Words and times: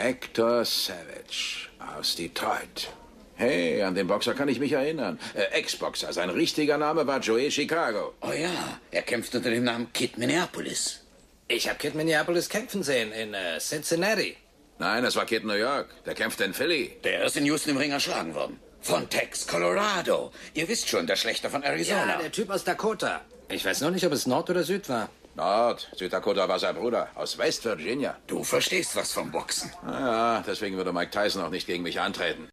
Hector 0.00 0.64
Savage 0.64 1.68
aus 1.78 2.16
Detroit. 2.16 2.88
Hey, 3.36 3.82
an 3.82 3.94
den 3.94 4.06
Boxer 4.06 4.32
kann 4.32 4.48
ich 4.48 4.58
mich 4.58 4.72
erinnern. 4.72 5.18
Äh, 5.34 5.58
Ex-Boxer. 5.58 6.12
Sein 6.14 6.30
richtiger 6.30 6.78
Name 6.78 7.06
war 7.06 7.20
Joey 7.20 7.50
Chicago. 7.50 8.14
Oh 8.22 8.32
ja, 8.32 8.80
er 8.90 9.02
kämpft 9.02 9.34
unter 9.34 9.50
dem 9.50 9.64
Namen 9.64 9.92
Kid 9.92 10.16
Minneapolis. 10.16 11.00
Ich 11.48 11.68
habe 11.68 11.78
Kid 11.78 11.94
Minneapolis 11.94 12.48
kämpfen 12.48 12.82
sehen 12.82 13.12
in 13.12 13.34
äh, 13.34 13.58
Cincinnati. 13.58 14.36
Nein, 14.78 15.02
das 15.02 15.16
war 15.16 15.26
Kid 15.26 15.44
New 15.44 15.52
York. 15.52 15.88
Der 16.06 16.14
kämpft 16.14 16.40
in 16.40 16.54
Philly. 16.54 16.96
Der 17.04 17.24
ist 17.24 17.36
in 17.36 17.44
Houston 17.44 17.72
im 17.72 17.76
Ring 17.76 17.90
erschlagen 17.90 18.34
worden. 18.34 18.58
Von 18.80 19.10
Tex, 19.10 19.46
Colorado. 19.46 20.32
Ihr 20.54 20.66
wisst 20.66 20.88
schon, 20.88 21.06
der 21.06 21.16
Schlechter 21.16 21.50
von 21.50 21.62
Arizona. 21.62 22.12
Ja, 22.12 22.18
der 22.18 22.32
Typ 22.32 22.48
aus 22.48 22.64
Dakota. 22.64 23.20
Ich 23.50 23.64
weiß 23.66 23.82
nur 23.82 23.90
nicht, 23.90 24.06
ob 24.06 24.12
es 24.12 24.26
Nord 24.26 24.48
oder 24.48 24.64
Süd 24.64 24.88
war. 24.88 25.10
Nord. 25.34 25.90
Südakota 25.96 26.48
war 26.48 26.58
sein 26.58 26.74
Bruder. 26.74 27.08
Aus 27.14 27.38
West 27.38 27.64
Virginia. 27.64 28.16
Du 28.26 28.42
verstehst 28.44 28.96
was 28.96 29.12
vom 29.12 29.30
Boxen. 29.30 29.70
Ja, 29.86 30.42
deswegen 30.46 30.76
würde 30.76 30.92
Mike 30.92 31.10
Tyson 31.10 31.42
auch 31.42 31.50
nicht 31.50 31.66
gegen 31.66 31.82
mich 31.82 32.00
antreten. 32.00 32.48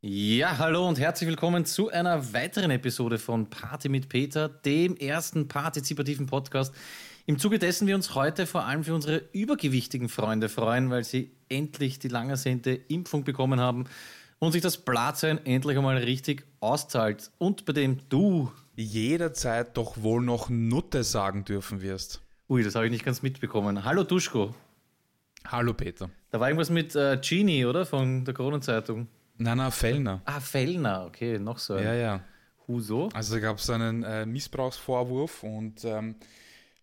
Ja, 0.00 0.58
hallo 0.58 0.88
und 0.88 0.98
herzlich 0.98 1.28
willkommen 1.28 1.64
zu 1.64 1.88
einer 1.90 2.32
weiteren 2.32 2.70
Episode 2.70 3.18
von 3.18 3.48
Party 3.48 3.88
mit 3.88 4.08
Peter, 4.08 4.48
dem 4.48 4.96
ersten 4.96 5.46
partizipativen 5.46 6.26
Podcast. 6.26 6.74
Im 7.26 7.38
Zuge 7.38 7.60
dessen 7.60 7.86
wir 7.86 7.94
uns 7.94 8.16
heute 8.16 8.46
vor 8.46 8.64
allem 8.64 8.82
für 8.82 8.94
unsere 8.94 9.22
übergewichtigen 9.32 10.08
Freunde 10.08 10.48
freuen, 10.48 10.90
weil 10.90 11.04
sie 11.04 11.30
endlich 11.48 12.00
die 12.00 12.08
lang 12.08 12.30
ersehnte 12.30 12.72
Impfung 12.72 13.22
bekommen 13.22 13.60
haben 13.60 13.84
und 14.40 14.50
sich 14.50 14.62
das 14.62 14.78
Blattsein 14.78 15.38
endlich 15.46 15.76
einmal 15.76 15.98
richtig 15.98 16.44
auszahlt. 16.58 17.30
Und 17.38 17.64
bei 17.64 17.72
dem 17.72 18.00
du 18.08 18.50
jederzeit 18.82 19.76
doch 19.76 20.02
wohl 20.02 20.22
noch 20.22 20.48
Nutte 20.48 21.04
sagen 21.04 21.44
dürfen 21.44 21.82
wirst. 21.82 22.20
Ui, 22.48 22.62
das 22.62 22.74
habe 22.74 22.86
ich 22.86 22.92
nicht 22.92 23.04
ganz 23.04 23.22
mitbekommen. 23.22 23.84
Hallo 23.84 24.04
Duschko. 24.04 24.54
Hallo 25.46 25.74
Peter. 25.74 26.10
Da 26.30 26.40
war 26.40 26.48
irgendwas 26.48 26.70
mit 26.70 26.94
äh, 26.94 27.18
Genie, 27.20 27.64
oder? 27.64 27.86
Von 27.86 28.24
der 28.24 28.34
Kronenzeitung. 28.34 29.08
Nein, 29.38 29.58
nein, 29.58 29.72
Fellner. 29.72 30.22
Ah, 30.24 30.40
Fellner, 30.40 31.06
okay, 31.06 31.38
noch 31.38 31.58
so. 31.58 31.74
Ein. 31.74 31.84
Ja, 31.84 31.94
ja. 31.94 32.24
Huso? 32.68 33.08
Also 33.12 33.34
da 33.34 33.40
gab 33.40 33.58
es 33.58 33.68
einen 33.70 34.02
äh, 34.02 34.24
Missbrauchsvorwurf 34.24 35.42
und 35.42 35.84
ähm, 35.84 36.14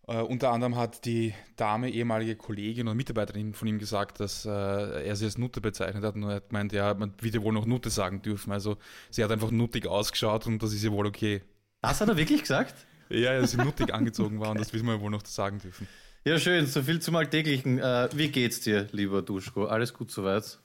äh, 0.06 0.20
unter 0.20 0.50
anderem 0.50 0.76
hat 0.76 1.04
die 1.04 1.32
Dame, 1.56 1.90
ehemalige 1.90 2.36
Kollegin 2.36 2.88
und 2.88 2.96
Mitarbeiterin 2.96 3.54
von 3.54 3.68
ihm 3.68 3.78
gesagt, 3.78 4.20
dass 4.20 4.44
äh, 4.44 4.50
er 4.50 5.16
sie 5.16 5.24
als 5.24 5.38
Nutte 5.38 5.60
bezeichnet 5.60 6.04
hat 6.04 6.16
und 6.16 6.24
er 6.24 6.36
hat 6.36 6.48
gemeint, 6.48 6.72
ja, 6.72 6.92
man 6.94 7.14
wird 7.20 7.34
ja 7.34 7.42
wohl 7.42 7.52
noch 7.52 7.66
Nutte 7.66 7.90
sagen 7.90 8.20
dürfen. 8.20 8.52
Also 8.52 8.76
sie 9.10 9.24
hat 9.24 9.30
einfach 9.30 9.50
nuttig 9.50 9.86
ausgeschaut 9.86 10.46
und 10.46 10.62
das 10.62 10.72
ist 10.72 10.82
ja 10.82 10.90
wohl 10.90 11.06
okay. 11.06 11.42
Das 11.82 12.00
hat 12.00 12.08
er 12.08 12.16
wirklich 12.16 12.42
gesagt? 12.42 12.74
Ja, 13.08 13.38
dass 13.40 13.52
sie 13.52 13.56
nuttig 13.56 13.92
angezogen 13.92 14.40
war 14.40 14.50
und 14.50 14.60
das 14.60 14.72
wissen 14.72 14.86
wir 14.86 15.00
wohl 15.00 15.10
noch 15.10 15.24
sagen 15.26 15.58
dürfen. 15.58 15.88
Ja, 16.24 16.38
schön. 16.38 16.66
So 16.66 16.82
viel 16.82 17.00
zum 17.00 17.16
Alltäglichen. 17.16 17.78
Äh, 17.78 18.08
wie 18.12 18.28
geht's 18.28 18.60
dir, 18.60 18.88
lieber 18.92 19.22
Duschko? 19.22 19.64
Alles 19.64 19.94
gut 19.94 20.10
soweit? 20.10 20.58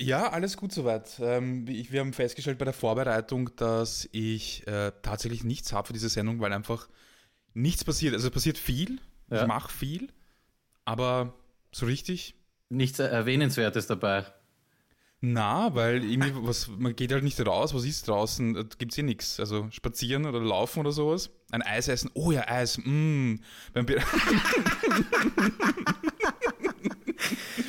Ja, 0.00 0.30
alles 0.30 0.56
gut 0.56 0.72
soweit. 0.72 1.18
Ähm, 1.20 1.66
wir 1.66 2.00
haben 2.00 2.12
festgestellt 2.12 2.58
bei 2.58 2.64
der 2.64 2.74
Vorbereitung, 2.74 3.54
dass 3.56 4.08
ich 4.12 4.66
äh, 4.66 4.92
tatsächlich 5.02 5.44
nichts 5.44 5.72
habe 5.72 5.86
für 5.86 5.92
diese 5.92 6.08
Sendung, 6.08 6.40
weil 6.40 6.52
einfach 6.52 6.88
nichts 7.54 7.84
passiert. 7.84 8.14
Also 8.14 8.28
es 8.28 8.34
passiert 8.34 8.58
viel, 8.58 9.00
ja. 9.30 9.42
ich 9.42 9.46
mache 9.46 9.72
viel, 9.72 10.08
aber 10.84 11.34
so 11.72 11.86
richtig. 11.86 12.34
Nichts 12.68 12.98
Erwähnenswertes 12.98 13.86
dabei. 13.86 14.26
Na, 15.26 15.74
weil 15.74 16.04
irgendwie 16.04 16.32
was, 16.34 16.68
man 16.68 16.94
geht 16.94 17.10
halt 17.10 17.24
nicht 17.24 17.40
raus, 17.46 17.72
was 17.72 17.86
ist 17.86 18.06
draußen? 18.06 18.52
Da 18.52 18.62
gibt 18.76 18.92
es 18.92 18.96
hier 18.96 19.04
nichts. 19.04 19.40
Also 19.40 19.68
spazieren 19.70 20.26
oder 20.26 20.38
laufen 20.38 20.80
oder 20.80 20.92
sowas. 20.92 21.30
Ein 21.50 21.62
Eis 21.62 21.88
essen, 21.88 22.10
oh 22.12 22.30
ja, 22.30 22.46
Eis, 22.46 22.76
mm. 22.76 23.36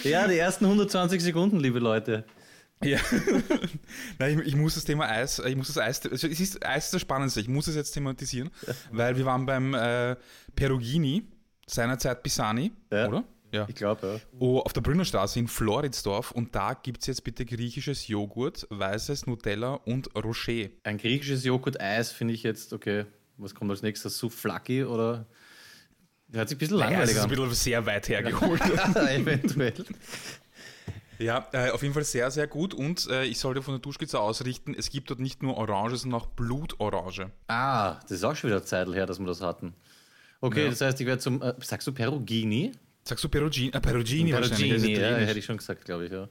ja, 0.03 0.28
die 0.28 0.38
ersten 0.38 0.66
120 0.66 1.23
Sekunden, 1.23 1.61
liebe 1.61 1.80
Leute. 1.80 2.26
Ja, 2.83 2.99
Nein, 4.20 4.42
ich, 4.42 4.48
ich, 4.48 4.55
muss 4.58 4.76
das 4.76 4.83
Thema 4.83 5.08
Eis, 5.08 5.39
ich 5.39 5.55
muss 5.55 5.67
das 5.67 5.77
Eis, 5.77 6.05
also 6.05 6.27
es 6.27 6.42
ist 6.42 6.66
Eis 6.66 6.86
ist 6.86 6.93
das 6.93 7.02
Spannendste, 7.02 7.39
ich 7.39 7.48
muss 7.48 7.67
es 7.67 7.76
jetzt 7.76 7.93
thematisieren, 7.93 8.52
weil 8.92 9.16
wir 9.16 9.23
waren 9.23 9.45
beim 9.45 9.73
äh, 9.73 10.17
Perugini, 10.58 11.26
seinerzeit 11.67 12.22
Pisani, 12.22 12.73
ja. 12.92 13.08
oder? 13.08 13.23
Ja. 13.55 13.66
Ich 13.70 13.76
glaube, 13.76 14.20
ja. 14.21 14.38
Oh, 14.39 14.60
auf 14.60 14.73
der 14.73 14.82
Brünnerstraße 14.82 15.39
in 15.39 15.48
Floridsdorf 15.48 16.32
und 16.32 16.54
da 16.55 16.73
gibt 16.73 17.02
es 17.02 17.08
jetzt 17.08 17.23
bitte 17.23 17.45
griechisches 17.45 18.08
Joghurt, 18.10 18.67
weißes 18.70 19.27
Nutella 19.27 19.76
und 19.86 20.14
Rocher. 20.16 20.70
Ein 20.83 20.98
griechisches 20.98 21.45
Joghurt-Eis 21.45 22.11
finde 22.11 22.33
ich 22.33 22.43
jetzt, 22.43 22.73
okay, 22.73 23.05
was 23.38 23.55
kommt 23.55 23.71
als 23.71 23.82
nächstes? 23.82 24.17
Souflaki 24.17 24.83
oder? 24.83 25.26
Hört 26.33 26.49
sich 26.49 26.58
ein 26.58 26.60
bisschen 26.60 26.77
langweilig 26.77 26.98
naja, 26.98 27.05
das 27.05 27.16
ist 27.16 27.23
ein 27.23 27.30
bisschen 27.30 27.54
sehr 27.54 27.86
weit 27.86 28.10
hergeholt. 28.10 28.61
Eventuell. 28.95 29.86
Ja, 31.17 31.48
äh, 31.54 31.70
auf 31.70 31.82
jeden 31.82 31.93
Fall 31.93 32.04
sehr, 32.04 32.30
sehr 32.32 32.48
gut. 32.48 32.73
Und 32.73 33.08
äh, 33.10 33.23
ich 33.23 33.39
sollte 33.39 33.61
von 33.61 33.76
der 33.76 33.80
Duschkizze 33.80 34.20
ausrichten, 34.20 34.76
es 34.77 34.89
gibt 34.89 35.10
dort 35.10 35.22
nicht 35.22 35.43
nur 35.43 35.55
Orange, 35.55 35.95
sondern 35.95 36.20
auch 36.20 36.26
Blutorange. 36.26 37.32
Ah, 37.48 37.99
das 38.02 38.11
ist 38.11 38.23
auch 38.26 38.36
schon 38.36 38.49
wieder 38.49 38.64
Zeit 38.64 38.89
her, 38.89 39.05
dass 39.05 39.20
wir 39.20 39.26
das 39.26 39.39
hatten. 39.39 39.76
Okay, 40.42 40.64
ja. 40.64 40.70
das 40.70 40.82
heißt, 40.82 40.99
ich 40.99 41.08
werde 41.08 41.22
zum, 41.22 41.42
äh, 41.42 41.54
sagst 41.61 41.87
du 41.87 41.93
Perugini? 41.93 42.73
Sagst 43.08 43.23
du 43.23 43.30
Perugini? 43.30 43.70
Äh, 43.70 43.80
Perugini, 43.80 44.32
Perugini 44.32 44.98
ja, 44.98 45.16
hätte 45.17 45.38
ich 45.38 45.45
schon 45.45 45.58
gesagt, 45.58 45.86
glaube 45.86 46.05
ich. 46.05 46.11
Ja. 46.11 46.27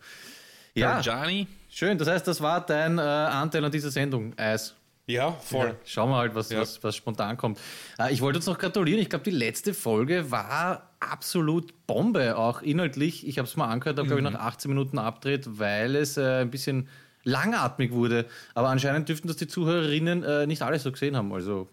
Ja, 0.75 1.01
Gianni. 1.01 1.47
schön. 1.71 1.97
Das 1.97 2.09
heißt, 2.09 2.27
das 2.27 2.41
war 2.41 2.67
dein 2.67 2.99
äh, 2.99 3.01
Anteil 3.01 3.65
an 3.65 3.71
dieser 3.71 3.93
Sendung, 3.93 4.37
Eis. 4.37 4.75
Ja, 5.07 5.33
voll. 5.33 5.69
Ja, 5.69 5.77
schauen 5.85 6.11
wir 6.11 6.17
halt, 6.17 6.35
was, 6.35 6.51
ja. 6.51 6.61
was, 6.61 6.83
was 6.83 6.97
spontan 6.97 7.37
kommt. 7.37 7.61
Äh, 7.99 8.12
ich 8.12 8.23
wollte 8.23 8.39
uns 8.39 8.47
noch 8.47 8.59
gratulieren. 8.59 9.01
Ich 9.01 9.09
glaube, 9.09 9.25
die 9.25 9.31
letzte 9.31 9.73
Folge 9.73 10.33
war 10.33 10.91
absolut 10.99 11.87
Bombe, 11.87 12.37
auch 12.37 12.62
inhaltlich. 12.62 13.27
Ich 13.27 13.39
habe 13.39 13.47
es 13.47 13.55
mal 13.56 13.69
angehört, 13.69 13.99
habe, 13.99 14.06
mhm. 14.06 14.17
glaube 14.17 14.23
ich, 14.23 14.33
nach 14.33 14.41
18 14.41 14.69
Minuten 14.71 14.99
abdreht, 14.99 15.45
weil 15.47 15.95
es 15.95 16.17
äh, 16.17 16.41
ein 16.41 16.51
bisschen 16.51 16.89
langatmig 17.23 17.93
wurde. 17.93 18.27
Aber 18.55 18.71
anscheinend 18.71 19.09
dürften 19.09 19.29
das 19.29 19.37
die 19.37 19.47
Zuhörerinnen 19.47 20.25
äh, 20.25 20.47
nicht 20.49 20.62
alle 20.62 20.79
so 20.81 20.91
gesehen 20.91 21.17
haben. 21.17 21.33
Also 21.33 21.69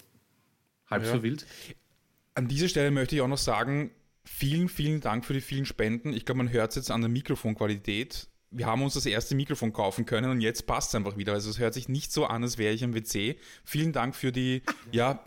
halb 0.89 1.03
ja. 1.05 1.11
so 1.11 1.23
wild. 1.23 1.47
An 2.35 2.47
dieser 2.47 2.67
Stelle 2.67 2.91
möchte 2.91 3.15
ich 3.15 3.21
auch 3.21 3.27
noch 3.27 3.37
sagen, 3.37 3.91
Vielen, 4.23 4.69
vielen 4.69 5.01
Dank 5.01 5.25
für 5.25 5.33
die 5.33 5.41
vielen 5.41 5.65
Spenden. 5.65 6.13
Ich 6.13 6.25
glaube, 6.25 6.37
man 6.37 6.51
hört 6.51 6.71
es 6.71 6.75
jetzt 6.75 6.91
an 6.91 7.01
der 7.01 7.09
Mikrofonqualität. 7.09 8.27
Wir 8.51 8.65
haben 8.65 8.83
uns 8.83 8.93
das 8.93 9.05
erste 9.05 9.33
Mikrofon 9.33 9.71
kaufen 9.73 10.05
können 10.05 10.29
und 10.29 10.41
jetzt 10.41 10.67
passt 10.67 10.89
es 10.89 10.95
einfach 10.95 11.17
wieder. 11.17 11.33
Also 11.33 11.49
es 11.49 11.57
hört 11.57 11.73
sich 11.73 11.87
nicht 11.87 12.11
so 12.11 12.25
an, 12.25 12.43
als 12.43 12.57
wäre 12.57 12.73
ich 12.73 12.83
am 12.83 12.93
WC. 12.93 13.37
Vielen 13.63 13.93
Dank 13.93 14.15
für 14.15 14.31
die, 14.31 14.61
ja, 14.91 15.23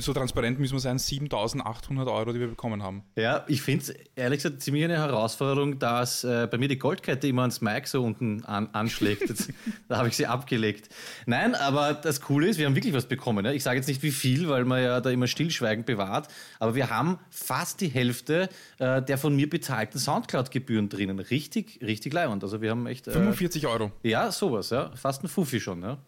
so 0.00 0.12
transparent 0.12 0.58
müssen 0.58 0.74
wir 0.74 0.80
sein, 0.80 0.98
7800 0.98 2.08
Euro, 2.08 2.32
die 2.32 2.40
wir 2.40 2.48
bekommen 2.48 2.82
haben. 2.82 3.02
Ja, 3.16 3.44
ich 3.48 3.62
finde 3.62 3.84
es 3.84 3.94
ehrlich 4.16 4.42
gesagt 4.42 4.62
ziemlich 4.62 4.84
eine 4.84 4.96
Herausforderung, 4.96 5.78
dass 5.78 6.24
äh, 6.24 6.48
bei 6.50 6.58
mir 6.58 6.68
die 6.68 6.78
Goldkette 6.78 7.28
immer 7.28 7.42
ans 7.42 7.60
Mic 7.60 7.86
so 7.86 8.02
unten 8.02 8.44
an, 8.44 8.68
anschlägt. 8.72 9.22
Jetzt, 9.28 9.50
da 9.88 9.98
habe 9.98 10.08
ich 10.08 10.16
sie 10.16 10.26
abgelegt. 10.26 10.88
Nein, 11.26 11.54
aber 11.54 11.94
das 11.94 12.20
Coole 12.20 12.48
ist, 12.48 12.58
wir 12.58 12.66
haben 12.66 12.74
wirklich 12.74 12.94
was 12.94 13.06
bekommen. 13.06 13.44
Ja? 13.44 13.52
Ich 13.52 13.62
sage 13.62 13.78
jetzt 13.78 13.88
nicht 13.88 14.02
wie 14.02 14.10
viel, 14.10 14.48
weil 14.48 14.64
man 14.64 14.82
ja 14.82 15.00
da 15.00 15.10
immer 15.10 15.26
stillschweigend 15.26 15.86
bewahrt, 15.86 16.28
aber 16.58 16.74
wir 16.74 16.90
haben 16.90 17.18
fast 17.30 17.80
die 17.80 17.88
Hälfte 17.88 18.48
äh, 18.78 19.02
der 19.02 19.18
von 19.18 19.34
mir 19.34 19.48
bezahlten 19.48 19.98
Soundcloud-Gebühren 19.98 20.88
drinnen. 20.88 21.18
Richtig, 21.18 21.80
richtig 21.82 22.12
leibend. 22.12 22.42
Also 22.42 22.60
wir 22.60 22.70
haben 22.70 22.86
echt... 22.86 23.08
Äh, 23.08 23.12
45 23.12 23.66
Euro. 23.66 23.92
Ja, 24.02 24.30
sowas, 24.32 24.70
ja. 24.70 24.90
Fast 24.96 25.24
ein 25.24 25.28
Fuffi 25.28 25.60
schon, 25.60 25.82
ja. 25.82 25.98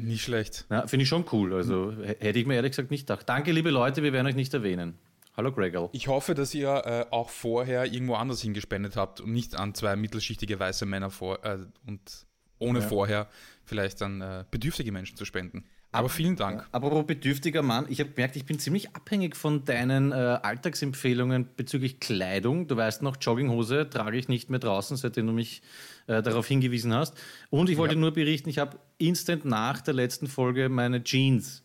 Nicht 0.00 0.22
schlecht. 0.22 0.66
Finde 0.86 1.02
ich 1.02 1.08
schon 1.08 1.24
cool. 1.32 1.52
Also 1.54 1.92
hätte 2.02 2.38
ich 2.38 2.46
mir 2.46 2.54
ehrlich 2.54 2.72
gesagt 2.72 2.90
nicht 2.90 3.06
gedacht. 3.06 3.28
Danke, 3.28 3.52
liebe 3.52 3.70
Leute, 3.70 4.02
wir 4.02 4.12
werden 4.12 4.26
euch 4.26 4.36
nicht 4.36 4.54
erwähnen. 4.54 4.98
Hallo 5.36 5.52
Gregor. 5.52 5.90
Ich 5.92 6.08
hoffe, 6.08 6.34
dass 6.34 6.54
ihr 6.54 6.68
äh, 6.84 7.06
auch 7.10 7.30
vorher 7.30 7.84
irgendwo 7.84 8.14
anders 8.14 8.40
hingespendet 8.40 8.96
habt 8.96 9.20
und 9.20 9.32
nicht 9.32 9.54
an 9.54 9.74
zwei 9.74 9.94
mittelschichtige 9.94 10.58
weiße 10.58 10.86
Männer 10.86 11.10
vor 11.10 11.44
äh, 11.44 11.58
und 11.86 12.26
ohne 12.58 12.80
ja. 12.80 12.86
vorher 12.86 13.28
vielleicht 13.64 14.02
an 14.02 14.20
äh, 14.20 14.44
bedürftige 14.50 14.90
Menschen 14.90 15.16
zu 15.16 15.24
spenden. 15.24 15.64
Aber 15.90 16.10
vielen 16.10 16.36
Dank. 16.36 16.66
Apropos 16.70 17.06
bedürftiger 17.06 17.62
Mann, 17.62 17.86
ich 17.88 18.00
habe 18.00 18.10
gemerkt, 18.10 18.36
ich 18.36 18.44
bin 18.44 18.58
ziemlich 18.58 18.94
abhängig 18.94 19.34
von 19.34 19.64
deinen 19.64 20.12
äh, 20.12 20.14
Alltagsempfehlungen 20.14 21.48
bezüglich 21.56 21.98
Kleidung. 21.98 22.66
Du 22.66 22.76
weißt 22.76 23.00
noch, 23.02 23.16
Jogginghose 23.18 23.88
trage 23.88 24.18
ich 24.18 24.28
nicht 24.28 24.50
mehr 24.50 24.58
draußen, 24.58 24.98
seitdem 24.98 25.26
du 25.26 25.32
mich 25.32 25.62
äh, 26.06 26.22
darauf 26.22 26.46
hingewiesen 26.46 26.92
hast. 26.92 27.16
Und 27.48 27.70
ich 27.70 27.78
wollte 27.78 27.94
ja. 27.94 28.00
nur 28.00 28.12
berichten, 28.12 28.50
ich 28.50 28.58
habe 28.58 28.78
instant 28.98 29.46
nach 29.46 29.80
der 29.80 29.94
letzten 29.94 30.26
Folge 30.26 30.68
meine 30.68 31.02
Jeans 31.02 31.64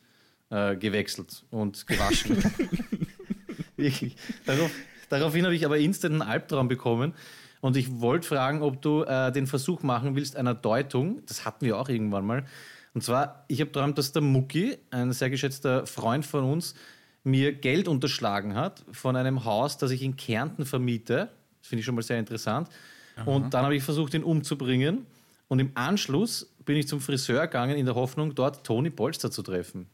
äh, 0.49 0.77
gewechselt 0.77 1.43
und 1.51 1.85
gewaschen. 1.85 2.37
Wirklich. 3.75 4.15
Darauf, 4.45 4.71
daraufhin 5.09 5.43
habe 5.43 5.55
ich 5.55 5.65
aber 5.65 5.79
instant 5.79 6.13
einen 6.13 6.21
Albtraum 6.21 6.69
bekommen. 6.69 7.13
Und 7.59 7.75
ich 7.75 7.99
wollte 7.99 8.27
fragen, 8.27 8.61
ob 8.61 8.81
du 8.81 9.03
äh, 9.03 9.33
den 9.33 9.47
Versuch 9.47 9.83
machen 9.83 10.15
willst 10.15 10.37
einer 10.37 10.53
Deutung. 10.53 11.25
Das 11.25 11.43
hatten 11.43 11.65
wir 11.65 11.77
auch 11.77 11.89
irgendwann 11.89 12.25
mal 12.25 12.45
und 12.93 13.03
zwar, 13.03 13.45
ich 13.47 13.59
habe 13.59 13.71
geträumt, 13.71 13.97
dass 13.97 14.11
der 14.11 14.21
Mucki, 14.21 14.77
ein 14.91 15.11
sehr 15.13 15.29
geschätzter 15.29 15.85
Freund 15.87 16.25
von 16.25 16.43
uns, 16.43 16.75
mir 17.23 17.53
Geld 17.53 17.87
unterschlagen 17.87 18.55
hat 18.55 18.83
von 18.91 19.15
einem 19.15 19.45
Haus, 19.45 19.77
das 19.77 19.91
ich 19.91 20.03
in 20.03 20.15
Kärnten 20.15 20.65
vermiete. 20.65 21.29
Das 21.59 21.69
finde 21.69 21.79
ich 21.79 21.85
schon 21.85 21.95
mal 21.95 22.01
sehr 22.01 22.19
interessant. 22.19 22.69
Aha. 23.15 23.29
Und 23.29 23.53
dann 23.53 23.63
habe 23.63 23.75
ich 23.75 23.83
versucht, 23.83 24.13
ihn 24.13 24.23
umzubringen. 24.23 25.05
Und 25.47 25.59
im 25.59 25.71
Anschluss 25.75 26.53
bin 26.65 26.75
ich 26.77 26.87
zum 26.87 26.99
Friseur 26.99 27.41
gegangen, 27.47 27.77
in 27.77 27.85
der 27.85 27.95
Hoffnung, 27.95 28.35
dort 28.35 28.65
Toni 28.65 28.89
Polster 28.89 29.31
zu 29.31 29.41
treffen. 29.41 29.87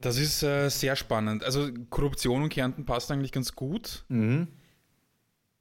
Das 0.00 0.18
ist 0.18 0.42
äh, 0.42 0.68
sehr 0.68 0.96
spannend. 0.96 1.44
Also 1.44 1.70
Korruption 1.90 2.42
und 2.42 2.48
Kärnten 2.48 2.84
passt 2.84 3.10
eigentlich 3.10 3.32
ganz 3.32 3.54
gut. 3.54 4.04
Mhm. 4.08 4.48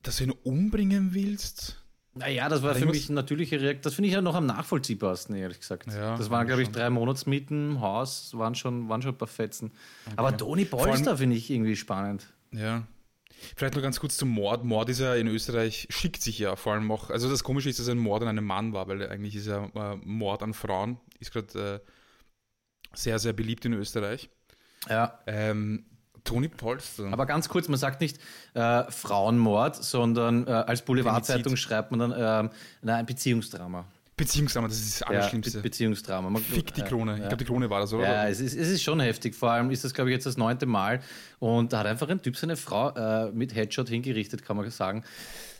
Dass 0.01 0.17
du 0.17 0.25
ihn 0.25 0.31
umbringen 0.31 1.13
willst, 1.13 1.82
Naja, 2.15 2.47
das 2.47 2.61
war 2.61 2.73
ich 2.73 2.79
für 2.79 2.85
mich 2.85 3.09
eine 3.09 3.15
natürliche 3.15 3.59
Reaktion. 3.59 3.81
Das 3.81 3.95
finde 3.95 4.07
ich 4.07 4.13
ja 4.13 4.21
noch 4.21 4.35
am 4.35 4.45
nachvollziehbarsten, 4.45 5.35
ehrlich 5.35 5.59
gesagt. 5.59 5.91
Ja, 5.91 6.15
das 6.15 6.29
waren, 6.29 6.45
glaube 6.45 6.61
ich, 6.61 6.69
drei 6.69 6.89
Monatsmieten, 6.89 7.81
Haus, 7.81 8.37
waren 8.37 8.53
schon, 8.53 8.87
waren 8.87 9.01
schon 9.01 9.13
ein 9.13 9.17
paar 9.17 9.27
Fetzen. 9.27 9.71
Aber 10.15 10.35
Toni 10.37 10.65
Polster 10.65 11.17
finde 11.17 11.35
ich 11.35 11.49
irgendwie 11.49 11.75
spannend. 11.75 12.27
Ja. 12.51 12.83
Vielleicht 13.55 13.73
nur 13.73 13.81
ganz 13.81 13.99
kurz 13.99 14.15
zum 14.15 14.29
Mord. 14.29 14.63
Mord 14.63 14.89
ist 14.89 14.99
ja 14.99 15.15
in 15.15 15.27
Österreich, 15.27 15.87
schickt 15.89 16.21
sich 16.21 16.39
ja 16.39 16.55
vor 16.55 16.73
allem 16.73 16.89
auch. 16.91 17.09
Also 17.09 17.29
das 17.29 17.43
Komische 17.43 17.69
ist, 17.69 17.79
dass 17.79 17.89
ein 17.89 17.97
Mord 17.97 18.21
an 18.21 18.29
einem 18.29 18.45
Mann 18.45 18.73
war, 18.73 18.87
weil 18.87 19.07
eigentlich 19.09 19.35
ist 19.35 19.47
ja 19.47 19.65
äh, 19.75 19.95
Mord 20.03 20.43
an 20.43 20.53
Frauen, 20.53 20.99
ist 21.19 21.33
gerade 21.33 21.81
äh, 21.83 21.89
sehr, 22.93 23.19
sehr 23.19 23.33
beliebt 23.33 23.65
in 23.65 23.73
Österreich. 23.73 24.29
Ja. 24.87 25.19
Ähm, 25.27 25.85
Toni 26.23 26.47
Polster. 26.47 27.11
Aber 27.11 27.25
ganz 27.25 27.49
kurz, 27.49 27.67
man 27.67 27.77
sagt 27.77 28.01
nicht 28.01 28.17
äh, 28.53 28.83
Frauenmord, 28.89 29.75
sondern 29.83 30.47
äh, 30.47 30.51
als 30.51 30.81
Boulevardzeitung 30.83 31.55
schreibt 31.55 31.91
man 31.91 31.99
dann 31.99 32.45
ähm, 32.45 32.49
na, 32.81 32.95
ein 32.95 33.05
Beziehungsdrama. 33.05 33.85
Beziehungsdrama, 34.15 34.67
das 34.67 34.77
ist 34.77 34.93
das 34.93 34.99
Ja, 35.01 35.07
Allerschlimmste. 35.07 35.57
Be 35.57 35.63
Beziehungsdrama. 35.63 36.29
Man, 36.29 36.41
Fick 36.41 36.73
die 36.75 36.81
ja, 36.81 36.87
Krone. 36.87 37.13
Ich 37.15 37.19
Ja. 37.21 37.27
glaube, 37.29 37.43
die 37.43 37.49
Krone 37.49 37.69
war 37.69 37.79
das, 37.79 37.93
oder? 37.93 38.03
Ja, 38.03 38.27
es 38.27 38.39
ist, 38.39 38.55
es 38.55 38.69
ist 38.69 38.83
schon 38.83 38.99
heftig. 38.99 39.33
Vor 39.35 39.51
allem 39.51 39.71
ist 39.71 39.83
das, 39.83 39.93
glaube 39.93 40.11
ich, 40.11 40.13
jetzt 40.13 40.25
das 40.27 40.37
neunte 40.37 40.67
Mal. 40.67 41.01
Und 41.39 41.73
da 41.73 41.79
hat 41.79 41.87
einfach 41.87 42.07
ein 42.09 42.21
Typ 42.21 42.37
seine 42.37 42.55
Frau 42.55 42.91
äh, 42.91 43.31
mit 43.31 43.55
Headshot 43.55 43.89
hingerichtet, 43.89 44.45
kann 44.45 44.55
man 44.55 44.69
sagen. 44.69 45.03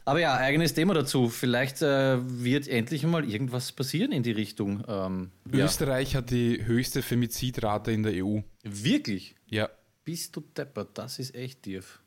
Aber 0.06 0.20
ja, 0.20 0.36
eigenes 0.36 0.74
Thema 0.74 0.94
dazu. 0.94 1.30
Vielleicht 1.30 1.82
äh, 1.82 2.18
wird 2.22 2.68
endlich 2.68 3.04
mal 3.04 3.28
irgendwas 3.28 3.72
passieren 3.72 4.12
in 4.12 4.22
die 4.22 4.32
Richtung. 4.34 4.84
Ähm, 4.88 5.32
ja. 5.52 5.66
Österreich 5.66 6.16
hat 6.16 6.30
die 6.30 6.64
höchste 6.64 7.02
Femizidrate 7.02 7.92
in 7.92 8.04
der 8.04 8.24
EU. 8.24 8.42
Wirklich? 8.64 9.36
Ja. 9.48 9.70
Bist 10.04 10.36
du 10.36 10.42
deppert? 10.42 10.98
Das 10.98 11.20
ist 11.20 11.34
echt 11.36 11.64
tief. 11.64 12.00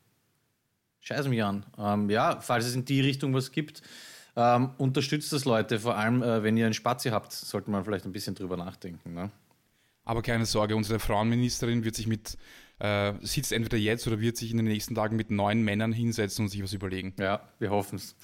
Scheiß 1.01 1.27
mich 1.27 1.43
an. 1.43 1.65
Ähm, 1.77 2.09
ja, 2.09 2.39
falls 2.41 2.65
es 2.65 2.75
in 2.75 2.85
die 2.85 3.01
Richtung 3.01 3.33
was 3.33 3.51
gibt, 3.51 3.81
ähm, 4.35 4.71
unterstützt 4.77 5.33
das 5.33 5.45
Leute. 5.45 5.79
Vor 5.79 5.95
allem, 5.95 6.21
äh, 6.21 6.43
wenn 6.43 6.57
ihr 6.57 6.65
einen 6.65 6.73
Spazi 6.73 7.09
habt, 7.09 7.31
sollte 7.31 7.71
man 7.71 7.83
vielleicht 7.83 8.05
ein 8.05 8.11
bisschen 8.11 8.35
drüber 8.35 8.57
nachdenken. 8.57 9.13
Ne? 9.13 9.31
Aber 10.03 10.21
keine 10.21 10.45
Sorge, 10.45 10.75
unsere 10.75 10.99
Frauenministerin 10.99 11.83
wird 11.83 11.95
sich 11.95 12.07
mit, 12.07 12.37
äh, 12.79 13.13
sitzt 13.21 13.51
entweder 13.51 13.77
jetzt 13.77 14.05
oder 14.07 14.19
wird 14.19 14.37
sich 14.37 14.51
in 14.51 14.57
den 14.57 14.67
nächsten 14.67 14.95
Tagen 14.95 15.15
mit 15.15 15.31
neun 15.31 15.63
Männern 15.63 15.91
hinsetzen 15.91 16.45
und 16.45 16.49
sich 16.49 16.61
was 16.61 16.73
überlegen. 16.73 17.13
Ja, 17.19 17.41
wir 17.59 17.71
hoffen 17.71 17.95
es. 17.95 18.15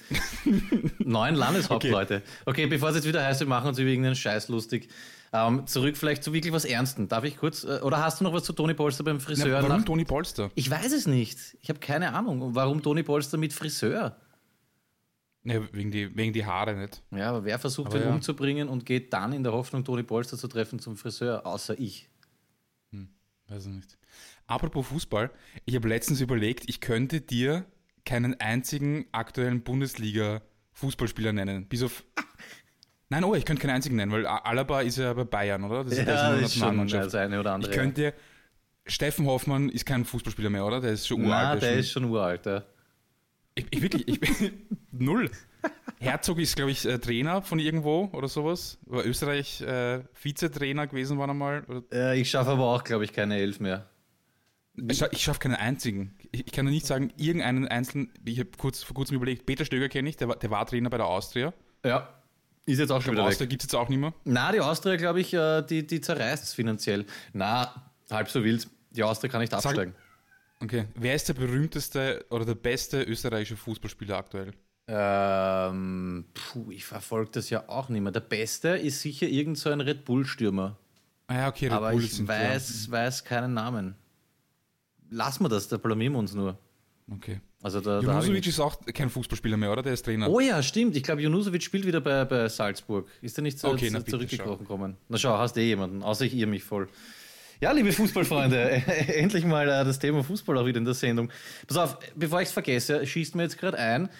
Neun 0.98 1.34
Landeshauptleute. 1.34 2.22
Okay. 2.46 2.66
bevor 2.66 2.90
es 2.90 2.94
jetzt 2.94 3.08
wieder 3.08 3.24
heißt, 3.24 3.40
wir 3.40 3.46
machen 3.48 3.68
uns 3.68 3.78
über 3.78 3.90
irgendeinen 3.90 4.14
Scheiß 4.14 4.48
lustig. 4.48 4.88
Ähm, 5.36 5.66
zurück 5.66 5.96
vielleicht 5.96 6.22
zu 6.22 6.32
wirklich 6.32 6.52
was 6.52 6.64
Ernsten. 6.64 7.08
Darf 7.08 7.24
ich 7.24 7.36
kurz? 7.36 7.64
Äh, 7.64 7.80
oder 7.82 7.98
hast 8.02 8.20
du 8.20 8.24
noch 8.24 8.32
was 8.32 8.44
zu 8.44 8.52
Toni 8.52 8.72
Polster 8.72 9.02
beim 9.02 9.18
Friseur? 9.18 9.52
warum 9.52 9.68
nach- 9.68 9.84
Toni 9.84 10.04
Polster? 10.04 10.50
ich 10.54 10.70
weiß 10.70 10.92
es 10.92 11.08
nicht. 11.08 11.56
Ich 11.60 11.68
habe 11.68 11.80
keine 11.80 12.12
Ahnung. 12.14 12.54
Warum 12.54 12.80
Toni 12.82 13.02
Polster 13.02 13.36
mit 13.36 13.52
Friseur? 13.52 14.16
Ja, 15.42 15.60
wegen, 15.72 15.90
die, 15.90 16.16
wegen 16.16 16.32
die 16.32 16.46
Haare 16.46 16.74
nicht. 16.76 17.02
Ja, 17.10 17.30
aber 17.30 17.44
wer 17.44 17.58
versucht, 17.58 17.88
Aber 17.88 17.98
ihn 17.98 18.04
ja. 18.08 18.14
umzubringen 18.14 18.68
und 18.68 18.86
geht 18.86 19.12
dann 19.12 19.32
in 19.32 19.42
der 19.42 19.52
Hoffnung, 19.52 19.84
Toni 19.84 20.04
Polster 20.04 20.38
zu 20.38 20.46
treffen 20.46 20.78
zum 20.78 20.96
Friseur, 20.96 21.44
außer 21.44 21.78
ich? 21.78 22.08
Weiß 23.48 23.66
ich 23.66 23.72
nicht. 23.72 23.98
Apropos 24.46 24.86
Fußball, 24.86 25.30
ich 25.66 25.74
habe 25.74 25.88
letztens 25.88 26.20
überlegt, 26.20 26.68
ich 26.68 26.80
könnte 26.80 27.20
dir 27.20 27.66
keinen 28.06 28.40
einzigen 28.40 29.04
aktuellen 29.12 29.62
Bundesliga-Fußballspieler 29.62 31.32
nennen. 31.32 31.66
Bis 31.66 31.82
auf. 31.82 32.04
Nein, 33.10 33.24
oh, 33.24 33.34
ich 33.34 33.44
könnte 33.44 33.62
keinen 33.62 33.76
einzigen 33.76 33.96
nennen, 33.96 34.12
weil 34.12 34.26
Alaba 34.26 34.80
ist 34.80 34.98
ja 34.98 35.12
bei 35.12 35.24
Bayern, 35.24 35.62
oder? 35.64 35.84
Das 35.84 35.92
ist, 35.92 36.06
der 36.06 36.14
ist 36.14 36.42
das 36.42 36.54
ist 36.54 36.58
schon 36.58 36.88
das 36.88 37.14
eine 37.14 37.38
oder 37.40 37.52
andere. 37.52 37.70
Ich 37.70 37.76
könnte. 37.76 38.14
Steffen 38.86 39.26
Hoffmann 39.26 39.70
ist 39.70 39.86
kein 39.86 40.04
Fußballspieler 40.04 40.50
mehr, 40.50 40.66
oder? 40.66 40.80
Der 40.80 40.92
ist 40.92 41.06
schon 41.06 41.22
ja. 41.22 41.28
uralt. 41.28 41.44
Na, 41.54 41.56
der 41.60 41.70
der 41.70 41.78
ist 41.78 41.90
schon 41.90 42.04
uralt. 42.04 42.44
Ja. 42.46 42.64
Ich, 43.54 43.66
ich 43.70 43.82
wirklich, 43.82 44.06
ich 44.08 44.20
bin 44.20 44.66
null. 44.92 45.30
Herzog 46.00 46.38
ist, 46.38 46.56
glaube 46.56 46.70
ich, 46.72 46.84
äh, 46.84 46.98
Trainer 46.98 47.40
von 47.40 47.58
irgendwo 47.58 48.10
oder 48.12 48.28
sowas. 48.28 48.78
War 48.84 49.06
Österreich 49.06 49.62
äh, 49.62 50.00
Vizetrainer 50.20 50.86
gewesen 50.86 51.18
war 51.18 51.32
mal. 51.32 51.64
Oder, 51.68 51.82
Äh, 52.12 52.20
ich 52.20 52.28
schaffe 52.28 52.50
aber 52.50 52.64
auch, 52.64 52.84
glaube 52.84 53.04
ich, 53.04 53.12
keine 53.14 53.38
Elf 53.38 53.60
mehr. 53.60 53.88
ich 54.76 55.00
scha- 55.00 55.08
ich 55.12 55.22
schaffe 55.22 55.38
keinen 55.40 55.54
einzigen. 55.54 56.14
Ich, 56.32 56.46
ich 56.46 56.52
kann 56.52 56.66
nur 56.66 56.74
nicht 56.74 56.84
sagen, 56.84 57.10
irgendeinen 57.16 57.66
einzelnen. 57.68 58.12
Ich 58.26 58.38
habe 58.38 58.50
kurz, 58.58 58.82
vor 58.82 58.94
kurzem 58.94 59.16
überlegt, 59.16 59.46
Peter 59.46 59.64
Stöger 59.64 59.88
kenne 59.88 60.10
ich, 60.10 60.16
der 60.18 60.28
der 60.34 60.50
war 60.50 60.66
Trainer 60.66 60.90
bei 60.90 60.98
der 60.98 61.06
Austria. 61.06 61.54
Ja. 61.86 62.08
Ist 62.66 62.78
jetzt 62.78 62.90
auch 62.90 63.02
schon 63.02 63.12
Die 63.14 63.18
wieder 63.18 63.26
Austria 63.28 63.44
weg. 63.44 63.50
gibt 63.50 63.62
es 63.62 63.66
jetzt 63.66 63.74
auch 63.74 63.88
nicht 63.88 63.98
mehr. 63.98 64.14
Na, 64.24 64.50
die 64.52 64.60
Austria, 64.60 64.96
glaube 64.96 65.20
ich, 65.20 65.34
äh, 65.34 65.62
die, 65.62 65.86
die 65.86 66.00
zerreißt 66.00 66.44
es 66.44 66.54
finanziell. 66.54 67.04
Na, 67.32 67.90
halb 68.10 68.28
so 68.30 68.42
wild. 68.42 68.68
Die 68.90 69.02
Austria 69.02 69.30
kann 69.30 69.40
nicht 69.40 69.50
Sag- 69.52 69.64
absteigen. 69.64 69.94
Okay. 70.60 70.86
Wer 70.94 71.14
ist 71.14 71.28
der 71.28 71.34
berühmteste 71.34 72.24
oder 72.30 72.44
der 72.46 72.54
beste 72.54 73.02
österreichische 73.02 73.56
Fußballspieler 73.56 74.16
aktuell? 74.16 74.52
Ähm, 74.86 76.24
puh, 76.32 76.70
ich 76.70 76.84
verfolge 76.84 77.32
das 77.32 77.50
ja 77.50 77.68
auch 77.68 77.88
nicht 77.88 78.00
mehr. 78.02 78.12
Der 78.12 78.20
Beste 78.20 78.68
ist 78.68 79.00
sicher 79.00 79.26
irgend 79.26 79.58
so 79.58 79.70
ein 79.70 79.80
Red 79.80 80.04
Bull-Stürmer. 80.04 80.78
Ah 81.26 81.34
ja, 81.34 81.48
okay, 81.48 81.66
Red 81.66 81.72
Aber 81.74 81.90
Bull 81.90 82.04
ich 82.04 82.14
sind 82.14 82.28
weiß, 82.28 82.90
weiß 82.90 83.24
keinen 83.24 83.54
Namen. 83.54 83.94
Lassen 85.10 85.44
wir 85.44 85.48
das, 85.48 85.68
da 85.68 85.76
blamieren 85.76 86.12
wir 86.14 86.18
uns 86.20 86.34
nur. 86.34 86.58
Ja. 87.08 87.14
Okay. 87.16 87.40
Also 87.64 87.80
da, 87.80 88.02
da 88.02 88.06
Junusovic 88.08 88.34
nichts. 88.34 88.48
ist 88.48 88.60
auch 88.60 88.78
kein 88.92 89.08
Fußballspieler 89.08 89.56
mehr, 89.56 89.72
oder? 89.72 89.82
Der 89.82 89.94
ist 89.94 90.04
Trainer. 90.04 90.28
Oh 90.28 90.38
ja, 90.38 90.62
stimmt. 90.62 90.94
Ich 90.96 91.02
glaube, 91.02 91.22
Junusovic 91.22 91.62
spielt 91.62 91.86
wieder 91.86 92.02
bei, 92.02 92.26
bei 92.26 92.46
Salzburg. 92.46 93.08
Ist 93.22 93.38
er 93.38 93.42
nicht 93.42 93.58
zu, 93.58 93.68
Okay, 93.68 93.90
zurückgekrochen 94.04 94.66
gekommen? 94.66 94.98
Na 95.08 95.16
schau, 95.16 95.38
hast 95.38 95.56
eh 95.56 95.62
jemanden. 95.62 96.02
Außer 96.02 96.26
ich 96.26 96.34
irre 96.34 96.46
mich 96.50 96.62
voll. 96.62 96.88
Ja, 97.62 97.72
liebe 97.72 97.90
Fußballfreunde, 97.90 98.58
endlich 99.14 99.46
mal 99.46 99.66
äh, 99.66 99.82
das 99.82 99.98
Thema 99.98 100.22
Fußball 100.22 100.58
auch 100.58 100.66
wieder 100.66 100.76
in 100.76 100.84
der 100.84 100.92
Sendung. 100.92 101.30
Pass 101.66 101.78
auf, 101.78 101.98
bevor 102.14 102.42
ich 102.42 102.48
es 102.48 102.52
vergesse, 102.52 103.06
schießt 103.06 103.34
mir 103.34 103.44
jetzt 103.44 103.56
gerade 103.56 103.78
ein. 103.78 104.10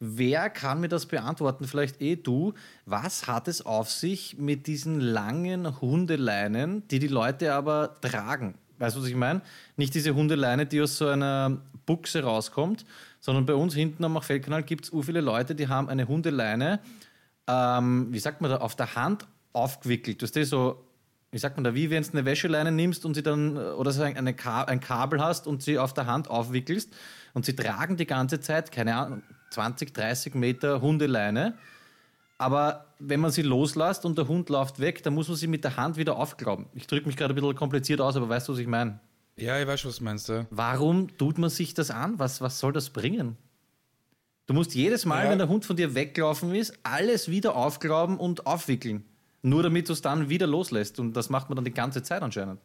Wer 0.00 0.48
kann 0.48 0.80
mir 0.80 0.88
das 0.88 1.04
beantworten? 1.04 1.66
Vielleicht 1.66 2.00
eh 2.00 2.16
du. 2.16 2.54
Was 2.86 3.26
hat 3.26 3.48
es 3.48 3.66
auf 3.66 3.90
sich 3.90 4.38
mit 4.38 4.66
diesen 4.66 5.00
langen 5.00 5.82
Hundeleinen, 5.82 6.88
die 6.88 7.00
die 7.00 7.08
Leute 7.08 7.52
aber 7.52 8.00
tragen? 8.00 8.54
Weißt 8.78 8.96
du, 8.96 9.00
was 9.00 9.08
ich 9.08 9.14
meine? 9.14 9.40
Nicht 9.76 9.94
diese 9.94 10.14
Hundeleine, 10.14 10.66
die 10.66 10.80
aus 10.80 10.96
so 10.96 11.08
einer 11.08 11.58
Buchse 11.86 12.22
rauskommt, 12.22 12.84
sondern 13.20 13.46
bei 13.46 13.54
uns 13.54 13.74
hinten 13.74 14.04
am 14.04 14.14
Machfeldkanal 14.14 14.62
gibt 14.62 14.84
es 14.84 14.90
so 14.90 15.02
viele 15.02 15.20
Leute, 15.20 15.54
die 15.54 15.68
haben 15.68 15.88
eine 15.88 16.08
Hundeleine, 16.08 16.80
ähm, 17.46 18.08
wie 18.10 18.18
sagt 18.18 18.40
man 18.40 18.50
da, 18.50 18.58
auf 18.58 18.74
der 18.76 18.94
Hand 18.94 19.26
aufgewickelt. 19.52 20.22
Du 20.22 20.26
weißt, 20.26 20.50
so, 20.50 20.84
wie 21.30 21.38
sagt 21.38 21.56
man 21.56 21.64
da, 21.64 21.74
wie 21.74 21.90
wenn 21.90 22.02
du 22.02 22.10
eine 22.12 22.24
Wäscheleine 22.24 22.72
nimmst 22.72 23.04
und 23.04 23.14
sie 23.14 23.22
dann, 23.22 23.56
oder 23.56 23.92
so 23.92 24.02
ein, 24.02 24.16
eine 24.16 24.34
Ka 24.34 24.64
ein 24.64 24.80
Kabel 24.80 25.22
hast 25.22 25.46
und 25.46 25.62
sie 25.62 25.78
auf 25.78 25.94
der 25.94 26.06
Hand 26.06 26.28
aufwickelst 26.28 26.92
und 27.32 27.44
sie 27.44 27.54
tragen 27.54 27.96
die 27.96 28.06
ganze 28.06 28.40
Zeit, 28.40 28.72
keine 28.72 28.96
Ahnung, 28.96 29.22
20, 29.50 29.94
30 29.94 30.34
Meter 30.34 30.80
Hundeleine. 30.80 31.54
Aber 32.38 32.86
wenn 32.98 33.20
man 33.20 33.30
sie 33.30 33.42
loslässt 33.42 34.04
und 34.04 34.18
der 34.18 34.26
Hund 34.28 34.48
läuft 34.48 34.80
weg, 34.80 35.02
dann 35.02 35.14
muss 35.14 35.28
man 35.28 35.36
sie 35.36 35.46
mit 35.46 35.62
der 35.64 35.76
Hand 35.76 35.96
wieder 35.96 36.16
aufklauben. 36.16 36.66
Ich 36.74 36.86
drücke 36.86 37.06
mich 37.06 37.16
gerade 37.16 37.32
ein 37.32 37.36
bisschen 37.36 37.54
kompliziert 37.54 38.00
aus, 38.00 38.16
aber 38.16 38.28
weißt 38.28 38.48
du, 38.48 38.52
was 38.52 38.58
ich 38.58 38.66
meine? 38.66 38.98
Ja, 39.36 39.60
ich 39.60 39.66
weiß 39.66 39.84
was 39.84 39.96
du 39.98 40.04
meinst. 40.04 40.28
Ja. 40.28 40.46
Warum 40.50 41.16
tut 41.16 41.38
man 41.38 41.50
sich 41.50 41.74
das 41.74 41.90
an? 41.90 42.18
Was, 42.18 42.40
was 42.40 42.58
soll 42.58 42.72
das 42.72 42.90
bringen? 42.90 43.36
Du 44.46 44.54
musst 44.54 44.74
jedes 44.74 45.04
Mal, 45.06 45.24
Ja. 45.24 45.30
wenn 45.30 45.38
der 45.38 45.48
Hund 45.48 45.64
von 45.64 45.76
dir 45.76 45.94
weggelaufen 45.94 46.54
ist, 46.54 46.78
alles 46.82 47.30
wieder 47.30 47.56
aufglauben 47.56 48.18
und 48.18 48.46
aufwickeln. 48.46 49.04
Nur 49.42 49.62
damit 49.62 49.88
du 49.88 49.92
es 49.92 50.02
dann 50.02 50.28
wieder 50.28 50.46
loslässt. 50.46 50.98
Und 51.00 51.14
das 51.14 51.30
macht 51.30 51.48
man 51.48 51.56
dann 51.56 51.64
die 51.64 51.72
ganze 51.74 52.02
Zeit 52.02 52.22
anscheinend. 52.22 52.60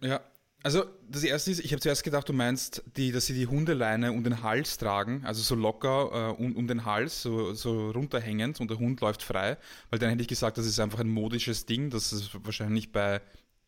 Ja, 0.00 0.20
also 0.66 0.84
das 1.08 1.22
erste 1.22 1.52
ist, 1.52 1.60
ich 1.60 1.70
habe 1.70 1.80
zuerst 1.80 2.02
gedacht, 2.02 2.28
du 2.28 2.32
meinst, 2.32 2.82
die, 2.96 3.12
dass 3.12 3.26
sie 3.26 3.34
die 3.34 3.46
Hundeleine 3.46 4.10
um 4.10 4.24
den 4.24 4.42
Hals 4.42 4.78
tragen, 4.78 5.24
also 5.24 5.40
so 5.40 5.54
locker 5.54 6.32
äh, 6.36 6.42
um, 6.42 6.56
um 6.56 6.66
den 6.66 6.84
Hals, 6.84 7.22
so, 7.22 7.54
so 7.54 7.92
runterhängend 7.92 8.58
und 8.60 8.68
der 8.68 8.80
Hund 8.80 9.00
läuft 9.00 9.22
frei, 9.22 9.58
weil 9.90 10.00
dann 10.00 10.10
hätte 10.10 10.22
ich 10.22 10.28
gesagt, 10.28 10.58
das 10.58 10.66
ist 10.66 10.80
einfach 10.80 10.98
ein 10.98 11.08
modisches 11.08 11.66
Ding, 11.66 11.88
das 11.90 12.12
ist 12.12 12.44
wahrscheinlich 12.44 12.90
bei, 12.90 13.20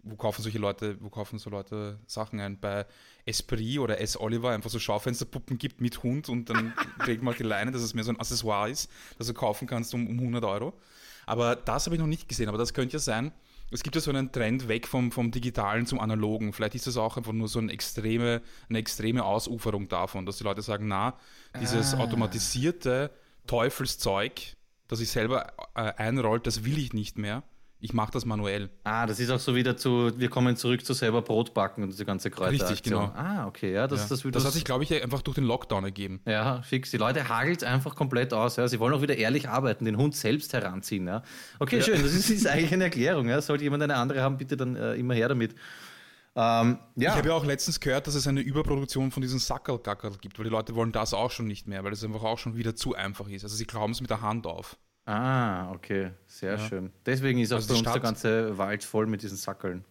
wo 0.02 0.16
kaufen 0.16 0.42
solche 0.42 0.58
Leute, 0.58 0.96
wo 1.00 1.08
kaufen 1.08 1.38
so 1.38 1.50
Leute 1.50 2.00
Sachen 2.08 2.40
ein, 2.40 2.58
bei 2.58 2.84
Esprit 3.26 3.78
oder 3.78 4.00
S. 4.00 4.18
Oliver 4.18 4.50
einfach 4.50 4.70
so 4.70 4.80
Schaufensterpuppen 4.80 5.56
gibt 5.56 5.80
mit 5.80 6.02
Hund 6.02 6.28
und 6.28 6.50
dann 6.50 6.72
trägt 7.04 7.22
man 7.22 7.34
halt 7.34 7.38
die 7.38 7.44
Leine, 7.44 7.70
dass 7.70 7.82
es 7.82 7.94
mehr 7.94 8.02
so 8.02 8.10
ein 8.10 8.18
Accessoire 8.18 8.70
ist, 8.70 8.90
das 9.18 9.28
du 9.28 9.34
kaufen 9.34 9.68
kannst 9.68 9.94
um, 9.94 10.08
um 10.08 10.18
100 10.18 10.44
Euro. 10.44 10.72
Aber 11.26 11.54
das 11.54 11.86
habe 11.86 11.94
ich 11.94 12.00
noch 12.00 12.08
nicht 12.08 12.28
gesehen, 12.28 12.48
aber 12.48 12.58
das 12.58 12.74
könnte 12.74 12.94
ja 12.94 12.98
sein, 12.98 13.30
es 13.70 13.82
gibt 13.82 13.94
ja 13.94 14.00
so 14.00 14.10
einen 14.10 14.32
Trend 14.32 14.68
weg 14.68 14.86
vom, 14.86 15.12
vom 15.12 15.30
Digitalen 15.30 15.86
zum 15.86 16.00
Analogen. 16.00 16.52
Vielleicht 16.52 16.74
ist 16.74 16.86
das 16.86 16.96
auch 16.96 17.16
einfach 17.16 17.32
nur 17.32 17.48
so 17.48 17.58
eine 17.58 17.72
extreme, 17.72 18.42
eine 18.68 18.78
extreme 18.78 19.24
Ausuferung 19.24 19.88
davon, 19.88 20.24
dass 20.26 20.38
die 20.38 20.44
Leute 20.44 20.62
sagen, 20.62 20.88
na, 20.88 21.18
dieses 21.60 21.94
automatisierte 21.94 23.10
Teufelszeug, 23.46 24.56
das 24.86 25.00
sich 25.00 25.10
selber 25.10 25.52
äh, 25.74 25.92
einrollt, 25.96 26.46
das 26.46 26.64
will 26.64 26.78
ich 26.78 26.92
nicht 26.92 27.18
mehr. 27.18 27.42
Ich 27.80 27.92
mache 27.92 28.10
das 28.10 28.24
manuell. 28.24 28.70
Ah, 28.82 29.06
das 29.06 29.20
ist 29.20 29.30
auch 29.30 29.38
so 29.38 29.54
wieder 29.54 29.76
zu, 29.76 30.10
wir 30.18 30.28
kommen 30.28 30.56
zurück 30.56 30.84
zu 30.84 30.94
selber 30.94 31.22
Brot 31.22 31.54
backen 31.54 31.84
und 31.84 31.90
diese 31.90 32.04
ganze 32.04 32.28
Kräuter. 32.28 32.50
Richtig, 32.52 32.82
genau. 32.82 33.12
Ah, 33.14 33.46
okay, 33.46 33.72
ja, 33.72 33.86
das, 33.86 34.02
Ja. 34.02 34.16
das, 34.16 34.22
das 34.32 34.44
hat 34.44 34.52
sich, 34.52 34.64
glaube 34.64 34.82
ich, 34.82 35.02
einfach 35.02 35.22
durch 35.22 35.36
den 35.36 35.44
Lockdown 35.44 35.84
ergeben. 35.84 36.20
Ja, 36.26 36.60
fix. 36.62 36.90
Die 36.90 36.96
Leute 36.96 37.28
hagelt 37.28 37.62
einfach 37.62 37.94
komplett 37.94 38.34
aus. 38.34 38.56
Ja. 38.56 38.66
Sie 38.66 38.80
wollen 38.80 38.94
auch 38.94 39.02
wieder 39.02 39.16
ehrlich 39.16 39.48
arbeiten, 39.48 39.84
den 39.84 39.96
Hund 39.96 40.16
selbst 40.16 40.52
heranziehen. 40.52 41.06
Ja. 41.06 41.22
Okay, 41.60 41.80
schön. 41.80 42.02
Das 42.02 42.12
ist, 42.14 42.28
ist 42.30 42.48
eigentlich 42.48 42.72
eine 42.72 42.84
Erklärung. 42.84 43.28
Ja. 43.28 43.40
Sollte 43.40 43.62
jemand 43.62 43.84
eine 43.84 43.94
andere 43.94 44.22
haben, 44.22 44.38
bitte 44.38 44.56
dann 44.56 44.74
äh, 44.74 44.94
immer 44.94 45.14
her 45.14 45.28
damit. 45.28 45.54
Ähm, 46.34 46.78
ja. 46.96 47.10
Ich 47.10 47.16
habe 47.16 47.28
ja 47.28 47.34
auch 47.34 47.44
letztens 47.44 47.80
gehört, 47.80 48.06
dass 48.06 48.14
es 48.14 48.26
eine 48.26 48.40
Überproduktion 48.40 49.10
von 49.10 49.22
diesen 49.22 49.38
Sackerlgackerl 49.38 50.18
gibt, 50.20 50.38
weil 50.38 50.44
die 50.44 50.50
Leute 50.50 50.74
wollen 50.74 50.92
das 50.92 51.14
auch 51.14 51.30
schon 51.30 51.46
nicht 51.46 51.66
mehr, 51.66 51.82
weil 51.84 51.92
es 51.92 52.04
einfach 52.04 52.22
auch 52.22 52.38
schon 52.38 52.56
wieder 52.56 52.76
zu 52.76 52.94
einfach 52.94 53.28
ist. 53.28 53.44
Also 53.44 53.56
sie 53.56 53.66
glauben 53.66 53.92
es 53.92 54.00
mit 54.00 54.10
der 54.10 54.20
Hand 54.20 54.46
auf. 54.46 54.76
Ah, 55.10 55.70
okay, 55.72 56.10
sehr 56.26 56.58
schön. 56.58 56.90
Deswegen 57.06 57.38
ist 57.38 57.50
auch 57.52 57.56
Also 57.56 57.68
bei 57.68 57.74
uns 57.76 57.82
der 57.84 57.90
Stadt- 57.92 58.02
ganze 58.02 58.58
Wald 58.58 58.84
voll 58.84 59.06
mit 59.06 59.22
diesen 59.22 59.38
Sackeln. 59.38 59.84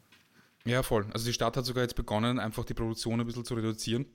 Ja, 0.64 0.84
voll. 0.84 1.06
Also 1.14 1.26
die 1.26 1.34
Stadt 1.34 1.58
hat 1.58 1.66
sogar 1.66 1.84
jetzt 1.84 1.96
begonnen, 1.96 2.40
einfach 2.40 2.66
die 2.66 2.74
Produktion 2.76 3.20
ein 3.20 3.26
bisschen 3.26 3.46
zu 3.46 3.56
reduzieren. 3.56 4.06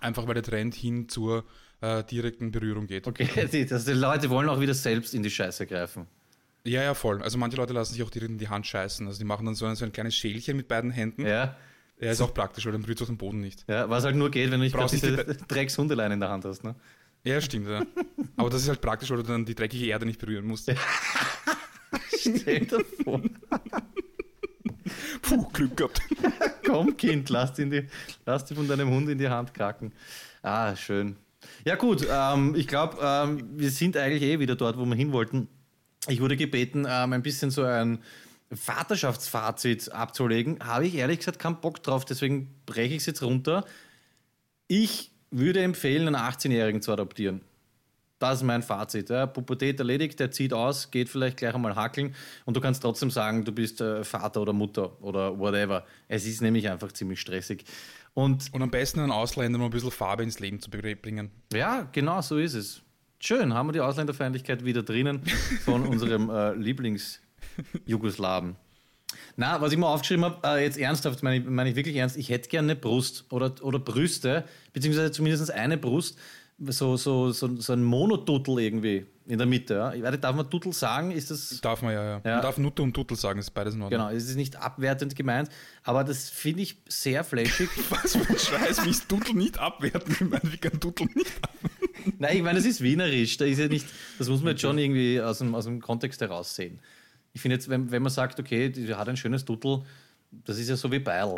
Einfach 0.00 0.26
weil 0.26 0.34
der 0.34 0.42
Trend 0.42 0.74
hin 0.74 1.08
zur 1.08 1.44
äh, 1.80 2.02
direkten 2.04 2.50
Berührung 2.50 2.86
geht. 2.86 3.06
Okay, 3.06 3.28
die, 3.52 3.70
also 3.72 3.92
die 3.92 3.98
Leute 3.98 4.28
wollen 4.30 4.48
auch 4.48 4.58
wieder 4.60 4.74
selbst 4.74 5.14
in 5.14 5.22
die 5.22 5.30
Scheiße 5.30 5.66
greifen. 5.66 6.06
Ja, 6.64 6.82
ja, 6.82 6.94
voll. 6.94 7.22
Also 7.22 7.38
manche 7.38 7.56
Leute 7.56 7.72
lassen 7.72 7.92
sich 7.94 8.02
auch 8.02 8.10
direkt 8.10 8.32
in 8.32 8.38
die 8.38 8.48
Hand 8.48 8.66
scheißen. 8.66 9.06
Also 9.06 9.18
die 9.20 9.24
machen 9.24 9.46
dann 9.46 9.54
so 9.54 9.66
ein, 9.66 9.76
so 9.76 9.84
ein 9.84 9.92
kleines 9.92 10.16
Schälchen 10.16 10.56
mit 10.56 10.66
beiden 10.66 10.90
Händen. 10.90 11.24
Ja. 11.24 11.56
Ja, 12.00 12.10
ist 12.10 12.20
auch 12.20 12.34
praktisch, 12.34 12.66
weil 12.66 12.72
dann 12.72 12.82
berührt 12.82 12.98
es 12.98 13.04
auch 13.04 13.08
den 13.10 13.16
Boden 13.16 13.40
nicht. 13.40 13.64
ja, 13.68 13.88
was 13.88 14.04
halt 14.04 14.16
nur 14.16 14.30
geht, 14.30 14.50
wenn 14.50 14.58
du 14.58 14.64
nicht 14.64 14.72
gerade 14.74 14.88
Brauchst 14.90 15.02
diese 15.02 15.12
nicht 15.12 15.40
Dreckshundelein 15.50 16.12
in 16.12 16.20
der 16.20 16.28
Hand 16.28 16.44
hast. 16.44 16.62
Ne? 16.64 16.74
Ja, 17.26 17.40
stimmt, 17.40 17.66
ja. 17.66 17.84
Aber 18.36 18.50
das 18.50 18.62
ist 18.62 18.68
halt 18.68 18.80
praktisch, 18.80 19.10
weil 19.10 19.16
du 19.16 19.24
dann 19.24 19.44
die 19.44 19.56
dreckige 19.56 19.86
Erde 19.86 20.06
nicht 20.06 20.20
berühren 20.20 20.46
musst. 20.46 20.70
Stell 22.16 22.60
dir 22.60 22.84
vor. 23.02 23.20
Puh, 25.22 25.48
Glück 25.52 25.76
gehabt. 25.76 26.00
Komm, 26.64 26.96
Kind, 26.96 27.28
lass, 27.30 27.58
ihn 27.58 27.70
die, 27.70 27.88
lass 28.24 28.44
dich 28.44 28.56
von 28.56 28.68
deinem 28.68 28.90
Hund 28.90 29.08
in 29.08 29.18
die 29.18 29.28
Hand 29.28 29.52
kracken. 29.54 29.92
Ah, 30.42 30.76
schön. 30.76 31.16
Ja, 31.64 31.74
gut, 31.74 32.06
ähm, 32.08 32.54
ich 32.54 32.68
glaube, 32.68 32.98
ähm, 33.02 33.42
wir 33.56 33.70
sind 33.70 33.96
eigentlich 33.96 34.22
eh 34.22 34.38
wieder 34.38 34.54
dort, 34.54 34.78
wo 34.78 34.84
wir 34.84 34.94
hin 34.94 35.10
wollten. 35.10 35.48
Ich 36.06 36.20
wurde 36.20 36.36
gebeten, 36.36 36.86
ähm, 36.88 37.12
ein 37.12 37.22
bisschen 37.22 37.50
so 37.50 37.64
ein 37.64 38.04
Vaterschaftsfazit 38.52 39.90
abzulegen. 39.90 40.60
Habe 40.60 40.86
ich 40.86 40.94
ehrlich 40.94 41.18
gesagt 41.18 41.40
keinen 41.40 41.60
Bock 41.60 41.82
drauf, 41.82 42.04
deswegen 42.04 42.54
breche 42.66 42.94
ich 42.94 43.00
es 43.00 43.06
jetzt 43.06 43.22
runter. 43.24 43.64
Ich 44.68 45.10
würde 45.30 45.62
empfehlen, 45.62 46.06
einen 46.06 46.16
18-Jährigen 46.16 46.82
zu 46.82 46.92
adoptieren. 46.92 47.40
Das 48.18 48.38
ist 48.38 48.44
mein 48.44 48.62
Fazit. 48.62 49.10
Ja. 49.10 49.26
Pubertät 49.26 49.78
erledigt, 49.78 50.18
der 50.20 50.30
zieht 50.30 50.54
aus, 50.54 50.90
geht 50.90 51.10
vielleicht 51.10 51.36
gleich 51.36 51.54
einmal 51.54 51.76
hackeln 51.76 52.14
und 52.46 52.56
du 52.56 52.62
kannst 52.62 52.80
trotzdem 52.82 53.10
sagen, 53.10 53.44
du 53.44 53.52
bist 53.52 53.82
äh, 53.82 54.04
Vater 54.04 54.40
oder 54.40 54.54
Mutter 54.54 55.02
oder 55.02 55.38
whatever. 55.38 55.84
Es 56.08 56.26
ist 56.26 56.40
nämlich 56.40 56.70
einfach 56.70 56.92
ziemlich 56.92 57.20
stressig. 57.20 57.64
Und 58.14 58.50
Und 58.54 58.62
am 58.62 58.70
besten 58.70 59.00
einen 59.00 59.12
Ausländer, 59.12 59.58
um 59.58 59.66
ein 59.66 59.70
bisschen 59.70 59.90
Farbe 59.90 60.22
ins 60.22 60.40
Leben 60.40 60.60
zu 60.60 60.70
bringen. 60.70 61.30
ja, 61.52 61.86
genau 61.92 62.22
so 62.22 62.38
ist 62.38 62.54
es. 62.54 62.80
Schön, 63.18 63.52
haben 63.52 63.68
wir 63.68 63.74
die 63.74 63.80
Ausländerfeindlichkeit 63.80 64.64
wieder 64.64 64.82
drinnen 64.82 65.20
von 65.64 65.86
unserem 65.86 66.30
äh, 66.30 66.54
Lieblings-Jugoslawen. 66.54 68.56
Na, 69.36 69.60
was 69.60 69.72
ich 69.72 69.78
mal 69.78 69.92
aufgeschrieben 69.92 70.24
habe, 70.24 70.46
äh, 70.46 70.62
jetzt 70.64 70.78
ernsthaft, 70.78 71.22
meine 71.22 71.38
ich, 71.38 71.44
meine 71.44 71.70
ich 71.70 71.76
wirklich 71.76 71.96
ernst, 71.96 72.16
ich 72.16 72.28
hätte 72.28 72.48
gerne 72.48 72.72
eine 72.72 72.80
Brust 72.80 73.24
oder, 73.30 73.52
oder 73.62 73.78
Brüste, 73.78 74.44
beziehungsweise 74.72 75.10
zumindest 75.10 75.50
eine 75.50 75.76
Brust, 75.76 76.16
so, 76.58 76.96
so, 76.96 77.32
so, 77.32 77.60
so 77.60 77.72
ein 77.72 77.82
Monotuttel 77.82 78.58
irgendwie 78.60 79.04
in 79.26 79.38
der 79.38 79.46
Mitte. 79.46 79.74
Ja. 79.74 79.92
Ich 79.92 80.02
weiß 80.02 80.18
darf 80.20 80.34
man 80.34 80.48
Tuttel 80.48 80.72
sagen? 80.72 81.10
Ist 81.10 81.30
das. 81.30 81.60
Darf 81.60 81.82
man 81.82 81.92
ja, 81.92 82.02
ja. 82.02 82.20
Ja. 82.24 82.32
Man 82.34 82.42
darf 82.42 82.58
Nutte 82.58 82.82
und 82.82 82.94
Tuttel 82.94 83.16
sagen, 83.16 83.38
ist 83.38 83.50
beides 83.50 83.74
in 83.74 83.82
Ordnung. 83.82 84.00
Genau, 84.00 84.10
es 84.10 84.28
ist 84.28 84.36
nicht 84.36 84.56
abwertend 84.56 85.14
gemeint, 85.14 85.50
aber 85.82 86.04
das 86.04 86.30
finde 86.30 86.62
ich 86.62 86.78
sehr 86.88 87.24
flashig. 87.24 87.68
Was 87.90 88.16
für 88.16 88.28
ein 88.28 88.38
Scheiß, 88.38 88.84
wie 88.84 88.90
ist 88.90 89.08
Tuttel 89.08 89.34
nicht 89.34 89.58
abwerten 89.58 90.14
gemeint? 90.16 90.50
Wie 90.50 90.56
kann 90.56 90.80
Tuttel 90.80 91.08
nicht 91.14 91.32
Nein, 92.18 92.36
ich 92.36 92.42
meine, 92.42 92.58
das 92.58 92.66
ist 92.66 92.80
wienerisch. 92.80 93.36
Da 93.36 93.44
ist 93.44 93.58
ja 93.58 93.68
nicht, 93.68 93.86
das 94.18 94.28
muss 94.28 94.40
man 94.40 94.50
jetzt 94.50 94.60
schon 94.60 94.78
irgendwie 94.78 95.20
aus 95.20 95.38
dem, 95.38 95.54
aus 95.54 95.64
dem 95.64 95.80
Kontext 95.80 96.20
heraus 96.20 96.54
sehen. 96.54 96.78
Ich 97.36 97.42
finde 97.42 97.56
jetzt, 97.56 97.68
wenn, 97.68 97.90
wenn 97.90 98.02
man 98.02 98.10
sagt, 98.10 98.40
okay, 98.40 98.70
die 98.70 98.94
hat 98.94 99.10
ein 99.10 99.16
schönes 99.18 99.44
Dudel, 99.44 99.82
das 100.30 100.58
ist 100.58 100.70
ja 100.70 100.76
so 100.76 100.90
wie 100.90 101.00
Beil. 101.00 101.34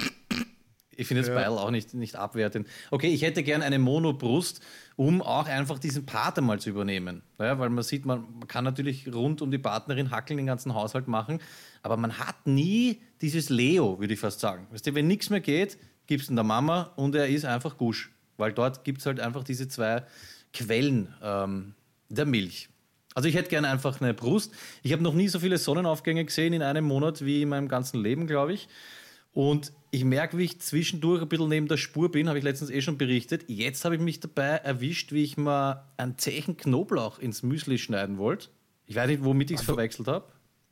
Ich 0.97 1.09
finde 1.09 1.25
jetzt 1.25 1.35
Beil 1.35 1.49
auch 1.49 1.73
nicht, 1.73 1.93
nicht 1.93 2.15
abwertend. 2.15 2.69
Okay, 2.93 3.09
ich 3.09 3.23
hätte 3.23 3.43
gern 3.43 3.63
eine 3.63 3.81
Monobrust, 3.81 4.61
um 4.95 5.21
auch 5.21 5.49
einfach 5.49 5.81
diesen 5.81 6.07
Part 6.07 6.39
einmal 6.39 6.61
zu 6.61 6.71
übernehmen. 6.71 7.23
Ja, 7.41 7.59
weil 7.59 7.71
man 7.71 7.83
sieht, 7.83 8.07
man, 8.07 8.27
man 8.39 8.47
kann 8.47 8.63
natürlich 8.63 9.13
rund 9.13 9.43
um 9.43 9.51
die 9.51 9.59
Partnerin 9.59 10.13
hackeln, 10.13 10.37
den 10.37 10.47
ganzen 10.47 10.73
Haushalt 10.73 11.09
machen, 11.09 11.41
aber 11.83 11.97
man 11.97 12.17
hat 12.21 12.47
nie 12.47 13.01
dieses 13.21 13.49
Leo, 13.49 13.99
würde 13.99 14.15
ich 14.15 14.21
fast 14.21 14.39
sagen. 14.39 14.69
Weißt 14.71 14.87
du, 14.87 14.95
wenn 14.95 15.09
nichts 15.09 15.31
mehr 15.31 15.41
geht, 15.41 15.79
gibst 16.07 16.29
du 16.29 16.33
ihn 16.33 16.37
der 16.37 16.45
Mama 16.45 16.93
und 16.95 17.17
er 17.17 17.27
ist 17.27 17.45
einfach 17.45 17.77
gusch. 17.77 18.13
Weil 18.37 18.53
dort 18.53 18.85
gibt 18.85 19.01
es 19.01 19.07
halt 19.07 19.19
einfach 19.19 19.43
diese 19.43 19.67
zwei 19.67 20.05
Quellen 20.53 21.13
ähm, 21.21 21.75
der 22.09 22.25
Milch. 22.25 22.69
Also 23.19 23.29
ich 23.29 23.35
hätte 23.35 23.51
gerne 23.51 23.69
einfach 23.69 24.01
eine 24.01 24.15
Brust. 24.15 24.53
Ich 24.85 24.93
habe 24.93 25.03
noch 25.03 25.13
nie 25.13 25.27
so 25.27 25.41
viele 25.41 25.59
Sonnenaufgänge 25.59 26.25
gesehen 26.25 26.53
in 26.53 26.63
einem 26.63 26.85
Monat 26.85 27.25
wie 27.25 27.43
in 27.43 27.49
meinem 27.49 27.67
ganzen 27.67 28.01
Leben, 28.01 28.29
glaube 28.29 28.53
ich. 28.53 28.69
Und 29.33 29.73
ich 29.91 30.05
merke, 30.05 30.39
wie 30.39 30.45
ich 30.45 30.61
zwischendurch 30.61 31.21
ein 31.21 31.29
bisschen 31.29 31.49
neben 31.49 31.67
der 31.67 31.79
Spur 31.79 32.13
bin, 32.13 32.29
habe 32.29 32.39
ich 32.39 32.45
letztens 32.45 32.71
eh 32.71 32.81
schon 32.81 32.97
berichtet. 32.97 33.47
Jetzt 33.49 33.85
habe 33.85 33.97
ich 33.97 34.01
mich 34.01 34.21
dabei 34.21 34.59
erwischt, 34.59 35.11
wie 35.11 35.25
ich 35.25 35.37
mal 35.37 35.85
einen 35.97 36.17
Zechen 36.17 36.57
Knoblauch 36.57 37.19
ins 37.19 37.43
Müsli 37.43 37.79
schneiden 37.79 38.19
wollte. 38.19 38.51
Ich 38.87 38.95
weiß 38.95 39.09
nicht, 39.09 39.25
womit 39.25 39.51
ich 39.51 39.59
es 39.59 39.65
verwechselt 39.65 40.07
habe. 40.07 40.27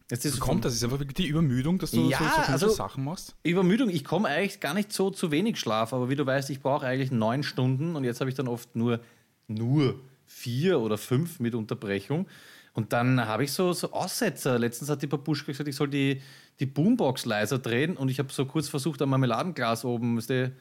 Jetzt 0.08 0.24
ist 0.24 0.38
kommt? 0.38 0.64
Das 0.64 0.72
ist 0.72 0.84
einfach 0.84 1.00
wirklich 1.00 1.16
die 1.16 1.26
Übermüdung, 1.26 1.80
dass 1.80 1.90
du 1.90 2.08
Ja, 2.08 2.18
so, 2.18 2.24
so 2.26 2.30
viele 2.30 2.46
also- 2.46 2.68
Sachen 2.68 3.02
machst. 3.02 3.34
Übermüdung, 3.42 3.90
ich 3.90 4.04
komme 4.04 4.28
eigentlich 4.28 4.60
gar 4.60 4.72
nicht 4.72 4.92
so 4.92 5.10
zu 5.10 5.32
wenig 5.32 5.58
Schlaf, 5.58 5.92
aber 5.92 6.10
wie 6.10 6.14
du 6.14 6.24
weißt, 6.24 6.50
ich 6.50 6.60
brauche 6.60 6.86
eigentlich 6.86 7.10
neun 7.10 7.42
Stunden 7.42 7.96
und 7.96 8.04
jetzt 8.04 8.20
habe 8.20 8.30
ich 8.30 8.36
dann 8.36 8.46
oft 8.46 8.76
nur, 8.76 9.00
nur 9.48 9.98
vier 10.36 10.80
oder 10.80 10.98
fünf 10.98 11.40
mit 11.40 11.54
Unterbrechung. 11.54 12.26
Und 12.74 12.92
dann 12.92 13.26
habe 13.26 13.44
ich 13.44 13.52
so, 13.52 13.72
so 13.72 13.90
Aussetzer. 13.92 14.58
Letztens 14.58 14.90
hat 14.90 15.00
die 15.00 15.06
Babuschka 15.06 15.46
gesagt, 15.52 15.68
ich 15.68 15.76
soll 15.76 15.88
die, 15.88 16.20
die 16.60 16.66
Boombox 16.66 17.24
leiser 17.24 17.58
drehen 17.58 17.96
und 17.96 18.10
ich 18.10 18.18
habe 18.18 18.30
so 18.30 18.44
kurz 18.44 18.68
versucht, 18.68 19.00
ein 19.00 19.08
Marmeladenglas 19.08 19.86
oben 19.86 20.18
weißt 20.18 20.52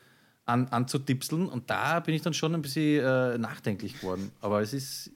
an, 0.45 0.67
anzutipseln 0.67 1.49
und 1.49 1.69
da 1.69 1.99
bin 1.99 2.15
ich 2.15 2.21
dann 2.21 2.33
schon 2.33 2.53
ein 2.55 2.61
bisschen 2.61 3.03
äh, 3.03 3.37
nachdenklich 3.37 3.99
geworden. 3.99 4.31
Aber 4.39 4.61
es 4.61 4.73
ist, 4.73 5.11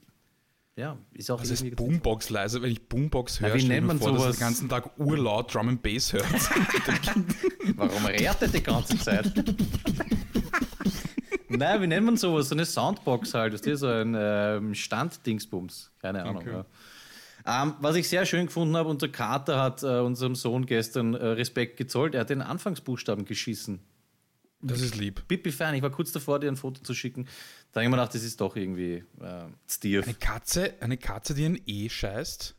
ja, 0.76 0.98
ist 1.14 1.32
auch 1.32 1.40
Das 1.40 1.52
ist 1.52 1.76
Boombox 1.78 2.30
leise. 2.30 2.62
Wenn 2.62 2.72
ich 2.72 2.82
Boombox 2.82 3.40
höre, 3.40 3.54
wie 3.54 3.60
stell 3.60 3.70
nennt 3.70 3.88
man 3.88 4.00
vor, 4.00 4.12
dass 4.12 4.22
sowas? 4.22 4.36
den 4.36 4.42
ganzen 4.42 4.70
Tag 4.70 5.00
urlaut 5.00 5.54
Drum 5.54 5.70
and 5.70 5.82
Bass 5.82 6.12
hört. 6.12 6.26
Warum 7.76 8.08
er 8.08 8.48
die 8.48 8.64
ganze 8.64 8.98
Zeit? 8.98 9.32
Nein, 11.50 11.82
wie 11.82 11.88
nennt 11.88 12.06
man 12.06 12.18
sowas? 12.18 12.50
So 12.50 12.56
eine 12.56 12.66
Soundbox 12.66 13.34
halt. 13.34 13.54
Das 13.54 13.62
ist 13.62 13.80
so 13.80 13.88
ein 13.88 14.16
ähm, 14.18 14.76
Standdingsbums. 14.76 15.92
Keine 16.00 16.24
Ahnung. 16.24 16.38
Okay. 16.38 16.64
Ja. 17.46 17.64
Ähm, 17.64 17.74
was 17.80 17.96
ich 17.96 18.08
sehr 18.08 18.26
schön 18.26 18.46
gefunden 18.48 18.76
habe, 18.76 18.90
unser 18.90 19.10
Kater 19.10 19.62
hat 19.62 19.84
äh, 19.84 20.00
unserem 20.00 20.36
Sohn 20.36 20.66
gestern 20.66 21.14
äh, 21.14 21.26
Respekt 21.26 21.78
gezollt. 21.78 22.14
Er 22.14 22.22
hat 22.22 22.30
den 22.30 22.42
Anfangsbuchstaben 22.42 23.26
geschissen. 23.26 23.80
Das 24.62 24.82
ist 24.82 24.98
lieb. 24.98 25.26
Bibi 25.28 25.52
Fan, 25.52 25.74
ich 25.74 25.82
war 25.82 25.90
kurz 25.90 26.12
davor, 26.12 26.40
dir 26.40 26.50
ein 26.50 26.58
Foto 26.58 26.82
zu 26.84 26.94
schicken. 26.94 27.26
Da 27.72 27.80
habe 27.80 27.86
ich 27.86 27.90
mir 27.90 27.96
gedacht, 27.96 28.14
das 28.14 28.24
ist 28.24 28.42
doch 28.42 28.58
irgendwie 28.58 29.06
äh, 29.22 29.44
stief. 29.68 30.04
Eine 30.04 30.16
Katze, 30.16 30.74
eine 30.82 30.98
Katze, 30.98 31.34
die 31.34 31.46
ein 31.46 31.62
E 31.66 31.88
scheißt. 31.88 32.56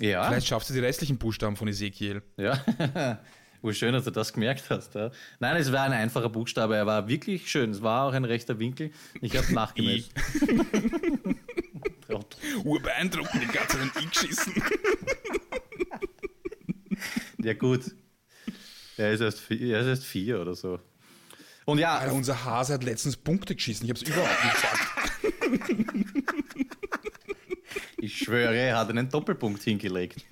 Ja, 0.00 0.26
Vielleicht 0.28 0.46
schafft 0.46 0.66
sie 0.66 0.74
die 0.74 0.80
restlichen 0.80 1.18
Buchstaben 1.18 1.56
von 1.56 1.68
Ezekiel. 1.68 2.22
ja. 2.36 2.58
Wo 3.62 3.72
schön, 3.72 3.92
dass 3.92 4.04
du 4.04 4.10
das 4.10 4.32
gemerkt 4.32 4.70
hast. 4.70 4.94
Ja. 4.94 5.10
Nein, 5.40 5.56
es 5.56 5.72
war 5.72 5.82
ein 5.82 5.92
einfacher 5.92 6.28
Buchstabe. 6.28 6.76
Er 6.76 6.86
war 6.86 7.08
wirklich 7.08 7.50
schön. 7.50 7.70
Es 7.70 7.82
war 7.82 8.08
auch 8.08 8.12
ein 8.12 8.24
rechter 8.24 8.58
Winkel. 8.58 8.90
Ich 9.20 9.36
habe 9.36 9.52
nachgemessen. 9.52 10.12
Urbeeindruckend, 12.64 13.42
die 13.42 13.58
hat 13.58 13.74
ein 13.76 13.90
I 14.02 14.06
geschissen. 14.06 14.54
Ja, 17.38 17.52
gut. 17.54 17.94
Er 18.96 19.12
ist, 19.12 19.20
erst 19.20 19.40
vier, 19.40 19.76
er 19.76 19.80
ist 19.82 19.86
erst 19.86 20.04
vier 20.04 20.40
oder 20.40 20.54
so. 20.54 20.80
Und 21.64 21.78
ja, 21.78 21.98
Alter, 21.98 22.14
unser 22.14 22.44
Hase 22.44 22.74
hat 22.74 22.84
letztens 22.84 23.16
Punkte 23.16 23.54
geschissen. 23.54 23.84
Ich 23.84 23.90
habe 23.90 24.00
es 24.00 24.08
überhaupt 24.08 24.44
nicht 24.44 24.54
gesagt. 24.54 24.80
ich 27.98 28.18
schwöre, 28.18 28.56
er 28.56 28.78
hat 28.78 28.88
einen 28.88 29.08
Doppelpunkt 29.08 29.62
hingelegt. 29.62 30.24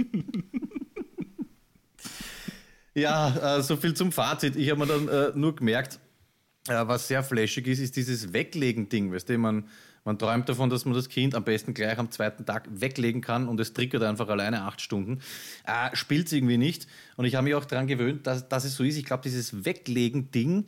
Ja, 2.95 3.59
äh, 3.59 3.63
so 3.63 3.77
viel 3.77 3.95
zum 3.95 4.13
Fazit. 4.13 4.57
Ich 4.57 4.71
habe 4.71 4.81
mir 4.81 4.87
dann 4.87 5.09
äh, 5.09 5.33
nur 5.35 5.55
gemerkt, 5.55 5.99
äh, 6.69 6.87
was 6.87 7.09
sehr 7.09 7.23
flashig 7.23 7.67
ist, 7.67 7.81
ist 7.81 7.97
dieses 7.97 8.33
Weglegen-Ding. 8.33 9.13
Weißt 9.13 9.29
du, 9.29 9.37
man, 9.39 9.69
man 10.05 10.19
träumt 10.19 10.49
davon, 10.49 10.71
dass 10.71 10.85
man 10.85 10.95
das 10.95 11.09
Kind 11.09 11.35
am 11.35 11.45
besten 11.45 11.75
gleich 11.75 11.99
am 11.99 12.11
zweiten 12.11 12.47
Tag 12.47 12.69
weglegen 12.71 13.21
kann 13.21 13.49
und 13.49 13.61
es 13.61 13.73
triggert 13.73 14.03
einfach 14.03 14.29
alleine 14.29 14.63
acht 14.63 14.81
Stunden. 14.81 15.21
Äh, 15.67 15.95
Spielt 15.95 16.27
es 16.27 16.33
irgendwie 16.33 16.59
nicht. 16.59 16.87
Und 17.17 17.25
ich 17.25 17.35
habe 17.35 17.45
mich 17.45 17.55
auch 17.55 17.65
daran 17.65 17.87
gewöhnt, 17.87 18.27
dass, 18.27 18.49
dass 18.49 18.65
es 18.65 18.77
so 18.77 18.85
ist. 18.85 18.97
Ich 18.97 19.05
glaube, 19.05 19.23
dieses 19.23 19.65
Weglegen-Ding, 19.65 20.67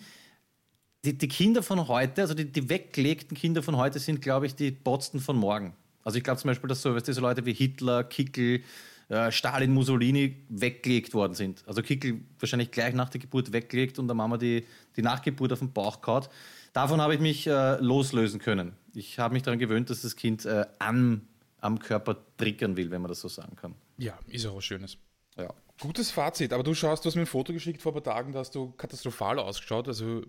die, 1.04 1.28
Kinder 1.28 1.62
von 1.62 1.86
heute, 1.88 2.22
also 2.22 2.34
die, 2.34 2.50
die 2.50 2.68
weggelegten 2.68 3.36
Kinder 3.36 3.62
von 3.62 3.76
heute 3.76 3.98
sind, 3.98 4.20
glaube 4.20 4.46
ich, 4.46 4.54
die 4.54 4.72
Botzen 4.72 5.20
von 5.20 5.36
morgen. 5.36 5.74
Also 6.02 6.18
ich 6.18 6.24
glaube 6.24 6.40
zum 6.40 6.48
Beispiel, 6.48 6.68
dass 6.68 6.82
so, 6.82 6.94
weißt 6.94 7.08
du, 7.08 7.12
so 7.12 7.20
Leute 7.20 7.46
wie 7.46 7.52
Hitler, 7.52 8.04
Kickel, 8.04 8.62
äh, 9.08 9.30
Stalin, 9.30 9.72
Mussolini 9.72 10.36
weggelegt 10.48 11.14
worden 11.14 11.34
sind. 11.34 11.62
Also 11.66 11.82
Kickel 11.82 12.20
wahrscheinlich 12.38 12.70
gleich 12.70 12.94
nach 12.94 13.08
der 13.08 13.20
Geburt 13.20 13.52
weggelegt 13.52 13.98
und 13.98 14.08
der 14.08 14.14
Mama 14.14 14.36
die, 14.36 14.64
die 14.96 15.02
Nachgeburt 15.02 15.52
auf 15.52 15.60
den 15.60 15.72
Bauch 15.72 16.00
kaut. 16.00 16.28
Davon 16.72 17.00
habe 17.00 17.14
ich 17.14 17.20
mich 17.20 17.46
äh, 17.46 17.76
loslösen 17.76 18.40
können. 18.40 18.76
Ich 18.94 19.18
habe 19.18 19.32
mich 19.32 19.42
daran 19.42 19.58
gewöhnt, 19.58 19.90
dass 19.90 20.02
das 20.02 20.16
Kind 20.16 20.44
äh, 20.44 20.66
am, 20.78 21.22
am 21.60 21.78
Körper 21.78 22.16
triggern 22.36 22.76
will, 22.76 22.90
wenn 22.90 23.00
man 23.00 23.08
das 23.08 23.20
so 23.20 23.28
sagen 23.28 23.56
kann. 23.56 23.74
Ja, 23.96 24.18
ist 24.26 24.44
auch 24.46 24.56
was 24.56 24.64
Schönes. 24.64 24.98
Ja. 25.38 25.52
Gutes 25.78 26.10
Fazit, 26.10 26.52
aber 26.52 26.62
du 26.62 26.74
schaust, 26.74 27.04
du 27.04 27.08
hast 27.08 27.14
mir 27.14 27.22
ein 27.22 27.26
Foto 27.26 27.52
geschickt 27.52 27.82
vor 27.82 27.92
ein 27.92 28.02
paar 28.02 28.14
Tagen, 28.14 28.32
da 28.32 28.40
hast 28.40 28.54
du 28.54 28.72
katastrophal 28.72 29.38
ausgeschaut, 29.38 29.88
also 29.88 30.22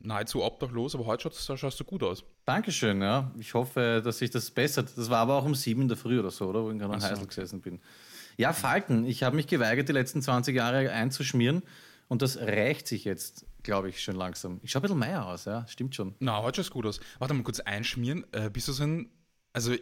nahezu 0.00 0.42
obdachlos, 0.42 0.94
aber 0.94 1.06
heute 1.06 1.30
schaust, 1.30 1.58
schaust 1.58 1.80
du 1.80 1.84
gut 1.84 2.02
aus. 2.02 2.24
Dankeschön, 2.44 3.00
ja. 3.00 3.30
Ich 3.38 3.54
hoffe, 3.54 4.02
dass 4.04 4.18
sich 4.18 4.30
das 4.30 4.50
bessert. 4.50 4.90
Das 4.96 5.10
war 5.10 5.18
aber 5.18 5.36
auch 5.36 5.44
um 5.44 5.54
sieben 5.54 5.82
in 5.82 5.88
der 5.88 5.96
Früh 5.96 6.18
oder 6.18 6.30
so, 6.30 6.48
oder? 6.48 6.64
Wo 6.64 6.70
ich 6.70 6.78
gerade 6.78 6.94
am 6.94 7.00
so, 7.00 7.08
Heisel 7.08 7.26
gesessen 7.26 7.60
bin. 7.60 7.80
Ja, 8.38 8.52
Falten. 8.52 9.04
Ich 9.04 9.24
habe 9.24 9.34
mich 9.34 9.48
geweigert, 9.48 9.88
die 9.88 9.92
letzten 9.92 10.22
20 10.22 10.54
Jahre 10.54 10.92
einzuschmieren 10.92 11.62
und 12.06 12.22
das 12.22 12.38
rächt 12.38 12.86
sich 12.86 13.04
jetzt, 13.04 13.44
glaube 13.64 13.88
ich, 13.88 14.00
schon 14.00 14.14
langsam. 14.14 14.60
Ich 14.62 14.70
schaue 14.70 14.80
ein 14.80 14.82
bisschen 14.82 14.98
meier 14.98 15.26
aus, 15.26 15.44
ja. 15.44 15.66
Stimmt 15.66 15.96
schon. 15.96 16.14
Na, 16.20 16.40
heute 16.40 16.62
schaust 16.62 16.70
gut 16.70 16.86
aus. 16.86 17.00
Warte 17.18 17.34
mal 17.34 17.42
kurz 17.42 17.58
einschmieren. 17.58 18.24
Äh, 18.30 18.48
bist 18.48 18.68
du 18.68 18.72
so 18.72 18.84
ein, 18.84 19.10
also 19.52 19.74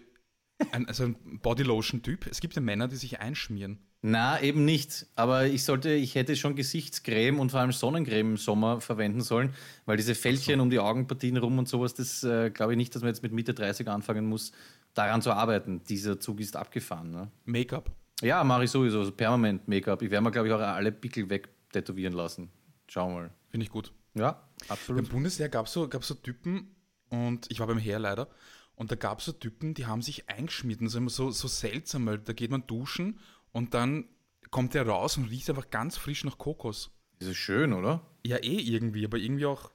ein, 0.73 0.89
also 0.89 1.05
ein 1.05 1.41
Bodylotion-Typ? 1.43 2.27
Es 2.29 2.41
gibt 2.41 2.55
ja 2.55 2.63
Männer, 2.63 2.89
die 2.89 2.97
sich 2.97 3.21
einschmieren. 3.21 3.79
Na, 4.01 4.41
eben 4.41 4.65
nicht. 4.65 5.07
Aber 5.17 5.45
ich 5.45 5.63
sollte, 5.65 5.91
ich 5.91 6.15
hätte 6.15 6.35
schon 6.35 6.57
Gesichtscreme 6.57 7.39
und 7.39 7.51
vor 7.51 7.61
allem 7.61 7.73
Sonnencreme 7.73 8.31
im 8.31 8.37
Sommer 8.39 8.81
verwenden 8.81 9.21
sollen, 9.21 9.53
weil 9.85 9.99
diese 9.99 10.15
Fältchen 10.15 10.61
um 10.61 10.71
die 10.71 10.79
Augenpartien 10.79 11.37
rum 11.37 11.59
und 11.59 11.69
sowas, 11.69 11.93
das 11.93 12.25
äh, 12.25 12.49
glaube 12.49 12.73
ich 12.73 12.79
nicht, 12.79 12.95
dass 12.95 13.03
man 13.03 13.11
jetzt 13.11 13.23
mit 13.23 13.33
Mitte 13.33 13.53
30 13.53 13.87
anfangen 13.89 14.25
muss, 14.25 14.53
daran 14.95 15.21
zu 15.21 15.33
arbeiten. 15.33 15.83
Dieser 15.91 16.19
Zug 16.19 16.41
ist 16.41 16.57
abgefahren. 16.57 17.11
Ne? 17.11 17.31
Make-up. 17.45 17.95
Ja, 18.23 18.43
mache 18.45 18.65
ich 18.65 18.71
sowieso. 18.71 19.01
Also 19.01 19.13
permanent 19.13 19.69
Make-up. 19.69 20.03
Ich 20.03 20.11
werde 20.11 20.25
mir, 20.25 20.31
glaube 20.31 20.49
ich, 20.49 20.55
auch 20.55 20.61
alle 20.61 20.93
Pickel 20.93 21.29
wegtätowieren 21.29 22.15
lassen. 22.15 22.51
Schauen 22.89 23.15
wir 23.15 23.21
mal. 23.21 23.31
Finde 23.51 23.65
ich 23.65 23.71
gut. 23.71 23.93
Ja, 24.15 24.49
absolut. 24.69 25.03
Beim 25.03 25.13
Bundesheer 25.13 25.49
gab 25.49 25.67
es 25.67 25.73
so, 25.73 25.89
gab's 25.89 26.09
so 26.09 26.15
Typen, 26.15 26.75
und 27.09 27.51
ich 27.51 27.61
war 27.61 27.67
beim 27.67 27.79
Heer 27.79 27.99
leider, 27.99 28.29
und 28.75 28.91
da 28.91 28.97
gab 28.97 29.19
es 29.19 29.27
so 29.27 29.33
Typen, 29.33 29.75
die 29.75 29.87
haben 29.87 30.03
sich 30.03 30.29
eingeschmiert. 30.29 30.81
Das 30.81 30.89
ist 30.89 30.95
immer 30.95 31.11
so, 31.11 31.31
so 31.31 31.49
seltsam, 31.49 32.07
weil 32.07 32.19
da 32.19 32.33
geht 32.33 32.51
man 32.51 32.67
duschen 32.67 33.19
und 33.53 33.75
dann 33.75 34.07
kommt 34.51 34.75
der 34.75 34.87
raus 34.87 35.17
und 35.17 35.25
riecht 35.31 35.49
einfach 35.51 35.71
ganz 35.71 35.97
frisch 35.97 36.25
nach 36.25 36.39
Kokos. 36.39 36.91
Das 37.19 37.29
ist 37.29 37.37
schön, 37.37 37.73
oder? 37.73 38.07
Ja, 38.25 38.37
eh 38.37 38.59
irgendwie, 38.59 39.05
aber 39.05 39.19
irgendwie 39.19 39.47
auch 39.47 39.71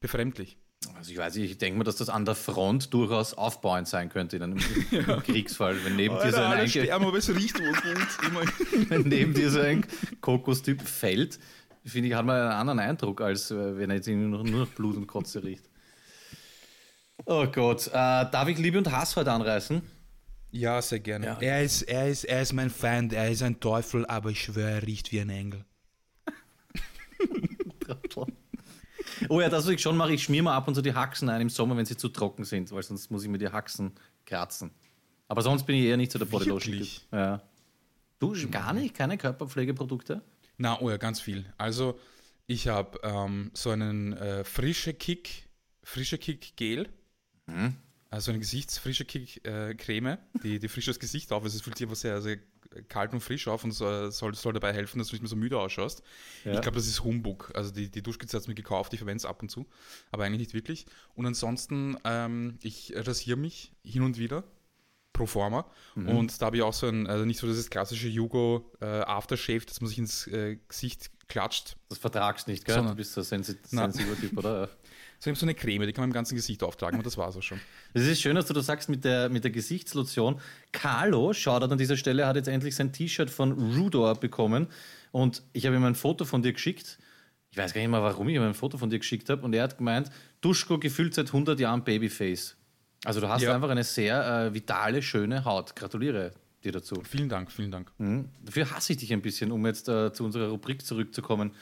befremdlich. 0.00 0.58
Also 0.94 1.10
ich 1.10 1.18
weiß 1.18 1.34
nicht, 1.36 1.50
ich 1.50 1.58
denke 1.58 1.78
mir, 1.78 1.84
dass 1.84 1.96
das 1.96 2.08
an 2.08 2.24
der 2.24 2.34
Front 2.36 2.94
durchaus 2.94 3.34
aufbauend 3.34 3.88
sein 3.88 4.08
könnte 4.08 4.36
in 4.36 4.42
einem 4.42 4.58
im 4.90 5.22
Kriegsfall, 5.22 5.76
wenn 5.84 5.96
neben 5.96 6.14
dir 6.16 6.32
so 6.32 6.40
ein, 6.40 6.68
sterben, 6.68 7.04
aber 7.04 7.18
es 7.18 7.28
riecht 7.28 7.54
gut. 7.54 8.88
wenn 8.88 9.02
neben 9.02 9.34
dir 9.34 9.50
so 9.50 9.60
ein 9.60 9.84
Kokostyp 10.20 10.82
fällt, 10.82 11.38
finde 11.84 12.08
ich, 12.08 12.14
hat 12.14 12.24
man 12.24 12.40
einen 12.40 12.52
anderen 12.52 12.78
Eindruck, 12.78 13.20
als 13.20 13.50
äh, 13.50 13.76
wenn 13.76 13.90
er 13.90 13.96
jetzt 13.96 14.08
nur, 14.08 14.44
nur 14.44 14.66
nach 14.66 14.68
Blut 14.74 14.96
und 14.96 15.06
Kotze 15.06 15.42
riecht. 15.42 15.68
Oh 17.24 17.46
Gott, 17.46 17.88
äh, 17.88 17.90
darf 17.90 18.48
ich 18.48 18.58
Liebe 18.58 18.78
und 18.78 18.90
Hass 18.90 19.16
heute 19.16 19.32
anreißen? 19.32 19.82
Ja, 20.50 20.80
sehr 20.80 21.00
gerne. 21.00 21.26
Ja. 21.26 21.38
Er, 21.40 21.62
ist, 21.62 21.82
er, 21.82 22.08
ist, 22.08 22.24
er 22.24 22.42
ist 22.42 22.52
mein 22.52 22.70
Feind, 22.70 23.12
er 23.12 23.28
ist 23.30 23.42
ein 23.42 23.58
Teufel, 23.60 24.06
aber 24.06 24.30
ich 24.30 24.42
schwöre, 24.42 24.70
er 24.70 24.86
riecht 24.86 25.10
wie 25.12 25.20
ein 25.20 25.30
Engel. 25.30 25.64
oh 29.28 29.40
ja, 29.40 29.48
das, 29.48 29.66
was 29.66 29.72
ich 29.72 29.82
schon 29.82 29.96
mache, 29.96 30.12
ich 30.12 30.22
schmier 30.22 30.42
mal 30.42 30.56
ab 30.56 30.68
und 30.68 30.74
zu 30.74 30.82
die 30.82 30.94
Haxen 30.94 31.28
ein 31.28 31.40
im 31.40 31.48
Sommer, 31.50 31.76
wenn 31.76 31.86
sie 31.86 31.96
zu 31.96 32.08
trocken 32.08 32.44
sind, 32.44 32.70
weil 32.72 32.82
sonst 32.82 33.10
muss 33.10 33.22
ich 33.22 33.28
mir 33.28 33.38
die 33.38 33.48
Haxen 33.48 33.92
kratzen. 34.24 34.70
Aber 35.26 35.42
sonst 35.42 35.64
bin 35.64 35.76
ich 35.76 35.84
eher 35.84 35.96
nicht 35.96 36.12
so 36.12 36.18
der 36.18 36.26
Bodylotion. 36.26 36.74
Wirklich? 36.74 37.06
Ja. 37.12 37.42
Du 38.18 38.34
gar 38.50 38.72
nicht? 38.72 38.94
Keine 38.94 39.18
Körperpflegeprodukte? 39.18 40.22
Na, 40.56 40.80
oh 40.80 40.90
ja, 40.90 40.96
ganz 40.96 41.20
viel. 41.20 41.44
Also, 41.56 41.98
ich 42.46 42.66
habe 42.66 42.98
ähm, 43.04 43.50
so 43.54 43.70
einen 43.70 44.14
äh, 44.14 44.42
frische 44.42 44.94
Kick, 44.94 45.48
frische 45.82 46.18
Kick 46.18 46.56
Gel. 46.56 46.88
Also 48.10 48.30
eine 48.30 48.40
gesichtsfrische 48.40 49.04
Kick 49.04 49.46
äh, 49.46 49.74
Creme, 49.74 50.18
die, 50.42 50.58
die 50.58 50.68
das 50.68 50.98
Gesicht 50.98 51.32
auf. 51.32 51.42
Also 51.42 51.56
es 51.56 51.62
fühlt 51.62 51.76
sich 51.76 51.86
einfach 51.86 51.96
sehr, 51.96 52.20
sehr 52.22 52.38
kalt 52.88 53.12
und 53.12 53.20
frisch 53.20 53.48
auf 53.48 53.64
und 53.64 53.72
so, 53.72 54.10
soll, 54.10 54.34
soll 54.34 54.52
dabei 54.52 54.72
helfen, 54.72 54.98
dass 54.98 55.08
du 55.08 55.14
nicht 55.14 55.22
mehr 55.22 55.28
so 55.28 55.36
müde 55.36 55.58
ausschaust. 55.58 56.02
Ja. 56.44 56.54
Ich 56.54 56.60
glaube, 56.60 56.76
das 56.76 56.86
ist 56.86 57.02
Humbug. 57.04 57.50
Also 57.54 57.70
die, 57.70 57.90
die 57.90 58.02
Duschkizze 58.02 58.36
hat 58.36 58.42
es 58.42 58.48
mir 58.48 58.54
gekauft, 58.54 58.92
ich 58.92 59.00
verwende 59.00 59.18
es 59.18 59.24
ab 59.24 59.42
und 59.42 59.50
zu, 59.50 59.66
aber 60.10 60.24
eigentlich 60.24 60.40
nicht 60.40 60.54
wirklich. 60.54 60.86
Und 61.14 61.26
ansonsten, 61.26 61.96
ähm, 62.04 62.58
ich 62.62 62.92
rasiere 62.96 63.38
mich 63.38 63.72
hin 63.82 64.02
und 64.02 64.18
wieder 64.18 64.44
pro 65.12 65.26
forma. 65.26 65.66
Und 65.96 66.40
da 66.40 66.46
habe 66.46 66.56
ich 66.56 66.62
auch 66.62 66.72
so 66.72 66.86
ein, 66.86 67.06
also 67.08 67.24
nicht 67.24 67.40
so 67.40 67.46
dieses 67.46 67.70
klassische 67.70 68.06
Jugo 68.06 68.70
äh, 68.80 68.84
Aftershave, 68.84 69.66
dass 69.66 69.80
man 69.80 69.88
sich 69.88 69.98
ins 69.98 70.28
äh, 70.28 70.58
Gesicht 70.68 71.10
klatscht. 71.28 71.76
Das 71.88 71.98
vertragst 71.98 72.48
nicht, 72.48 72.64
gell? 72.64 72.74
Sondern- 72.74 72.92
du 72.94 72.96
bist 72.96 73.12
so 73.12 73.20
ein 73.20 73.24
sensi 73.24 73.56
sensibler 73.64 74.16
Typ, 74.18 74.36
oder? 74.38 74.68
So, 75.20 75.32
hab 75.32 75.36
so 75.36 75.46
eine 75.46 75.54
Creme, 75.56 75.84
die 75.84 75.92
kann 75.92 76.02
man 76.02 76.10
im 76.10 76.14
ganzen 76.14 76.36
Gesicht 76.36 76.62
auftragen 76.62 76.96
und 76.98 77.04
das 77.04 77.16
war 77.18 77.28
es 77.28 77.36
auch 77.36 77.42
schon. 77.42 77.60
Es 77.92 78.06
ist 78.06 78.20
schön, 78.20 78.36
dass 78.36 78.46
du 78.46 78.54
das 78.54 78.66
sagst 78.66 78.88
mit 78.88 79.04
der, 79.04 79.28
mit 79.28 79.42
der 79.42 79.50
Gesichtslotion. 79.50 80.40
Carlo, 80.70 81.32
Shoutout 81.32 81.72
an 81.72 81.76
dieser 81.78 81.96
Stelle, 81.96 82.24
hat 82.24 82.36
jetzt 82.36 82.46
endlich 82.46 82.76
sein 82.76 82.92
T-Shirt 82.92 83.28
von 83.28 83.50
Rudor 83.74 84.14
bekommen. 84.14 84.68
Und 85.10 85.42
ich 85.54 85.66
habe 85.66 85.74
ihm 85.74 85.82
ein 85.82 85.96
Foto 85.96 86.24
von 86.24 86.42
dir 86.44 86.52
geschickt. 86.52 86.98
Ich 87.50 87.58
weiß 87.58 87.74
gar 87.74 87.80
nicht 87.80 87.90
mal, 87.90 88.00
warum 88.00 88.28
ich 88.28 88.36
ihm 88.36 88.42
ein 88.42 88.54
Foto 88.54 88.78
von 88.78 88.90
dir 88.90 89.00
geschickt 89.00 89.28
habe. 89.28 89.42
Und 89.42 89.52
er 89.56 89.64
hat 89.64 89.78
gemeint, 89.78 90.08
Duschko 90.40 90.78
gefühlt 90.78 91.14
seit 91.14 91.26
100 91.26 91.58
Jahren 91.58 91.82
Babyface. 91.82 92.56
Also 93.04 93.20
du 93.20 93.28
hast 93.28 93.42
Ja. 93.42 93.52
einfach 93.56 93.70
eine 93.70 93.82
sehr 93.82 94.24
äh, 94.46 94.54
vitale, 94.54 95.02
schöne 95.02 95.44
Haut. 95.44 95.74
Gratuliere 95.74 96.30
dir 96.64 96.72
dazu. 96.72 97.02
Vielen 97.04 97.28
Dank, 97.28 97.50
vielen 97.50 97.70
Dank. 97.70 97.90
Mhm. 97.98 98.28
Dafür 98.44 98.70
hasse 98.70 98.92
ich 98.92 98.98
dich 98.98 99.12
ein 99.12 99.22
bisschen, 99.22 99.52
um 99.52 99.64
jetzt 99.66 99.88
äh, 99.88 100.12
zu 100.12 100.24
unserer 100.24 100.48
Rubrik 100.48 100.84
zurückzukommen. 100.84 101.52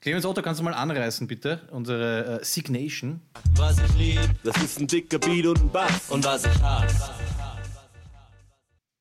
Clemens 0.00 0.26
Otto, 0.26 0.42
kannst 0.42 0.60
du 0.60 0.64
mal 0.64 0.74
anreißen, 0.74 1.26
bitte? 1.26 1.62
Unsere 1.70 2.40
äh, 2.40 2.44
Signation. 2.44 3.20
Was 3.56 3.78
ich 3.78 3.96
lieb, 3.96 4.20
das 4.42 4.56
ist 4.62 4.78
ein 4.78 4.86
dicker 4.86 5.18
Beat 5.18 5.46
und 5.46 5.60
ein 5.60 5.70
Bass. 5.70 6.10
Und 6.10 6.24
was 6.24 6.44
ich 6.44 6.62
hasse, 6.62 7.10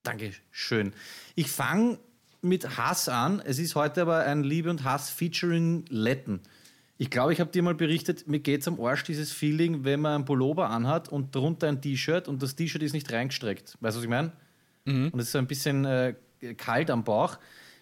Dankeschön. 0.03 0.93
Ich 1.35 1.47
fange 1.49 1.97
mit 2.41 2.77
Hass 2.77 3.07
an. 3.07 3.41
Es 3.43 3.57
ist 3.57 3.75
heute 3.75 4.01
aber 4.01 4.19
ein 4.19 4.43
Liebe 4.43 4.69
und 4.69 4.83
Hass 4.83 5.09
featuring 5.09 5.85
Letten. 5.87 6.41
Ich 6.97 7.09
glaube, 7.09 7.33
ich 7.33 7.39
habe 7.39 7.51
dir 7.51 7.63
mal 7.63 7.73
berichtet, 7.73 8.27
mir 8.27 8.39
geht 8.39 8.61
es 8.61 8.67
am 8.67 8.79
Arsch 8.79 9.03
dieses 9.03 9.31
Feeling, 9.31 9.83
wenn 9.85 10.01
man 10.01 10.15
einen 10.15 10.25
Pullover 10.25 10.69
anhat 10.69 11.09
und 11.09 11.33
drunter 11.33 11.67
ein 11.67 11.81
T-Shirt 11.81 12.27
und 12.27 12.43
das 12.43 12.55
T-Shirt 12.55 12.83
ist 12.83 12.93
nicht 12.93 13.11
reingestreckt. 13.11 13.77
Weißt 13.79 13.95
du, 13.95 13.99
was 13.99 14.03
ich 14.03 14.09
meine? 14.09 14.33
Und 15.13 15.19
es 15.19 15.27
ist 15.27 15.31
so 15.31 15.37
ein 15.37 15.47
bisschen 15.47 15.85
äh, 15.85 16.15
kalt 16.57 16.89
am 16.91 17.03
Bauch. 17.03 17.37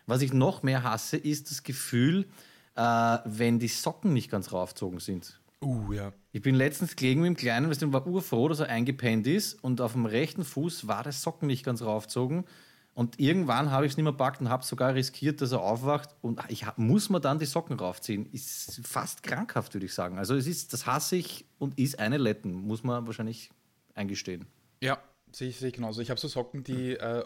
Was 0.05 0.21
ich 0.21 0.33
noch 0.33 0.63
mehr 0.63 0.83
hasse, 0.83 1.17
ist 1.17 1.51
das 1.51 1.63
Gefühl, 1.63 2.27
äh, 2.75 3.17
wenn 3.25 3.59
die 3.59 3.67
Socken 3.67 4.13
nicht 4.13 4.29
ganz 4.29 4.51
raufgezogen 4.51 4.99
sind. 4.99 5.39
Uh, 5.63 5.93
ja. 5.93 6.11
Ich 6.31 6.41
bin 6.41 6.55
letztens 6.55 6.95
gelegen 6.95 7.21
mit 7.21 7.27
dem 7.27 7.35
Kleinen, 7.35 7.69
du, 7.69 7.85
und 7.85 7.93
war 7.93 8.07
urfroh, 8.07 8.47
dass 8.47 8.61
er 8.61 8.69
eingepennt 8.69 9.27
ist 9.27 9.63
und 9.63 9.79
auf 9.79 9.93
dem 9.93 10.05
rechten 10.05 10.43
Fuß 10.43 10.87
war 10.87 11.03
der 11.03 11.11
Socken 11.11 11.47
nicht 11.47 11.63
ganz 11.63 11.83
raufgezogen. 11.83 12.45
Und 12.93 13.19
irgendwann 13.19 13.71
habe 13.71 13.85
ich 13.85 13.93
es 13.93 13.97
nicht 13.97 14.03
mehr 14.03 14.13
packt 14.13 14.41
und 14.41 14.49
habe 14.49 14.65
sogar 14.65 14.95
riskiert, 14.95 15.39
dass 15.39 15.51
er 15.53 15.61
aufwacht 15.61 16.09
und 16.21 16.41
ich 16.49 16.65
muss 16.75 17.09
man 17.09 17.21
dann 17.21 17.39
die 17.39 17.45
Socken 17.45 17.77
raufziehen. 17.79 18.25
Ist 18.31 18.81
fast 18.85 19.23
krankhaft, 19.23 19.73
würde 19.73 19.85
ich 19.85 19.93
sagen. 19.93 20.17
Also 20.17 20.35
es 20.35 20.47
ist, 20.47 20.73
das 20.73 20.85
hasse 20.85 21.15
ich 21.15 21.45
und 21.57 21.77
ist 21.77 21.99
eine 21.99 22.17
Letten, 22.17 22.51
muss 22.51 22.83
man 22.83 23.05
wahrscheinlich 23.05 23.51
eingestehen. 23.93 24.45
Ja, 24.81 24.97
sehe 25.31 25.49
ich, 25.49 25.59
genauso. 25.73 26.01
Ich 26.01 26.09
habe 26.09 26.19
so 26.19 26.27
Socken, 26.27 26.63
die, 26.63 26.93
äh, 26.93 27.23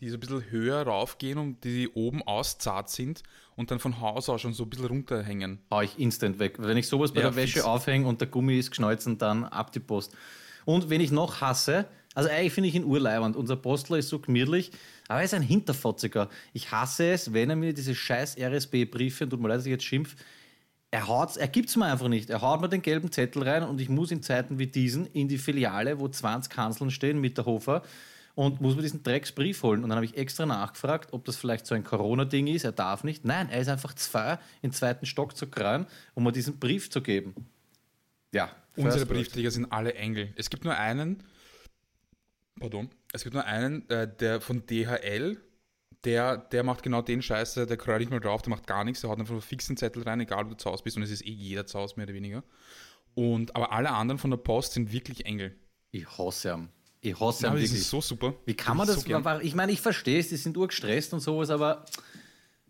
die 0.00 0.08
so 0.08 0.16
ein 0.16 0.20
bisschen 0.20 0.50
höher 0.50 0.82
raufgehen 0.82 1.38
und 1.38 1.64
die 1.64 1.88
oben 1.88 2.22
auszart 2.22 2.90
sind 2.90 3.22
und 3.56 3.70
dann 3.70 3.78
von 3.78 4.00
Haus 4.00 4.28
aus 4.28 4.40
schon 4.40 4.52
so 4.52 4.64
ein 4.64 4.70
bisschen 4.70 4.86
runterhängen. 4.86 5.60
Hau 5.70 5.80
ich 5.80 5.98
instant 5.98 6.38
weg. 6.38 6.56
Wenn 6.58 6.76
ich 6.76 6.88
sowas 6.88 7.12
bei 7.12 7.20
Ja, 7.20 7.28
der 7.28 7.36
Wäsche 7.36 7.64
aufhänge 7.64 8.06
und 8.06 8.20
der 8.20 8.28
Gummi 8.28 8.58
ist 8.58 8.70
geschneuzen, 8.70 9.18
dann 9.18 9.44
ab 9.44 9.72
die 9.72 9.80
Post. 9.80 10.16
Und 10.64 10.90
wenn 10.90 11.00
ich 11.00 11.10
noch 11.10 11.40
hasse, 11.40 11.86
also 12.14 12.28
eigentlich 12.28 12.52
finde 12.52 12.68
ich 12.68 12.74
ihn 12.74 12.84
urleibernd. 12.84 13.36
Unser 13.36 13.56
Postler 13.56 13.98
ist 13.98 14.08
so 14.08 14.18
gemütlich, 14.18 14.70
aber 15.08 15.20
er 15.20 15.24
ist 15.24 15.34
ein 15.34 15.42
Hinterfotziger. 15.42 16.28
Ich 16.52 16.70
hasse 16.70 17.10
es, 17.12 17.32
wenn 17.32 17.50
er 17.50 17.56
mir 17.56 17.72
diese 17.72 17.94
scheiß 17.94 18.36
RSB-Briefe, 18.38 19.28
tut 19.28 19.40
mir 19.40 19.48
leid, 19.48 19.58
dass 19.58 19.66
ich 19.66 19.70
jetzt 19.70 19.84
schimpf, 19.84 20.16
er, 20.92 21.08
haut's, 21.08 21.38
er 21.38 21.48
gibt 21.48 21.70
es 21.70 21.76
mir 21.76 21.86
einfach 21.86 22.08
nicht. 22.08 22.28
Er 22.28 22.42
haut 22.42 22.60
mir 22.60 22.68
den 22.68 22.82
gelben 22.82 23.10
Zettel 23.10 23.42
rein 23.42 23.62
und 23.62 23.80
ich 23.80 23.88
muss 23.88 24.10
in 24.10 24.22
Zeiten 24.22 24.58
wie 24.58 24.66
diesen 24.66 25.06
in 25.06 25.26
die 25.26 25.38
Filiale, 25.38 25.98
wo 25.98 26.06
20 26.06 26.52
Kanzeln 26.52 26.90
stehen 26.90 27.18
mit 27.18 27.38
der 27.38 27.46
Hofer 27.46 27.82
und 28.34 28.60
muss 28.60 28.76
mir 28.76 28.82
diesen 28.82 29.02
Drecksbrief 29.02 29.62
holen. 29.62 29.82
Und 29.82 29.88
dann 29.88 29.96
habe 29.96 30.04
ich 30.04 30.18
extra 30.18 30.44
nachgefragt, 30.44 31.14
ob 31.14 31.24
das 31.24 31.36
vielleicht 31.36 31.66
so 31.66 31.74
ein 31.74 31.82
Corona-Ding 31.82 32.46
ist. 32.46 32.64
Er 32.64 32.72
darf 32.72 33.04
nicht. 33.04 33.24
Nein, 33.24 33.48
er 33.48 33.60
ist 33.60 33.68
einfach 33.68 33.94
zwei 33.94 34.34
in 34.60 34.68
den 34.68 34.72
zweiten 34.72 35.06
Stock 35.06 35.34
zu 35.34 35.46
krallen, 35.46 35.86
um 36.12 36.24
mir 36.24 36.32
diesen 36.32 36.58
Brief 36.58 36.90
zu 36.90 37.00
geben. 37.00 37.34
Ja. 38.34 38.50
Unsere. 38.76 39.06
Briefträger 39.06 39.50
sind 39.50 39.72
alle 39.72 39.94
Engel. 39.94 40.34
Es 40.36 40.50
gibt 40.50 40.64
nur 40.64 40.76
einen, 40.76 41.22
pardon, 42.60 42.90
es 43.14 43.22
gibt 43.22 43.34
nur 43.34 43.46
einen, 43.46 43.88
äh, 43.88 44.08
der 44.14 44.42
von 44.42 44.66
DHL, 44.66 45.38
der, 46.04 46.36
der 46.36 46.64
macht 46.64 46.82
genau 46.82 47.02
den 47.02 47.22
Scheiße, 47.22 47.66
der 47.66 47.76
krallt 47.76 48.00
nicht 48.00 48.10
mal 48.10 48.20
drauf, 48.20 48.42
der 48.42 48.50
macht 48.50 48.66
gar 48.66 48.84
nichts, 48.84 49.00
der 49.00 49.10
haut 49.10 49.18
einfach 49.18 49.32
einen 49.32 49.42
fixen 49.42 49.76
Zettel 49.76 50.02
rein, 50.02 50.20
egal 50.20 50.44
ob 50.44 50.50
du 50.50 50.56
zu 50.56 50.70
Hause 50.70 50.82
bist 50.82 50.96
und 50.96 51.02
es 51.02 51.10
ist 51.10 51.24
eh 51.24 51.30
jeder 51.30 51.66
zu 51.66 51.78
Hause, 51.78 51.94
mehr 51.96 52.06
oder 52.06 52.14
weniger. 52.14 52.42
Und, 53.14 53.54
aber 53.54 53.72
alle 53.72 53.90
anderen 53.90 54.18
von 54.18 54.30
der 54.30 54.38
Post 54.38 54.72
sind 54.72 54.92
wirklich 54.92 55.26
Engel. 55.26 55.56
Ich 55.90 56.06
hasse 56.18 56.54
ihn. 56.54 56.68
Ich 57.00 57.20
hasse 57.20 57.46
ihn 57.46 57.50
Aber 57.50 57.60
das 57.60 57.70
ist 57.70 57.90
so 57.90 58.00
super. 58.00 58.34
Wie 58.46 58.54
kann 58.54 58.76
man 58.76 58.88
Ich 58.88 58.94
das? 58.94 59.04
so 59.04 59.40
ich 59.40 59.54
meine, 59.54 59.72
ich 59.72 59.80
verstehe 59.80 60.18
es, 60.18 60.28
die 60.28 60.36
sind 60.36 60.56
urgestresst 60.56 61.12
und 61.12 61.20
sowas, 61.20 61.50
aber 61.50 61.84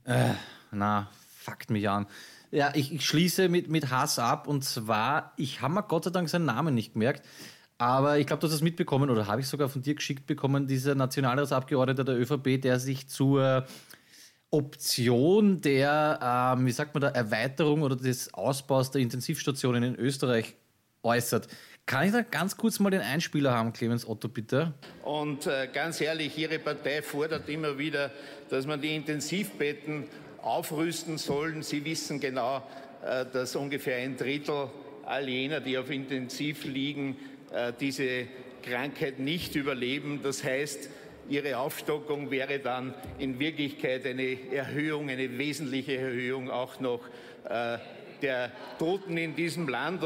äh, 0.05 0.35
na, 0.73 1.09
fuckt 1.39 1.71
mich 1.71 1.89
an. 1.89 2.07
Ja, 2.51 2.73
ich, 2.75 2.93
ich 2.93 3.07
schließe 3.07 3.49
mit, 3.49 3.69
mit 3.71 3.91
Hass 3.91 4.19
ab 4.19 4.47
und 4.47 4.63
zwar, 4.63 5.33
ich 5.37 5.63
habe 5.63 5.75
mir 5.75 5.83
Gott 5.85 6.05
sei 6.05 6.11
Dank 6.11 6.29
seinen 6.29 6.45
Namen 6.45 6.75
nicht 6.75 6.93
gemerkt, 6.93 7.25
aber 7.83 8.19
ich 8.19 8.29
glaube, 8.29 8.41
du 8.41 8.47
hast 8.47 8.55
es 8.55 8.63
mitbekommen 8.63 9.11
oder 9.11 9.27
habe 9.27 9.41
ich 9.41 9.49
sogar 9.49 9.69
von 9.69 9.83
dir 9.83 9.97
geschickt 9.97 10.25
bekommen, 10.29 10.69
dieser 10.69 10.95
Nationalratsabgeordnete 10.95 12.05
der 12.05 12.17
ÖVP, 12.17 12.63
der 12.63 12.79
sich 12.79 13.09
zur 13.09 13.67
Option 14.53 15.61
der, 15.63 16.55
ähm, 16.57 16.65
wie 16.65 16.71
sagt 16.71 16.95
man 16.95 17.01
da, 17.01 17.09
Erweiterung 17.09 17.83
oder 17.83 17.97
des 17.97 18.33
Ausbaus 18.35 18.93
der 18.93 19.03
Intensivstationen 19.03 19.83
in 19.83 19.97
Österreich 19.97 20.55
äußert. 21.03 21.49
Kann 21.85 22.07
ich 22.07 22.13
da 22.13 22.23
ganz 22.23 22.57
kurz 22.57 22.79
mal 22.79 22.91
den 22.91 23.01
Einspieler 23.01 23.53
haben, 23.53 23.73
Clemens 23.73 24.07
Otto, 24.07 24.29
bitte? 24.29 24.75
Und 25.03 25.49
äh, 25.49 25.69
ganz 25.73 26.01
ehrlich, 26.01 26.39
Ihre 26.39 26.61
Partei 26.61 27.03
fordert 27.03 27.49
immer 27.49 27.79
wieder, 27.79 28.13
dass 28.49 28.65
man 28.65 28.81
die 28.81 28.95
Intensivbetten 28.95 30.05
aufrüsten 30.41 31.19
sollen. 31.19 31.63
Sie 31.63 31.85
wissen 31.85 32.21
genau, 32.21 32.65
äh, 33.05 33.27
dass 33.27 33.57
ungefähr 33.57 33.97
ein 33.97 34.17
Drittel 34.17 34.69
all 35.05 35.29
jener, 35.29 35.61
die 35.61 35.77
auf 35.77 35.91
Intensiv 35.91 36.65
liegen, 36.65 37.17
diese 37.81 38.27
Krankheit 38.63 39.19
nicht 39.19 39.55
überleben. 39.55 40.21
Das 40.23 40.43
heißt, 40.45 40.89
Ihre 41.29 41.59
Aufstockung 41.59 42.31
wäre 42.31 42.59
dann 42.59 42.95
in 43.19 43.39
Wirklichkeit 43.39 44.05
eine 44.07 44.53
Erhöhung, 44.53 45.09
eine 45.09 45.39
wesentliche 45.39 45.97
Erhöhung 45.97 46.51
auch 46.51 46.81
noch 46.81 47.01
äh, 47.49 47.79
der 48.23 48.51
Toten 48.79 49.17
in 49.17 49.35
diesem 49.35 49.69
Land. 49.69 50.05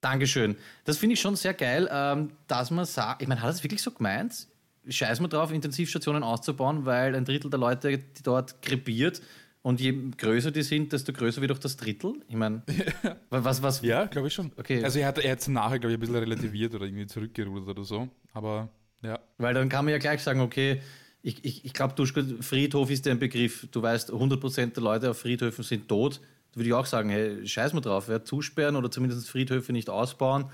Dankeschön. 0.00 0.56
Das 0.84 0.98
finde 0.98 1.14
ich 1.14 1.20
schon 1.20 1.36
sehr 1.36 1.54
geil, 1.54 1.88
ähm, 1.90 2.32
dass 2.46 2.70
man 2.70 2.84
sagt, 2.84 3.22
ich 3.22 3.28
meine, 3.28 3.42
hat 3.42 3.50
es 3.50 3.62
wirklich 3.62 3.82
so 3.82 3.90
gemeint? 3.90 4.48
Scheiß 4.88 5.20
mal 5.20 5.28
drauf, 5.28 5.52
Intensivstationen 5.52 6.24
auszubauen, 6.24 6.86
weil 6.86 7.14
ein 7.14 7.24
Drittel 7.24 7.50
der 7.50 7.60
Leute 7.60 7.98
die 7.98 8.22
dort 8.24 8.62
krepiert 8.62 9.22
und 9.62 9.80
je 9.80 10.10
größer 10.16 10.50
die 10.50 10.62
sind, 10.62 10.92
desto 10.92 11.12
größer 11.12 11.40
wird 11.40 11.52
auch 11.52 11.58
das 11.58 11.76
Drittel. 11.76 12.14
Ich 12.28 12.34
meine, 12.34 12.62
was, 13.30 13.62
was? 13.62 13.80
Ja, 13.82 14.06
glaube 14.06 14.28
ich 14.28 14.34
schon. 14.34 14.52
Okay. 14.56 14.82
Also 14.82 14.98
er 14.98 15.06
hat 15.06 15.18
er 15.18 15.32
hat 15.32 15.48
nachher, 15.48 15.78
glaube 15.78 15.92
ich, 15.92 15.98
ein 15.98 16.00
bisschen 16.00 16.16
relativiert 16.16 16.74
oder 16.74 16.84
irgendwie 16.84 17.06
zurückgerudert 17.06 17.68
oder 17.68 17.84
so. 17.84 18.08
Aber 18.32 18.68
ja. 19.02 19.18
Weil 19.38 19.54
dann 19.54 19.68
kann 19.68 19.84
man 19.84 19.92
ja 19.92 19.98
gleich 19.98 20.22
sagen, 20.22 20.40
okay, 20.40 20.80
ich, 21.22 21.44
ich, 21.44 21.64
ich 21.64 21.72
glaube, 21.72 21.94
Friedhof 22.06 22.90
ist 22.90 23.06
der 23.06 23.14
Begriff. 23.14 23.68
Du 23.70 23.82
weißt, 23.82 24.12
100% 24.12 24.74
der 24.74 24.82
Leute 24.82 25.10
auf 25.10 25.18
Friedhöfen 25.18 25.62
sind 25.62 25.88
tot. 25.88 26.20
Da 26.52 26.56
würde 26.58 26.68
ich 26.68 26.74
auch 26.74 26.86
sagen, 26.86 27.08
hey, 27.10 27.46
scheiß 27.46 27.72
mal 27.72 27.80
drauf, 27.80 28.08
ja, 28.08 28.24
zusperren 28.24 28.76
oder 28.76 28.90
zumindest 28.90 29.28
Friedhöfe 29.28 29.72
nicht 29.72 29.88
ausbauen. 29.88 30.46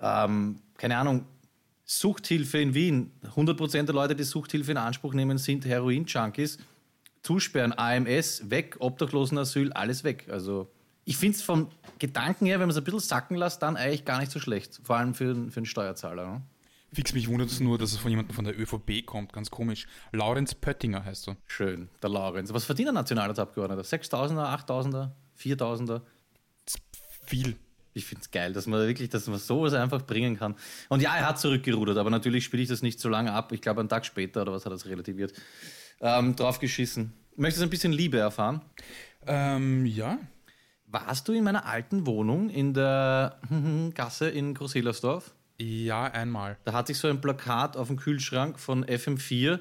Ähm, 0.00 0.60
keine 0.76 0.98
Ahnung, 0.98 1.24
Suchthilfe 1.84 2.58
in 2.58 2.74
Wien. 2.74 3.10
100% 3.34 3.82
der 3.84 3.94
Leute, 3.94 4.14
die 4.14 4.22
Suchthilfe 4.22 4.70
in 4.70 4.76
Anspruch 4.76 5.14
nehmen, 5.14 5.38
sind 5.38 5.64
Heroin-Junkies. 5.64 6.58
Zusperren, 7.22 7.72
AMS, 7.76 8.50
weg, 8.50 8.76
Obdachlosenasyl, 8.78 9.72
alles 9.72 10.04
weg. 10.04 10.28
Also 10.30 10.70
ich 11.04 11.16
finde 11.16 11.36
es 11.36 11.42
vom 11.42 11.68
Gedanken 11.98 12.46
her, 12.46 12.60
wenn 12.60 12.68
man 12.68 12.70
es 12.70 12.76
ein 12.76 12.84
bisschen 12.84 13.00
sacken 13.00 13.36
lässt, 13.36 13.62
dann 13.62 13.76
eigentlich 13.76 14.04
gar 14.04 14.20
nicht 14.20 14.30
so 14.30 14.40
schlecht. 14.40 14.80
Vor 14.82 14.96
allem 14.96 15.14
für, 15.14 15.34
für 15.50 15.56
einen 15.58 15.66
Steuerzahler. 15.66 16.26
Ne? 16.26 16.42
Fix 16.92 17.12
mich 17.12 17.28
wundert 17.28 17.50
es 17.50 17.60
nur, 17.60 17.78
dass 17.78 17.92
es 17.92 17.98
von 17.98 18.10
jemandem 18.10 18.34
von 18.34 18.44
der 18.44 18.58
ÖVP 18.58 19.06
kommt, 19.06 19.32
ganz 19.32 19.50
komisch. 19.50 19.86
Laurenz 20.12 20.54
Pöttinger 20.54 21.04
heißt 21.04 21.28
er. 21.28 21.36
Schön, 21.46 21.88
der 22.02 22.10
Laurenz. 22.10 22.52
Was 22.52 22.64
verdient 22.64 22.88
ein 22.88 22.94
Nationalratsabgeordneter? 22.94 23.82
6.000er, 23.82 24.66
8.000er, 24.66 25.10
4.000er? 25.38 26.00
Viel. 27.26 27.56
Ich 27.92 28.04
finde 28.04 28.22
es 28.22 28.30
geil, 28.30 28.52
dass 28.52 28.66
man 28.66 28.80
wirklich, 28.86 29.08
dass 29.08 29.26
man 29.26 29.38
sowas 29.38 29.74
einfach 29.74 30.02
bringen 30.02 30.38
kann. 30.38 30.54
Und 30.88 31.02
ja, 31.02 31.16
er 31.16 31.28
hat 31.28 31.40
zurückgerudert, 31.40 31.96
aber 31.96 32.10
natürlich 32.10 32.44
spiele 32.44 32.62
ich 32.62 32.68
das 32.68 32.82
nicht 32.82 33.00
so 33.00 33.08
lange 33.08 33.32
ab. 33.32 33.52
Ich 33.52 33.60
glaube, 33.60 33.80
einen 33.80 33.88
Tag 33.88 34.06
später 34.06 34.42
oder 34.42 34.52
was 34.52 34.64
hat 34.64 34.72
er 34.72 34.90
relativiert. 34.90 35.32
Ähm, 36.00 36.36
drauf 36.36 36.58
geschissen. 36.58 37.12
Möchtest 37.36 37.62
du 37.62 37.66
ein 37.66 37.70
bisschen 37.70 37.92
Liebe 37.92 38.18
erfahren? 38.18 38.62
Ähm, 39.26 39.86
ja. 39.86 40.18
Warst 40.86 41.28
du 41.28 41.32
in 41.32 41.44
meiner 41.44 41.66
alten 41.66 42.06
Wohnung 42.06 42.50
in 42.50 42.74
der 42.74 43.38
Gasse 43.94 44.28
in 44.28 44.54
Großhillersdorf? 44.54 45.32
Ja, 45.58 46.04
einmal. 46.04 46.56
Da 46.64 46.72
hatte 46.72 46.92
ich 46.92 46.98
so 46.98 47.08
ein 47.08 47.20
Plakat 47.20 47.76
auf 47.76 47.88
dem 47.88 47.96
Kühlschrank 47.96 48.58
von 48.58 48.84
FM4 48.84 49.60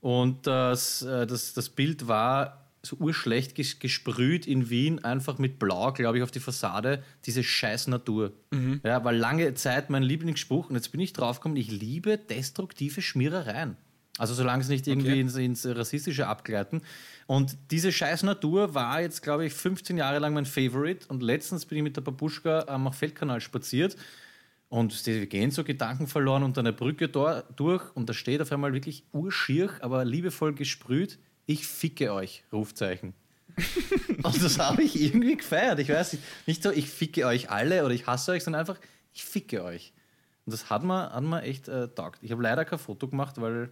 und 0.00 0.46
das, 0.46 1.02
äh, 1.02 1.26
das, 1.26 1.54
das 1.54 1.68
Bild 1.68 2.08
war 2.08 2.60
so 2.82 2.96
urschlecht 2.96 3.54
gesprüht 3.54 4.46
in 4.46 4.70
Wien, 4.70 5.04
einfach 5.04 5.38
mit 5.38 5.58
Blau, 5.58 5.92
glaube 5.92 6.18
ich, 6.18 6.22
auf 6.22 6.30
die 6.30 6.40
Fassade, 6.40 7.02
diese 7.26 7.42
scheiß 7.42 7.88
Natur. 7.88 8.32
Mhm. 8.50 8.80
Ja, 8.84 9.04
war 9.04 9.12
lange 9.12 9.52
Zeit 9.54 9.90
mein 9.90 10.02
Lieblingsspruch 10.02 10.70
und 10.70 10.76
jetzt 10.76 10.90
bin 10.92 11.00
ich 11.00 11.12
draufgekommen, 11.12 11.58
ich 11.58 11.70
liebe 11.70 12.16
destruktive 12.16 13.02
Schmierereien. 13.02 13.76
Also 14.20 14.34
solange 14.34 14.62
es 14.62 14.68
nicht 14.68 14.86
irgendwie 14.86 15.12
okay. 15.12 15.20
ins, 15.20 15.34
ins, 15.36 15.66
Rassistische 15.66 16.26
abgleiten. 16.26 16.82
Und 17.26 17.56
diese 17.70 17.90
scheiß 17.90 18.22
Natur 18.24 18.74
war 18.74 19.00
jetzt, 19.00 19.22
glaube 19.22 19.46
ich, 19.46 19.54
15 19.54 19.96
Jahre 19.96 20.18
lang 20.18 20.34
mein 20.34 20.44
Favorite 20.44 21.06
und 21.08 21.22
letztens 21.22 21.64
bin 21.64 21.78
ich 21.78 21.84
mit 21.84 21.96
der 21.96 22.02
Babuschka 22.02 22.64
am 22.66 22.92
Feldkanal 22.92 23.40
spaziert 23.40 23.96
und 24.68 25.06
wir 25.06 25.26
gehen 25.26 25.50
so 25.50 25.64
Gedanken 25.64 26.06
verloren 26.06 26.42
unter 26.42 26.60
einer 26.60 26.72
Brücke 26.72 27.08
durch 27.08 27.96
und 27.96 28.10
da 28.10 28.12
steht 28.12 28.42
auf 28.42 28.52
einmal 28.52 28.74
wirklich 28.74 29.04
urschier, 29.12 29.70
aber 29.80 30.04
liebevoll 30.04 30.52
gesprüht, 30.52 31.18
ich 31.46 31.66
ficke 31.66 32.12
euch, 32.12 32.44
Rufzeichen. 32.52 33.14
und 34.22 34.44
das 34.44 34.58
habe 34.58 34.82
ich 34.82 35.00
irgendwie 35.00 35.38
gefeiert. 35.38 35.78
Ich 35.78 35.88
weiß 35.88 36.12
nicht, 36.12 36.24
nicht 36.46 36.62
so, 36.62 36.70
ich 36.70 36.90
ficke 36.90 37.24
euch 37.24 37.48
alle 37.48 37.86
oder 37.86 37.94
ich 37.94 38.06
hasse 38.06 38.32
euch, 38.32 38.44
sondern 38.44 38.60
einfach, 38.60 38.78
ich 39.14 39.24
ficke 39.24 39.64
euch. 39.64 39.94
Und 40.44 40.52
das 40.52 40.68
hat 40.68 40.84
mir, 40.84 41.10
hat 41.10 41.24
mir 41.24 41.40
echt 41.40 41.68
äh, 41.68 41.88
taugt. 41.88 42.18
Ich 42.22 42.32
habe 42.32 42.42
leider 42.42 42.66
kein 42.66 42.78
Foto 42.78 43.08
gemacht, 43.08 43.40
weil 43.40 43.70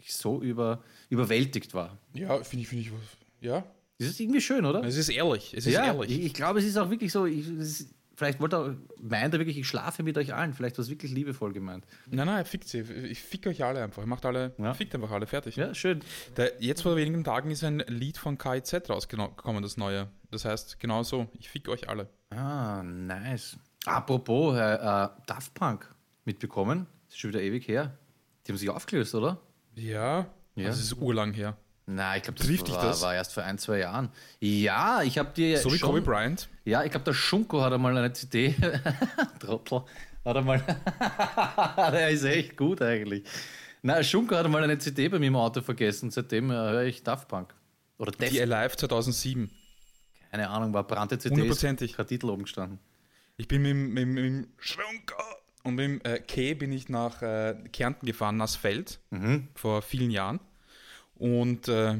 ich 0.00 0.14
so 0.14 0.42
über, 0.42 0.82
überwältigt 1.08 1.74
war. 1.74 1.98
Ja, 2.14 2.42
finde 2.42 2.62
ich, 2.62 2.68
finde 2.68 2.84
ich, 2.84 2.92
ja. 3.40 3.64
Das 3.98 4.08
ist 4.08 4.20
irgendwie 4.20 4.40
schön, 4.40 4.64
oder? 4.64 4.82
Es 4.82 4.96
ist 4.96 5.10
ehrlich. 5.10 5.52
Es 5.54 5.66
ist 5.66 5.74
ja, 5.74 5.84
ehrlich. 5.84 6.10
Ich, 6.10 6.24
ich 6.26 6.34
glaube, 6.34 6.58
es 6.58 6.64
ist 6.64 6.78
auch 6.78 6.90
wirklich 6.90 7.12
so. 7.12 7.26
Ich, 7.26 7.46
Vielleicht 8.20 8.38
wollte 8.38 8.56
er, 8.56 8.76
meint 9.00 9.32
er 9.32 9.40
wirklich, 9.40 9.56
ich 9.56 9.66
schlafe 9.66 10.02
mit 10.02 10.18
euch 10.18 10.34
allen. 10.34 10.52
Vielleicht 10.52 10.76
war 10.76 10.82
es 10.82 10.90
wirklich 10.90 11.10
liebevoll 11.10 11.54
gemeint. 11.54 11.86
Nein, 12.04 12.26
nein, 12.26 12.36
er 12.36 12.44
fickt 12.44 12.68
sie. 12.68 12.80
Ich 12.80 13.22
fick 13.22 13.46
euch 13.46 13.64
alle 13.64 13.82
einfach. 13.82 14.04
Macht 14.04 14.26
alle, 14.26 14.52
ja. 14.58 14.74
fickt 14.74 14.94
einfach 14.94 15.10
alle, 15.10 15.26
fertig. 15.26 15.56
Ja, 15.56 15.72
schön. 15.74 16.00
Der, 16.36 16.52
jetzt 16.60 16.82
vor 16.82 16.96
wenigen 16.96 17.24
Tagen 17.24 17.50
ist 17.50 17.64
ein 17.64 17.78
Lied 17.88 18.18
von 18.18 18.36
KIZ 18.36 18.90
rausgekommen, 18.90 19.62
das 19.62 19.78
neue. 19.78 20.10
Das 20.30 20.44
heißt, 20.44 20.78
genau 20.78 21.02
so, 21.02 21.28
ich 21.38 21.48
fick 21.48 21.66
euch 21.70 21.88
alle. 21.88 22.10
Ah, 22.28 22.82
nice. 22.82 23.56
Apropos, 23.86 24.54
äh, 24.54 24.74
äh, 24.74 25.08
Daft 25.24 25.54
Punk 25.54 25.88
mitbekommen. 26.26 26.86
Das 27.06 27.14
ist 27.14 27.20
schon 27.20 27.30
wieder 27.30 27.40
ewig 27.40 27.66
her. 27.68 27.96
Die 28.46 28.52
haben 28.52 28.58
sich 28.58 28.68
aufgelöst, 28.68 29.14
oder? 29.14 29.40
Ja, 29.80 30.26
ja. 30.54 30.66
Also 30.66 30.80
es 30.80 30.92
ist 30.92 30.98
urlang 30.98 31.32
her. 31.32 31.56
Na, 31.86 32.16
ich 32.16 32.22
glaube, 32.22 32.38
das, 32.38 32.48
war, 32.48 32.82
das 32.82 33.02
war 33.02 33.14
erst 33.14 33.34
vor 33.34 33.42
ein, 33.42 33.58
zwei 33.58 33.78
Jahren. 33.78 34.10
Ja, 34.38 35.02
ich 35.02 35.18
habe 35.18 35.30
dir. 35.34 35.58
So 35.58 35.72
wie 35.72 35.78
Kobe 35.78 36.02
Bryant? 36.02 36.48
Ja, 36.64 36.84
ich 36.84 36.90
glaube, 36.90 37.04
der 37.04 37.14
Schunko 37.14 37.62
hat 37.62 37.72
einmal 37.72 37.96
eine 37.96 38.12
CD. 38.12 38.54
Trottel. 39.40 39.82
Hat 40.24 40.36
einmal. 40.36 40.62
der 41.76 42.10
ist 42.10 42.24
echt 42.24 42.56
gut 42.56 42.80
eigentlich. 42.82 43.24
Na, 43.82 44.02
Schunko 44.04 44.36
hat 44.36 44.44
einmal 44.44 44.62
eine 44.62 44.78
CD 44.78 45.08
bei 45.08 45.18
mir 45.18 45.28
im 45.28 45.36
Auto 45.36 45.62
vergessen. 45.62 46.10
Seitdem 46.10 46.50
äh, 46.50 46.54
höre 46.54 46.84
ich 46.84 47.02
Daft 47.02 47.26
Punk. 47.28 47.54
Oder 47.98 48.12
Def 48.12 48.30
Die 48.30 48.40
Alive 48.40 48.76
2007. 48.76 49.50
Keine 50.30 50.48
Ahnung, 50.48 50.72
war 50.72 50.86
brannte 50.86 51.18
CD. 51.18 51.34
Hundertprozentig. 51.34 51.98
Hat 51.98 52.08
Titel 52.08 52.28
oben 52.28 52.42
gestanden. 52.42 52.78
Ich 53.36 53.48
bin 53.48 53.62
mit, 53.62 53.74
mit, 53.74 54.06
mit 54.06 54.24
dem 54.24 54.46
Schunko 54.58 55.39
und 55.62 55.74
mit 55.74 55.84
dem 55.84 56.00
äh, 56.02 56.20
K 56.20 56.54
bin 56.54 56.72
ich 56.72 56.88
nach 56.88 57.22
äh, 57.22 57.54
Kärnten 57.72 58.06
gefahren, 58.06 58.36
Nassfeld, 58.36 59.00
mhm. 59.10 59.48
vor 59.54 59.82
vielen 59.82 60.10
Jahren. 60.10 60.40
Und 61.14 61.68
äh, 61.68 61.96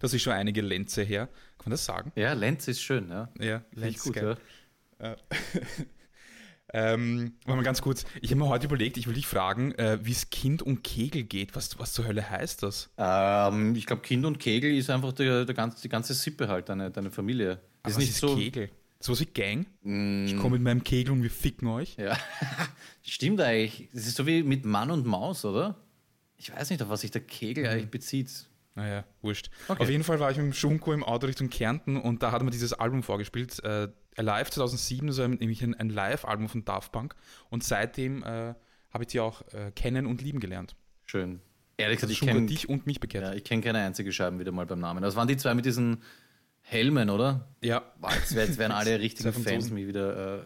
das 0.00 0.14
ist 0.14 0.22
schon 0.22 0.32
einige 0.32 0.60
Lenze 0.60 1.02
her. 1.02 1.26
Kann 1.58 1.66
man 1.66 1.70
das 1.72 1.84
sagen? 1.84 2.12
Ja, 2.16 2.32
Lenz 2.32 2.66
ist 2.68 2.82
schön, 2.82 3.08
ja. 3.08 3.28
Ja, 3.38 3.62
Lenz 3.72 4.02
gut, 4.02 4.16
ja. 4.16 4.36
Äh, 4.98 5.16
ähm, 6.72 7.34
mal 7.46 7.62
ganz 7.62 7.82
kurz, 7.82 8.04
ich 8.20 8.30
habe 8.30 8.40
mir 8.40 8.48
heute 8.48 8.66
überlegt, 8.66 8.96
ich 8.96 9.06
will 9.06 9.14
dich 9.14 9.26
fragen, 9.26 9.72
äh, 9.72 9.98
wie 10.02 10.12
es 10.12 10.30
Kind 10.30 10.62
und 10.62 10.82
Kegel 10.82 11.22
geht. 11.22 11.54
Was, 11.54 11.78
was 11.78 11.92
zur 11.92 12.06
Hölle 12.06 12.28
heißt 12.28 12.64
das? 12.64 12.90
Ähm, 12.98 13.76
ich 13.76 13.86
glaube, 13.86 14.02
Kind 14.02 14.24
und 14.26 14.40
Kegel 14.40 14.76
ist 14.76 14.90
einfach 14.90 15.12
der, 15.12 15.44
der 15.44 15.54
ganze, 15.54 15.80
die 15.82 15.88
ganze 15.88 16.14
Sippe 16.14 16.48
halt, 16.48 16.68
deine, 16.68 16.90
deine 16.90 17.10
Familie. 17.10 17.60
Das 17.82 17.92
ist 17.92 17.98
nicht 17.98 18.10
ist 18.10 18.18
so. 18.18 18.34
Kegel? 18.34 18.70
So 19.00 19.18
wie 19.18 19.26
Gang? 19.26 19.66
Mm. 19.82 20.26
Ich 20.26 20.36
komme 20.36 20.56
mit 20.56 20.62
meinem 20.62 20.82
Kegel 20.82 21.12
und 21.12 21.22
wir 21.22 21.30
ficken 21.30 21.68
euch. 21.68 21.96
Ja, 21.96 22.16
stimmt 23.02 23.40
eigentlich. 23.40 23.88
Das 23.92 24.06
ist 24.06 24.16
so 24.16 24.26
wie 24.26 24.42
mit 24.42 24.64
Mann 24.64 24.90
und 24.90 25.06
Maus, 25.06 25.44
oder? 25.44 25.76
Ich 26.36 26.52
weiß 26.54 26.70
nicht, 26.70 26.82
auf 26.82 26.88
was 26.88 27.02
sich 27.02 27.10
der 27.10 27.20
Kegel 27.22 27.64
mhm. 27.64 27.70
eigentlich 27.70 27.90
bezieht. 27.90 28.48
Naja, 28.74 29.04
wurscht. 29.22 29.50
Okay. 29.68 29.82
Auf 29.82 29.88
jeden 29.88 30.02
Fall 30.02 30.18
war 30.18 30.30
ich 30.30 30.36
mit 30.36 30.46
dem 30.46 30.52
Schunko 30.52 30.92
im 30.92 31.04
Auto 31.04 31.26
Richtung 31.26 31.48
Kärnten 31.48 31.96
und 31.96 32.22
da 32.22 32.32
hat 32.32 32.42
mir 32.42 32.50
dieses 32.50 32.72
Album 32.72 33.02
vorgespielt. 33.02 33.62
Äh, 33.62 33.88
Alive 34.16 34.50
2007, 34.50 35.06
das 35.06 35.18
war 35.18 35.28
nämlich 35.28 35.62
ein, 35.62 35.74
ein 35.74 35.90
Live-Album 35.90 36.48
von 36.48 36.64
Daft 36.64 36.90
Punk. 36.90 37.14
Und 37.50 37.62
seitdem 37.62 38.22
äh, 38.24 38.54
habe 38.90 39.04
ich 39.04 39.10
sie 39.10 39.20
auch 39.20 39.42
äh, 39.52 39.70
kennen 39.74 40.06
und 40.06 40.22
lieben 40.22 40.40
gelernt. 40.40 40.74
Schön. 41.04 41.40
Ehrlich 41.76 41.96
gesagt, 41.96 42.12
also 42.12 42.24
ich 42.24 42.32
kenne 42.32 42.46
dich 42.46 42.68
und 42.68 42.86
mich 42.86 43.00
bekehrt. 43.00 43.24
Ja, 43.24 43.32
ich 43.32 43.44
kenne 43.44 43.62
keine 43.62 43.78
einzige 43.78 44.12
Scheibe 44.12 44.38
wieder 44.38 44.52
mal 44.52 44.66
beim 44.66 44.80
Namen. 44.80 45.02
Das 45.02 45.16
waren 45.16 45.28
die 45.28 45.36
zwei 45.36 45.54
mit 45.54 45.66
diesen 45.66 46.02
Helmen, 46.66 47.10
oder? 47.10 47.46
Ja. 47.60 47.82
Jetzt, 48.14 48.32
jetzt 48.32 48.58
werden 48.58 48.72
alle 48.72 48.98
richtigen 48.98 49.32
Fans 49.32 49.70
mich 49.70 49.86
wieder 49.86 50.38
äh, 50.38 50.42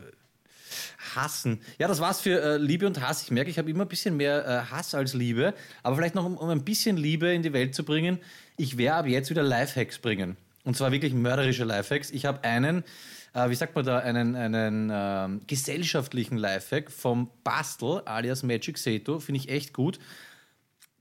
hassen. 1.14 1.60
Ja, 1.78 1.88
das 1.88 2.00
war's 2.00 2.20
für 2.20 2.42
äh, 2.42 2.56
Liebe 2.56 2.86
und 2.86 3.00
Hass. 3.00 3.22
Ich 3.22 3.30
merke, 3.30 3.50
ich 3.50 3.58
habe 3.58 3.70
immer 3.70 3.84
ein 3.84 3.88
bisschen 3.88 4.16
mehr 4.16 4.46
äh, 4.46 4.70
Hass 4.70 4.94
als 4.94 5.14
Liebe. 5.14 5.54
Aber 5.82 5.96
vielleicht 5.96 6.14
noch, 6.14 6.24
um, 6.24 6.36
um, 6.36 6.50
ein 6.50 6.64
bisschen 6.64 6.96
Liebe 6.96 7.32
in 7.32 7.42
die 7.42 7.52
Welt 7.52 7.74
zu 7.74 7.84
bringen, 7.84 8.18
ich 8.56 8.76
werde 8.76 8.96
ab 8.96 9.06
jetzt 9.06 9.30
wieder 9.30 9.42
Lifehacks 9.42 9.98
bringen. 9.98 10.36
Und 10.64 10.76
zwar 10.76 10.92
wirklich 10.92 11.14
mörderische 11.14 11.64
Lifehacks. 11.64 12.10
Ich 12.10 12.26
habe 12.26 12.42
einen, 12.44 12.84
äh, 13.32 13.48
wie 13.48 13.54
sagt 13.54 13.76
man 13.76 13.84
da, 13.84 13.98
einen, 14.00 14.34
einen 14.34 14.90
ähm, 14.92 15.40
gesellschaftlichen 15.46 16.36
Lifehack 16.36 16.90
vom 16.90 17.30
Bastel 17.44 18.02
alias 18.04 18.42
Magic 18.42 18.76
Seto. 18.76 19.20
Finde 19.20 19.40
ich 19.40 19.48
echt 19.48 19.72
gut. 19.72 20.00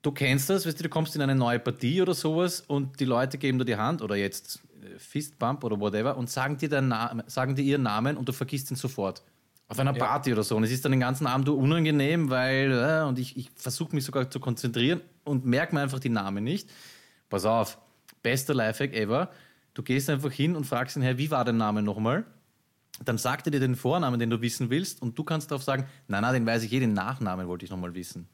du 0.04 0.12
kennst 0.12 0.50
das, 0.50 0.66
weißt 0.66 0.80
du, 0.80 0.84
du 0.84 0.90
kommst 0.90 1.16
in 1.16 1.22
eine 1.22 1.36
neue 1.36 1.60
Partie 1.60 2.02
oder 2.02 2.14
sowas 2.14 2.62
und 2.62 3.00
die 3.00 3.06
Leute 3.06 3.38
geben 3.40 3.58
dir 3.58 3.66
die 3.66 3.76
Hand 3.76 4.02
oder 4.02 4.16
jetzt 4.16 4.62
Fistbump 4.98 5.64
oder 5.64 5.80
whatever 5.80 6.18
und 6.18 6.30
sagen 6.30 6.58
dir, 6.58 6.70
deinen 6.70 6.90
Namen, 6.90 7.24
sagen 7.28 7.56
dir 7.56 7.64
ihren 7.64 7.84
Namen 7.84 8.18
und 8.18 8.28
du 8.28 8.34
vergisst 8.34 8.72
ihn 8.72 8.76
sofort. 8.76 9.24
Auf 9.70 9.80
einer 9.80 9.94
Party 9.94 10.32
oder 10.32 10.44
so. 10.44 10.56
Und 10.56 10.64
es 10.64 10.72
ist 10.72 10.86
dann 10.86 10.94
den 10.94 11.02
ganzen 11.02 11.28
Abend 11.28 11.50
unangenehm, 11.50 12.30
weil, 12.30 12.72
äh, 12.72 13.06
und 13.06 13.20
ich, 13.20 13.36
ich 13.36 13.52
versuche 13.56 13.94
mich 13.94 14.06
sogar 14.06 14.30
zu 14.30 14.40
konzentrieren 14.40 15.02
und 15.26 15.46
merke 15.46 15.76
mir 15.76 15.82
einfach 15.82 16.00
die 16.00 16.10
Namen 16.10 16.44
nicht. 16.44 16.70
Pass 17.30 17.44
auf, 17.44 17.78
bester 18.24 18.54
Lifehack 18.54 18.94
ever. 18.94 19.30
Du 19.74 19.84
gehst 19.84 20.10
einfach 20.10 20.32
hin 20.32 20.56
und 20.56 20.66
fragst 20.66 20.96
ihn, 20.96 21.02
hey, 21.02 21.18
wie 21.18 21.30
war 21.32 21.44
dein 21.44 21.58
Name 21.58 21.82
nochmal? 21.82 22.26
Dann 23.04 23.18
sagt 23.18 23.46
er 23.48 23.52
dir 23.52 23.60
den 23.60 23.76
Vornamen, 23.76 24.20
den 24.20 24.30
du 24.30 24.42
wissen 24.42 24.70
willst, 24.70 25.02
und 25.02 25.20
du 25.20 25.24
kannst 25.24 25.52
darauf 25.52 25.64
sagen, 25.64 25.86
nein, 26.08 26.22
nein, 26.22 26.34
den 26.34 26.46
weiß 26.46 26.64
ich 26.64 26.72
eh, 26.72 26.80
den 26.80 26.94
Nachnamen 26.94 27.48
wollte 27.48 27.66
ich 27.66 27.72
nochmal 27.72 27.94
wissen. 27.94 28.28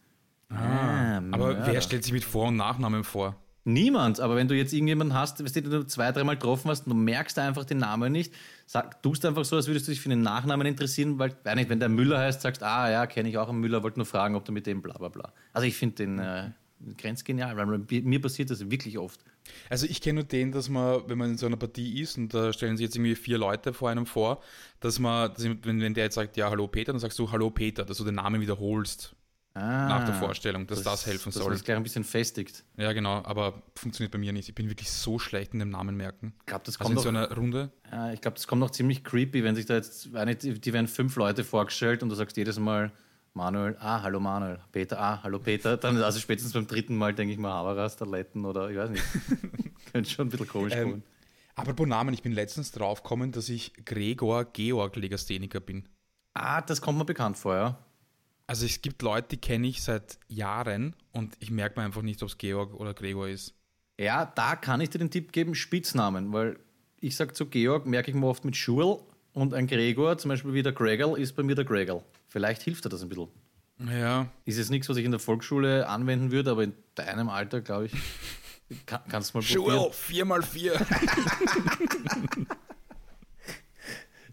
Ah, 0.50 1.22
Aber 1.32 1.54
ja. 1.54 1.66
wer 1.66 1.82
stellt 1.82 2.04
sich 2.04 2.14
mit 2.14 2.24
Vor- 2.24 2.48
und 2.48 2.58
Nachnamen 2.58 3.04
vor? 3.04 3.36
Niemand, 3.66 4.20
aber 4.20 4.36
wenn 4.36 4.50
du 4.50 4.56
jetzt 4.56 4.74
irgendjemanden 4.74 5.18
hast, 5.18 5.40
den 5.40 5.64
du 5.70 5.88
zwei, 5.88 6.12
dreimal 6.12 6.36
getroffen 6.36 6.70
hast 6.70 6.86
du 6.86 6.94
merkst 6.94 7.40
einfach 7.40 7.64
den 7.64 7.78
Namen 7.78 8.12
nicht, 8.12 8.34
sag, 8.66 9.02
tust 9.02 9.26
einfach 9.26 9.46
so, 9.46 9.56
als 9.56 9.68
würdest 9.68 9.88
du 9.88 9.92
dich 9.92 10.02
für 10.02 10.10
den 10.10 10.22
Nachnamen 10.22 10.68
interessieren, 10.68 11.18
weil, 11.18 11.34
weiß 11.44 11.56
nicht, 11.56 11.70
wenn 11.70 11.80
der 11.80 11.88
Müller 11.88 12.20
heißt, 12.20 12.42
sagst, 12.42 12.62
ah 12.62 12.92
ja, 12.92 13.08
kenne 13.08 13.30
ich 13.30 13.38
auch 13.38 13.48
einen 13.48 13.60
Müller, 13.60 13.82
wollte 13.82 14.00
nur 14.00 14.06
fragen, 14.06 14.36
ob 14.36 14.44
du 14.44 14.52
mit 14.52 14.68
dem 14.68 14.82
bla 14.82 14.98
bla 14.98 15.08
bla. 15.08 15.32
Also 15.54 15.66
ich 15.66 15.78
finde 15.78 15.96
den 15.96 16.20
äh, 16.20 16.50
grenzgenial, 16.98 17.56
weil 17.56 17.66
mir 18.02 18.22
passiert 18.22 18.50
das 18.50 18.70
wirklich 18.70 18.98
oft. 18.98 19.22
Also 19.70 19.86
ich 19.86 20.02
kenne 20.02 20.16
nur 20.16 20.24
den, 20.24 20.52
dass 20.52 20.68
man, 20.68 21.02
wenn 21.08 21.18
man 21.18 21.32
in 21.32 21.38
so 21.38 21.46
einer 21.46 21.58
Partie 21.58 22.02
ist 22.02 22.18
und 22.18 22.34
da 22.34 22.52
stellen 22.52 22.76
sich 22.76 22.86
jetzt 22.86 22.96
irgendwie 22.96 23.16
vier 23.16 23.38
Leute 23.38 23.74
vor 23.74 23.90
einem 23.90 24.06
vor, 24.06 24.42
dass 24.82 25.00
man, 25.00 25.34
dass, 25.34 25.46
wenn 25.46 25.94
der 25.94 26.06
jetzt 26.06 26.16
sagt, 26.16 26.36
ja, 26.36 26.50
hallo 26.50 26.68
Peter, 26.68 26.92
dann 26.92 27.00
sagst 27.00 27.18
du 27.20 27.32
Hallo 27.32 27.50
Peter, 27.50 27.86
dass 27.86 27.98
du 27.98 28.04
den 28.04 28.16
Namen 28.16 28.42
wiederholst 28.42 29.16
Ah, 29.56 29.88
nach 29.88 30.06
der 30.06 30.16
Vorstellung, 30.16 30.66
dass 30.66 30.82
das, 30.82 31.06
helfen 31.06 31.26
dass 31.26 31.36
soll. 31.36 31.44
man 31.44 31.54
das 31.54 31.64
gleich 31.64 31.78
ein 31.78 31.84
bisschen 31.84 32.04
festigt. 32.04 32.64
Ja, 32.76 32.92
genau, 32.92 33.24
aber 33.24 33.62
funktioniert 33.76 34.12
bei 34.12 34.18
mir 34.18 34.34
nicht. 34.34 34.50
Ich 34.50 34.56
bin 34.56 34.68
wirklich 34.68 34.90
so 34.90 35.20
schlecht 35.20 35.54
in 35.54 35.60
dem 35.60 35.70
Namen 35.70 35.96
merken. 35.96 36.34
Ich 36.40 36.46
glaube, 36.48 36.64
das 36.66 36.82
Also 36.82 37.00
so 37.00 37.10
einer 37.10 37.32
Runde. 37.36 37.72
ja, 37.92 38.12
ich 38.12 38.22
glaub, 38.22 38.34
das 38.34 38.48
kommt 38.48 38.62
noch 38.62 38.72
ziemlich 38.72 39.04
creepy, 39.04 39.44
wenn 39.44 39.56
sich 39.56 39.68
da 39.68 39.76
jetzt, 39.76 40.06
die 40.06 40.74
werden 40.74 40.88
fünf 40.88 41.16
Leute 41.18 41.44
vorgestellt 41.44 42.02
und 42.02 42.10
du 42.10 42.16
sagst 42.16 42.36
jedes 42.36 42.58
Mal, 42.58 42.92
Manuel, 43.36 43.76
ah, 43.80 44.02
hallo 44.02 44.20
Manuel, 44.20 44.60
Peter, 44.72 45.00
ah, 45.00 45.20
hallo 45.22 45.38
Peter. 45.40 45.78
Dann, 45.78 46.02
also 46.02 46.20
spätestens 46.20 46.54
beim 46.54 46.66
dritten 46.66 46.96
Mal 46.96 47.14
denke 47.14 47.34
ich 47.34 47.40
mal 47.40 47.52
Haberas, 47.52 48.00
Letten 48.00 48.46
oder 48.46 48.72
ich 48.72 48.78
weiß 48.78 48.90
nicht. 48.90 49.04
Könnte 49.92 50.10
schon 50.10 50.28
ein 50.28 50.30
bisschen 50.32 50.48
komisch 50.48 50.74
Ähm, 50.76 50.90
kommen. 50.90 51.04
Apropos 51.56 51.88
Namen, 51.88 52.14
ich 52.16 52.24
bin 52.24 52.32
letztens 52.32 52.72
draufgekommen, 52.72 53.32
dass 53.32 53.50
ich 53.50 53.74
Gregor 53.86 54.46
Georg 54.46 54.96
Legastheniker 54.96 55.60
bin. 55.60 55.88
Ah, 56.34 56.62
das 56.62 56.82
kommt 56.82 56.98
mir 56.98 57.06
bekannt 57.06 57.38
vor, 57.38 57.56
ja. 57.56 57.78
Also 58.48 58.66
es 58.66 58.82
gibt 58.82 59.02
Leute, 59.02 59.30
die 59.30 59.38
kenne 59.38 59.68
ich 59.68 59.82
seit 59.84 60.18
Jahren 60.28 60.96
und 61.12 61.36
ich 61.40 61.50
merke 61.50 61.80
mir 61.80 61.86
einfach 61.86 62.02
nicht, 62.02 62.22
ob 62.24 62.30
es 62.30 62.38
Georg 62.38 62.74
oder 62.74 62.94
Gregor 62.94 63.28
ist. 63.30 63.54
Ja, 64.00 64.26
da 64.26 64.56
kann 64.56 64.82
ich 64.82 64.90
dir 64.90 64.98
den 65.00 65.12
Tipp 65.12 65.32
geben, 65.32 65.56
Spitznamen, 65.56 66.34
weil 66.34 66.60
ich 67.00 67.16
sage 67.16 67.34
zu 67.34 67.46
Georg, 67.46 67.86
merke 67.86 68.12
ich 68.12 68.16
mir 68.18 68.26
oft 68.28 68.44
mit 68.44 68.56
Schurl 68.58 69.00
und 69.34 69.54
ein 69.54 69.68
Gregor, 69.68 70.18
zum 70.18 70.30
Beispiel 70.30 70.54
wie 70.54 70.62
der 70.64 70.74
Gregel, 70.74 71.18
ist 71.18 71.36
bei 71.36 71.44
mir 71.44 71.56
der 71.56 71.66
Gregel. 71.66 72.02
Vielleicht 72.28 72.62
hilft 72.64 72.84
dir 72.86 72.90
das 72.90 73.02
ein 73.02 73.10
bisschen. 73.10 73.28
Ja, 73.90 74.28
Ist 74.46 74.58
jetzt 74.58 74.70
nichts, 74.72 74.88
was 74.90 74.98
ich 74.98 75.06
in 75.06 75.12
der 75.12 75.20
Volksschule 75.20 75.88
anwenden 75.88 76.32
würde, 76.32 76.52
aber 76.52 76.64
in 76.64 76.74
deinem 76.96 77.30
Alter, 77.30 77.62
glaube 77.62 77.86
ich, 77.88 77.94
kann, 78.86 79.02
kannst 79.10 79.34
du 79.34 79.40
mal 79.40 79.44
probieren. 79.46 80.28
mal 80.28 80.42
vier. 80.42 80.74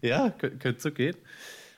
Ja, 0.03 0.27
kö- 0.29 0.57
könnte 0.57 0.81
so 0.81 0.91
gehen. 0.91 1.15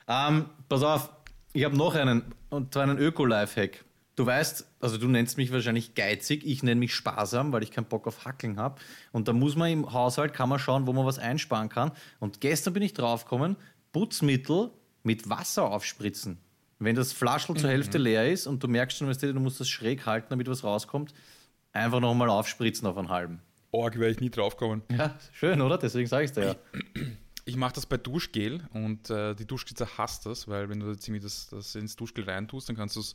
Ähm, 0.08 0.46
pass 0.68 0.82
auf, 0.82 1.10
ich 1.54 1.64
habe 1.64 1.76
noch 1.76 1.94
einen, 1.94 2.22
und 2.50 2.74
zwar 2.74 2.82
einen 2.82 2.98
Öko-Lifehack. 2.98 3.84
Du 4.16 4.26
weißt, 4.26 4.66
also 4.80 4.98
du 4.98 5.08
nennst 5.08 5.38
mich 5.38 5.52
wahrscheinlich 5.52 5.94
geizig, 5.94 6.44
ich 6.44 6.62
nenne 6.62 6.78
mich 6.78 6.94
sparsam, 6.94 7.52
weil 7.52 7.62
ich 7.62 7.70
keinen 7.70 7.86
Bock 7.86 8.06
auf 8.06 8.24
Hackeln 8.24 8.58
habe. 8.58 8.80
Und 9.12 9.26
da 9.28 9.32
muss 9.32 9.56
man 9.56 9.70
im 9.70 9.92
Haushalt, 9.92 10.34
kann 10.34 10.48
man 10.48 10.58
schauen, 10.58 10.86
wo 10.86 10.92
man 10.92 11.06
was 11.06 11.18
einsparen 11.18 11.68
kann. 11.68 11.92
Und 12.20 12.40
gestern 12.40 12.74
bin 12.74 12.82
ich 12.82 12.92
draufgekommen, 12.92 13.56
Putzmittel 13.92 14.70
mit 15.02 15.28
Wasser 15.30 15.70
aufspritzen. 15.70 16.38
Wenn 16.80 16.96
das 16.96 17.12
Flaschel 17.12 17.56
zur 17.56 17.70
Hälfte 17.70 17.98
leer 17.98 18.30
ist 18.30 18.46
und 18.46 18.62
du 18.62 18.68
merkst 18.68 18.98
schon, 18.98 19.10
du, 19.10 19.32
du 19.32 19.40
musst 19.40 19.60
das 19.60 19.68
schräg 19.68 20.06
halten, 20.06 20.26
damit 20.30 20.48
was 20.48 20.64
rauskommt, 20.64 21.14
einfach 21.72 22.00
nochmal 22.00 22.28
aufspritzen 22.28 22.86
auf 22.86 22.98
einen 22.98 23.08
halben. 23.08 23.40
Org 23.70 23.98
wäre 23.98 24.10
ich 24.10 24.20
nie 24.20 24.30
draufgekommen. 24.30 24.82
Ja, 24.90 25.16
schön, 25.32 25.60
oder? 25.60 25.78
Deswegen 25.78 26.08
sage 26.08 26.24
ich 26.24 26.30
es 26.30 26.34
dir 26.34 26.44
ja. 26.44 26.54
Ich 27.46 27.56
mache 27.56 27.74
das 27.74 27.86
bei 27.86 27.96
Duschgel 27.98 28.66
und 28.72 29.10
äh, 29.10 29.34
die 29.34 29.46
Duschspitze 29.46 29.98
hasst 29.98 30.24
das, 30.26 30.48
weil 30.48 30.68
wenn 30.70 30.80
du 30.80 30.86
irgendwie 30.86 31.20
das, 31.20 31.48
das 31.48 31.74
ins 31.74 31.94
Duschgel 31.96 32.24
reintust, 32.24 32.68
dann 32.68 32.76
kannst 32.76 32.96
du 32.96 33.00
es 33.00 33.14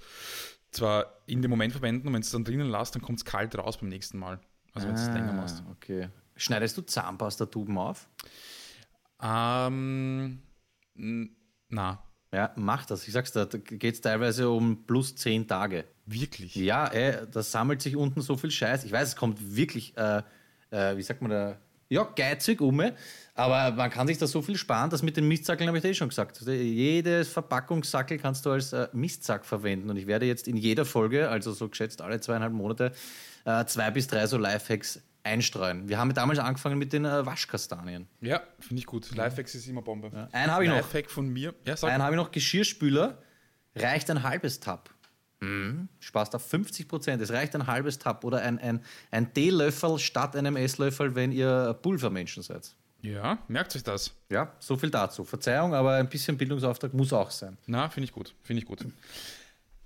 zwar 0.71 1.21
in 1.25 1.41
dem 1.41 1.49
Moment 1.49 1.71
verwenden 1.73 2.07
und 2.07 2.13
wenn 2.13 2.21
es 2.21 2.29
dann 2.29 2.43
drinnen 2.43 2.69
lässt, 2.69 2.93
dann 2.93 3.01
kommt 3.01 3.17
es 3.19 3.25
kalt 3.25 3.57
raus 3.57 3.77
beim 3.77 3.89
nächsten 3.89 4.19
Mal. 4.19 4.39
Also 4.73 4.87
wenn 4.87 4.95
du 4.95 5.01
es 5.01 5.07
länger 5.07 5.33
machst. 5.33 5.63
Ah, 5.65 5.71
okay. 5.71 6.09
Schneidest 6.35 6.77
du 6.77 6.83
Zahnpastatuben 6.83 7.75
auf? 7.77 8.07
Ähm, 9.21 10.39
na, 11.69 12.03
Ja, 12.31 12.53
mach 12.55 12.85
das. 12.85 13.07
Ich 13.07 13.13
sag's 13.13 13.31
dir, 13.31 13.45
da 13.47 13.57
geht 13.57 13.95
es 13.95 14.01
teilweise 14.01 14.49
um 14.49 14.85
plus 14.85 15.15
zehn 15.15 15.47
Tage. 15.47 15.85
wirklich. 16.05 16.55
Ja, 16.55 16.87
ey, 16.87 17.25
da 17.31 17.41
sammelt 17.43 17.81
sich 17.81 17.95
unten 17.95 18.21
so 18.21 18.37
viel 18.37 18.51
Scheiß. 18.51 18.83
Ich 18.83 18.91
weiß, 18.91 19.09
es 19.09 19.15
kommt 19.15 19.55
wirklich, 19.55 19.95
äh, 19.97 20.21
äh, 20.71 20.95
wie 20.97 21.01
sagt 21.01 21.21
man 21.21 21.31
da, 21.31 21.59
ja, 21.89 22.03
geizig 22.03 22.61
um, 22.61 22.81
aber 23.39 23.75
man 23.75 23.89
kann 23.89 24.05
sich 24.05 24.17
da 24.17 24.27
so 24.27 24.41
viel 24.41 24.57
sparen, 24.57 24.89
das 24.89 25.01
mit 25.01 25.15
den 25.15 25.27
Mistsackeln 25.27 25.67
habe 25.67 25.77
ich 25.77 25.81
dir 25.81 25.89
eh 25.89 25.93
schon 25.93 26.09
gesagt. 26.09 26.39
Also 26.39 26.51
jedes 26.51 27.29
Verpackungssackel 27.29 28.17
kannst 28.17 28.45
du 28.45 28.51
als 28.51 28.73
äh, 28.73 28.89
Mistsack 28.91 29.45
verwenden 29.45 29.89
und 29.89 29.95
ich 29.95 30.07
werde 30.07 30.25
jetzt 30.25 30.47
in 30.47 30.57
jeder 30.57 30.83
Folge, 30.83 31.29
also 31.29 31.53
so 31.53 31.69
geschätzt 31.69 32.01
alle 32.01 32.19
zweieinhalb 32.19 32.51
Monate, 32.51 32.91
äh, 33.45 33.63
zwei 33.65 33.91
bis 33.91 34.07
drei 34.07 34.27
so 34.27 34.37
Lifehacks 34.37 35.01
einstreuen. 35.23 35.87
Wir 35.87 35.97
haben 35.97 36.13
damals 36.13 36.39
angefangen 36.39 36.77
mit 36.77 36.91
den 36.91 37.05
äh, 37.05 37.25
Waschkastanien. 37.25 38.07
Ja, 38.19 38.41
finde 38.59 38.79
ich 38.79 38.85
gut. 38.85 39.09
Lifehacks 39.15 39.55
ist 39.55 39.67
immer 39.67 39.81
Bombe. 39.81 40.29
Einen 40.33 40.51
habe 40.51 40.65
ich 40.65 40.69
noch. 40.69 40.77
Lifehack 40.77 41.09
von 41.09 41.29
mir. 41.29 41.53
Ja, 41.65 41.75
Einen 41.83 42.03
habe 42.03 42.15
ich 42.15 42.17
noch, 42.17 42.31
Geschirrspüler, 42.31 43.21
reicht 43.75 44.09
ein 44.09 44.23
halbes 44.23 44.59
Tab. 44.59 44.89
Mhm. 45.39 45.87
Sparst 45.99 46.35
auf 46.35 46.45
50 46.45 46.89
Prozent. 46.89 47.21
Es 47.21 47.31
reicht 47.31 47.55
ein 47.55 47.67
halbes 47.67 47.99
Tab 47.99 48.25
oder 48.25 48.41
ein, 48.41 48.59
ein, 48.59 48.81
ein 49.11 49.33
Teelöffel 49.33 49.97
statt 49.97 50.35
einem 50.35 50.57
Esslöffel, 50.57 51.15
wenn 51.15 51.31
ihr 51.31 51.77
Pulvermenschen 51.81 52.43
seid. 52.43 52.75
Ja, 53.01 53.37
merkt 53.47 53.75
euch 53.75 53.83
das. 53.83 54.13
Ja, 54.29 54.53
so 54.59 54.75
viel 54.75 54.89
dazu. 54.89 55.23
Verzeihung, 55.23 55.73
aber 55.73 55.95
ein 55.95 56.09
bisschen 56.09 56.37
Bildungsauftrag 56.37 56.93
muss 56.93 57.13
auch 57.13 57.31
sein. 57.31 57.57
Na, 57.65 57.89
finde 57.89 58.05
ich 58.05 58.11
gut. 58.11 58.35
Finde 58.43 58.61
ich 58.61 58.67
gut. 58.67 58.85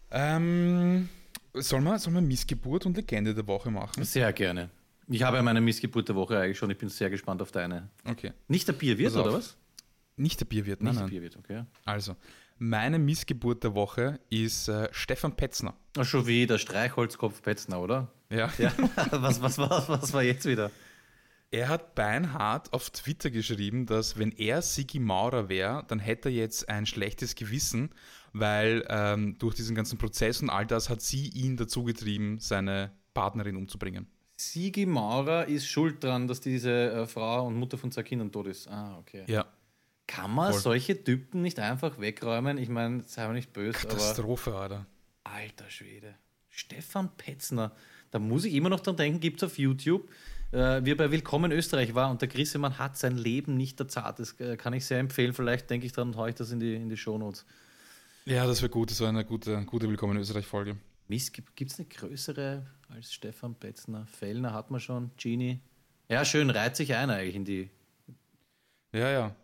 Ähm, 0.10 1.10
soll 1.54 1.82
man, 1.82 1.99
soll 1.99 2.13
man 2.13 2.26
Missgeburt 2.28 2.86
und 2.86 2.97
Legende 2.97 3.34
der 3.34 3.45
Woche 3.47 3.69
machen? 3.69 4.04
Sehr 4.04 4.32
gerne. 4.34 4.69
Ich 5.10 5.21
habe 5.21 5.38
ja 5.38 5.43
meine 5.43 5.62
Missgeburt 5.62 6.08
der 6.08 6.15
Woche 6.15 6.39
eigentlich 6.39 6.58
schon. 6.58 6.69
Ich 6.71 6.78
bin 6.78 6.89
sehr 6.89 7.10
gespannt 7.10 7.41
auf 7.41 7.52
deine. 7.52 7.89
Okay. 8.06 8.34
Nicht 8.47 8.67
der 8.67 8.73
Bierwirt, 8.73 9.15
oder 9.15 9.34
was? 9.34 9.58
Nicht 10.15 10.39
der 10.39 10.45
Bierwirt, 10.45 10.82
nein, 10.82 10.91
Nicht 10.91 10.99
der 10.99 11.04
nein. 11.04 11.10
Bierwirt, 11.10 11.38
okay. 11.38 11.63
Also, 11.86 12.15
meine 12.58 12.99
Missgeburt 12.99 13.63
der 13.63 13.76
Woche 13.76 14.19
ist 14.30 14.67
äh, 14.69 14.88
Stefan 14.91 15.36
Petzner. 15.36 15.73
Ach, 15.97 16.06
schon 16.06 16.26
wieder 16.28 16.58
Streichholzkopf 16.58 17.41
Petzner, 17.41 17.80
oder? 17.82 18.12
Ja. 18.30 18.52
Ja. 18.58 18.71
was, 19.12 19.41
was, 19.41 19.58
was, 19.58 19.89
was 19.89 20.13
war 20.13 20.23
jetzt 20.23 20.45
wieder? 20.45 20.71
Er 21.54 21.70
hat 21.70 21.94
beinhart 21.94 22.74
auf 22.74 22.89
Twitter 22.89 23.30
geschrieben, 23.30 23.86
dass 23.86 24.18
wenn 24.18 24.32
er 24.32 24.63
Sigi 24.63 24.98
Maurer 24.98 25.50
wäre, 25.50 25.86
dann 25.88 26.00
hätte 26.00 26.30
er 26.30 26.34
jetzt 26.34 26.68
ein 26.68 26.88
schlechtes 26.88 27.36
Gewissen, 27.36 27.92
weil 28.32 28.84
ähm, 28.89 29.38
durch 29.38 29.54
diesen 29.54 29.76
ganzen 29.76 30.00
Prozess 30.00 30.42
und 30.42 30.50
all 30.50 30.66
das 30.66 30.89
hat 30.89 31.02
sie 31.02 31.28
ihn 31.28 31.56
dazu 31.56 31.84
getrieben, 31.84 32.39
seine 32.39 32.92
Partnerin 33.13 33.56
umzubringen. 33.56 34.08
Sigi 34.36 34.88
Maurer 34.88 35.46
ist 35.46 35.68
schuld 35.68 36.04
dran, 36.04 36.28
dass 36.28 36.42
diese 36.42 36.72
äh, 36.72 37.06
Frau 37.06 37.46
und 37.46 37.56
Mutter 37.56 37.78
von 37.78 37.92
zwei 37.92 38.02
Kindern 38.02 38.32
tot 38.32 38.48
ist. 38.48 38.68
Ah, 38.68 38.98
okay. 38.98 39.24
Ja. 39.28 39.46
Kann 40.08 40.34
man 40.34 40.54
Voll. 40.54 40.62
solche 40.62 41.04
Typen 41.04 41.44
nicht 41.44 41.60
einfach 41.60 42.00
wegräumen? 42.00 42.58
Ich 42.58 42.70
meine, 42.70 43.04
sei 43.04 43.28
mir 43.28 43.36
nicht 43.36 43.54
böse, 43.54 43.78
aber 43.78 43.89
Katastrophe, 43.89 44.56
Alter. 44.56 44.88
alter 45.24 45.70
Schwede. 45.70 46.16
Stefan 46.50 47.16
Petzner. 47.16 47.74
Da 48.10 48.18
muss 48.18 48.46
ich 48.46 48.56
immer 48.56 48.70
noch 48.70 48.80
dran 48.80 48.96
denken, 48.96 49.20
gibt 49.20 49.42
es 49.42 49.52
auf 49.52 49.60
YouTube, 49.60 50.10
äh, 50.54 50.86
wie 50.86 50.92
er 50.92 50.96
bei 50.96 51.12
Willkommen 51.12 51.52
Österreich 51.52 51.96
war 51.96 52.12
und 52.12 52.22
der 52.22 52.30
Grissemann 52.30 52.78
hat 52.78 52.96
sein 52.96 53.18
Leben 53.18 53.58
nicht 53.58 53.80
erzahlt. 53.80 54.20
Das 54.20 54.39
äh, 54.39 54.56
kann 54.56 54.74
ich 54.74 54.86
sehr 54.86 55.00
empfehlen. 55.00 55.34
Vielleicht 55.34 55.70
denke 55.70 55.86
ich 55.86 55.92
dran 55.92 56.10
und 56.10 56.18
haue 56.18 56.30
ich 56.30 56.36
das 56.36 56.52
in 56.52 56.60
die, 56.60 56.76
in 56.76 56.89
die 56.89 56.98
Shownotes. 56.98 57.46
Ja, 58.26 58.46
das 58.46 58.62
wäre 58.62 58.70
gut. 58.70 58.92
Das 58.92 59.02
war 59.02 59.10
eine 59.10 59.26
gute, 59.26 59.66
gute 59.66 59.89
Willkommen 59.89 60.18
Österreich-Folge. 60.18 60.78
Gibt 61.10 61.72
es 61.72 61.80
eine 61.80 61.88
größere 61.88 62.66
als 62.89 63.13
Stefan 63.13 63.56
Petzner? 63.56 64.06
Fellner 64.06 64.54
hat 64.54 64.72
man 64.72 64.80
schon, 64.80 65.12
Genie. 65.18 65.60
Ja, 66.08 66.24
schön, 66.24 66.50
reiht 66.50 66.76
sich 66.76 66.94
ein 66.96 67.10
eigentlich 67.10 67.36
in 67.36 67.46
die. 67.46 67.70
Ja, 68.94 69.10
ja. 69.10 69.36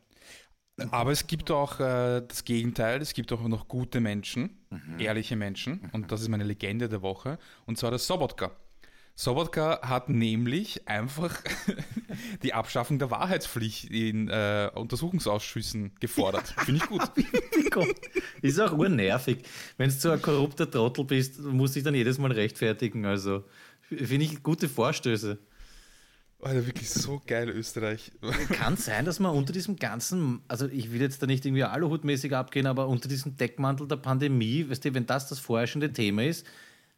Aber 0.91 1.11
es 1.11 1.27
gibt 1.27 1.51
auch 1.51 1.79
äh, 1.79 2.21
das 2.25 2.45
Gegenteil. 2.45 3.01
Es 3.01 3.13
gibt 3.13 3.33
auch 3.33 3.41
noch 3.41 3.67
gute 3.67 3.99
Menschen, 3.99 4.57
ehrliche 4.97 5.35
Menschen. 5.35 5.89
Und 5.91 6.11
das 6.11 6.21
ist 6.21 6.29
meine 6.29 6.45
Legende 6.45 6.87
der 6.87 7.01
Woche. 7.01 7.37
Und 7.65 7.77
zwar 7.77 7.89
der 7.89 7.99
Sobotka. 7.99 8.51
Sobotka 9.19 9.81
hat 9.81 10.07
nämlich 10.07 10.87
einfach 10.87 11.43
die 12.43 12.53
Abschaffung 12.53 12.99
der 12.99 13.11
Wahrheitspflicht 13.11 13.91
in 13.91 14.29
äh, 14.29 14.71
Untersuchungsausschüssen 14.73 15.91
gefordert. 15.99 16.47
Finde 16.59 16.81
ich 16.81 16.89
gut. 16.89 17.91
ist 18.41 18.61
auch 18.61 18.71
urnervig. 18.71 19.39
Wenn 19.75 19.89
du 19.89 19.95
so 19.95 20.11
ein 20.11 20.21
korrupter 20.21 20.71
Trottel 20.71 21.03
bist, 21.03 21.37
musst 21.37 21.75
du 21.75 21.79
dich 21.79 21.83
dann 21.83 21.95
jedes 21.95 22.17
Mal 22.17 22.31
rechtfertigen. 22.31 23.05
Also 23.05 23.43
finde 23.89 24.23
ich 24.23 24.41
gute 24.41 24.69
Vorstöße. 24.69 25.37
Alter, 26.41 26.65
wirklich 26.65 26.89
so 26.89 27.21
geil, 27.27 27.49
Österreich. 27.49 28.13
Kann 28.53 28.77
sein, 28.77 29.03
dass 29.03 29.19
man 29.19 29.35
unter 29.35 29.51
diesem 29.51 29.75
ganzen, 29.75 30.43
also 30.47 30.65
ich 30.65 30.93
will 30.93 31.01
jetzt 31.01 31.21
da 31.21 31.27
nicht 31.27 31.45
irgendwie 31.45 31.65
aluhutmäßig 31.65 32.33
abgehen, 32.33 32.67
aber 32.67 32.87
unter 32.87 33.09
diesem 33.09 33.35
Deckmantel 33.35 33.85
der 33.85 33.97
Pandemie, 33.97 34.69
weißt 34.69 34.85
du, 34.85 34.93
wenn 34.93 35.07
das 35.07 35.27
das 35.27 35.39
vorherrschende 35.39 35.91
Thema 35.91 36.23
ist, 36.23 36.47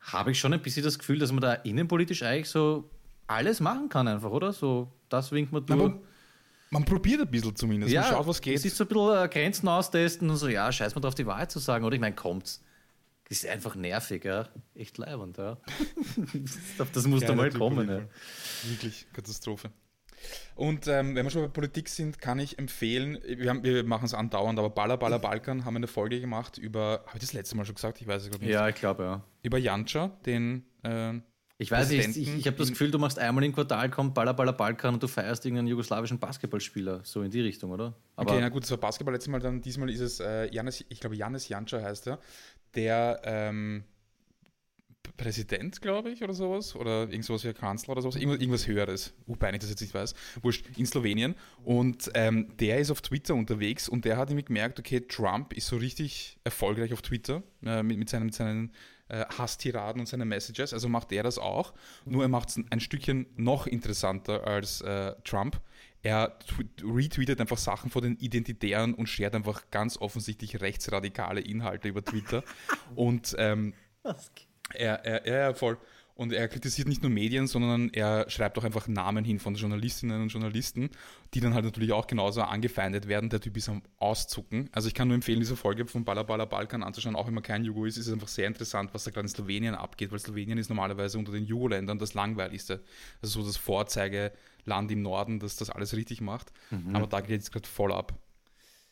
habe 0.02 0.32
ich 0.32 0.40
schon 0.40 0.54
ein 0.54 0.62
bisschen 0.62 0.84
das 0.84 0.98
Gefühl, 0.98 1.20
dass 1.20 1.32
man 1.32 1.42
da 1.42 1.54
innenpolitisch 1.54 2.24
eigentlich 2.24 2.50
so 2.50 2.90
alles 3.28 3.60
machen 3.60 3.90
kann 3.90 4.08
einfach, 4.08 4.32
oder? 4.32 4.52
So, 4.52 4.92
das 5.10 5.32
winkt 5.32 5.52
man 5.52 5.66
durch. 5.66 5.94
man 6.70 6.86
probiert 6.86 7.22
ein 7.22 7.30
bisschen 7.30 7.56
zumindest. 7.56 7.94
Ja, 7.94 8.02
man 8.02 8.12
schaut, 8.12 8.28
was 8.28 8.42
geht. 8.42 8.56
Es 8.56 8.66
ist 8.66 8.78
so 8.78 8.84
ein 8.84 8.88
bisschen 8.88 9.26
äh, 9.26 9.30
Grenzen 9.30 9.68
austesten 9.68 10.30
und 10.30 10.38
so, 10.38 10.48
ja, 10.48 10.72
scheiß 10.72 10.96
mal 10.96 11.02
drauf, 11.02 11.16
die 11.16 11.26
Wahrheit 11.26 11.52
zu 11.52 11.60
sagen, 11.60 11.86
oder? 11.86 11.96
Ich 11.96 12.02
meine, 12.02 12.16
kommt's. 12.16 12.64
Das 13.30 13.44
ist 13.44 13.50
einfach 13.50 13.76
nervig, 13.76 14.26
ja. 14.26 14.50
Echt 14.76 14.98
leibend, 14.98 15.38
ja. 15.38 15.58
das 16.94 17.08
muss 17.08 17.22
da 17.24 17.34
mal 17.34 17.50
kommen, 17.50 17.88
ja. 17.88 18.02
Wirklich 18.70 19.06
Katastrophe. 19.14 19.72
Und 20.56 20.88
ähm, 20.88 21.16
wenn 21.16 21.26
wir 21.26 21.30
schon 21.32 21.42
bei 21.42 21.48
Politik 21.48 21.90
sind, 21.90 22.20
kann 22.20 22.40
ich 22.40 22.60
empfehlen, 22.60 23.20
wir, 23.26 23.50
haben, 23.50 23.64
wir 23.64 23.84
machen 23.84 24.06
es 24.06 24.14
andauernd, 24.14 24.60
aber 24.60 24.70
Baller 24.70 24.98
Baller 24.98 25.20
Balkan 25.20 25.66
haben 25.66 25.76
eine 25.76 25.88
Folge 25.88 26.20
gemacht 26.20 26.58
über, 26.58 27.04
habe 27.08 27.16
ich 27.16 27.22
das 27.22 27.34
letzte 27.34 27.58
Mal 27.58 27.66
schon 27.66 27.76
gesagt? 27.76 28.02
Ich 28.02 28.08
weiß 28.08 28.24
es 28.24 28.30
glaube 28.30 28.46
nicht. 28.46 28.54
Ja, 28.54 28.68
ich 28.68 28.76
glaube 28.76 29.04
ja. 29.04 29.24
Über 29.44 29.58
Janca, 29.58 30.12
den 30.26 30.66
äh, 30.84 31.14
ich 31.62 31.70
weiß 31.70 31.92
nicht, 31.92 32.18
ich, 32.18 32.38
ich 32.38 32.48
habe 32.48 32.58
das 32.58 32.70
Gefühl, 32.70 32.90
du 32.90 32.98
machst 32.98 33.20
einmal 33.20 33.44
im 33.44 33.54
Quartal, 33.54 33.88
kommt 33.92 34.16
Baller 34.16 34.34
Baller 34.34 34.54
Balkan 34.54 34.96
und 34.96 35.04
du 35.04 35.08
feierst 35.08 35.46
irgendeinen 35.46 35.68
jugoslawischen 35.68 36.18
Basketballspieler, 36.18 37.02
so 37.04 37.22
in 37.22 37.30
die 37.30 37.42
Richtung, 37.42 37.70
oder? 37.70 37.94
Aber 38.16 38.32
okay, 38.32 38.42
na 38.42 38.50
gut, 38.50 38.64
das 38.64 38.72
war 38.72 38.80
Basketball 38.80 39.14
letztes 39.14 39.30
Mal, 39.32 39.40
dann 39.40 39.62
diesmal 39.62 39.92
ist 39.92 40.00
es 40.00 40.20
äh, 40.20 40.52
Janis, 40.52 40.84
ich 40.90 41.00
glaube 41.00 41.16
Janis 41.16 41.50
Janca 41.50 41.80
heißt 41.80 42.08
er, 42.08 42.20
der 42.74 43.22
ähm, 43.26 43.84
Präsident, 45.18 45.82
glaube 45.82 46.12
ich, 46.12 46.24
oder 46.24 46.34
sowas, 46.34 46.76
oder 46.76 47.02
irgend 47.02 47.26
sowas 47.26 47.44
wie 47.44 47.54
Kanzler 47.54 47.94
oder 47.94 48.02
sowas, 48.02 48.16
irgendwas, 48.16 48.40
irgendwas 48.40 48.68
Höheres, 48.68 49.14
wobei 49.26 49.52
ich 49.54 49.60
das 49.60 49.70
jetzt 49.70 49.82
nicht 49.82 49.94
weiß, 49.94 50.14
wurscht, 50.42 50.66
in 50.78 50.86
Slowenien. 50.86 51.36
Und 51.64 52.12
ähm, 52.14 52.56
der 52.60 52.80
ist 52.80 52.92
auf 52.92 53.02
Twitter 53.02 53.36
unterwegs 53.36 53.90
und 53.90 54.06
der 54.06 54.18
hat 54.18 54.30
nämlich 54.30 54.46
gemerkt, 54.46 54.80
okay, 54.80 55.02
Trump 55.02 55.54
ist 55.54 55.68
so 55.68 55.78
richtig 55.78 56.38
erfolgreich 56.44 56.94
auf 56.94 57.02
Twitter 57.02 57.44
äh, 57.66 57.84
mit, 57.84 57.98
mit 57.98 58.10
seinen, 58.10 58.26
mit 58.26 58.36
seinen 58.36 58.72
äh, 59.12 59.26
Hasstiraden 59.38 60.00
und 60.00 60.06
seinen 60.06 60.28
Messages, 60.28 60.74
also 60.74 60.88
macht 60.88 61.12
er 61.12 61.24
das 61.24 61.38
auch, 61.38 61.74
nur 62.06 62.24
er 62.24 62.30
macht 62.30 62.50
es 62.50 62.60
ein 62.70 62.80
Stückchen 62.80 63.28
noch 63.36 63.68
interessanter 63.68 64.48
als 64.48 64.82
äh, 64.82 65.14
Trump. 65.24 65.62
Er 66.04 66.40
retweetet 66.82 67.40
einfach 67.40 67.58
Sachen 67.58 67.92
von 67.92 68.02
den 68.02 68.18
Identitären 68.18 68.96
und 68.96 69.08
shared 69.08 69.36
einfach 69.36 69.70
ganz 69.70 69.98
offensichtlich 69.98 70.60
rechtsradikale 70.60 71.42
Inhalte 71.42 71.90
über 71.90 72.04
Twitter. 72.04 72.44
und 72.96 73.36
ähm, 73.38 73.74
er, 74.74 75.06
er, 75.06 75.26
er, 75.26 75.56
voll. 75.56 75.78
Und 76.22 76.34
er 76.34 76.48
kritisiert 76.48 76.88
nicht 76.88 77.02
nur 77.02 77.10
Medien, 77.10 77.48
sondern 77.48 77.90
er 77.94 78.30
schreibt 78.30 78.58
auch 78.58 78.64
einfach 78.64 78.88
Namen 78.88 79.26
hin 79.26 79.40
von 79.40 79.56
Journalistinnen 79.56 80.22
und 80.22 80.28
Journalisten, 80.28 80.92
die 81.34 81.40
dann 81.40 81.54
halt 81.54 81.66
natürlich 81.66 81.94
auch 81.94 82.06
genauso 82.06 82.42
angefeindet 82.42 83.08
werden. 83.08 83.30
Der 83.32 83.40
Typ 83.40 83.58
ist 83.58 83.70
am 83.70 83.82
Auszucken. 83.98 84.70
Also 84.72 84.88
ich 84.88 84.94
kann 84.94 85.08
nur 85.08 85.16
empfehlen, 85.16 85.40
diese 85.40 85.56
Folge 85.56 85.88
von 85.88 86.04
Balla 86.04 86.22
Balkan 86.22 86.84
anzuschauen, 86.84 87.16
auch 87.16 87.26
wenn 87.28 87.34
man 87.34 87.44
kein 87.44 87.64
Jugo 87.64 87.86
ist, 87.86 87.98
ist 87.98 88.06
es 88.08 88.14
einfach 88.14 88.28
sehr 88.28 88.46
interessant, 88.46 88.94
was 88.94 89.04
da 89.06 89.12
gerade 89.12 89.26
in 89.26 89.30
Slowenien 89.30 89.74
abgeht, 89.74 90.12
weil 90.12 90.20
Slowenien 90.20 90.60
ist 90.60 90.70
normalerweise 90.70 91.18
unter 91.18 91.32
den 91.32 91.46
Jugo-Ländern 91.46 91.98
das 91.98 92.14
langweiligste. 92.14 92.84
Also 93.22 93.42
so 93.42 93.48
das 93.48 93.58
Vorzeigeland 93.58 94.92
im 94.92 95.02
Norden, 95.02 95.40
das 95.40 95.56
das 95.56 95.70
alles 95.72 95.96
richtig 95.96 96.22
macht. 96.22 96.52
Mhm. 96.70 96.96
Aber 96.96 97.08
da 97.08 97.22
geht 97.22 97.42
es 97.42 97.52
gerade 97.52 97.68
voll 97.68 97.92
ab. 97.92 98.14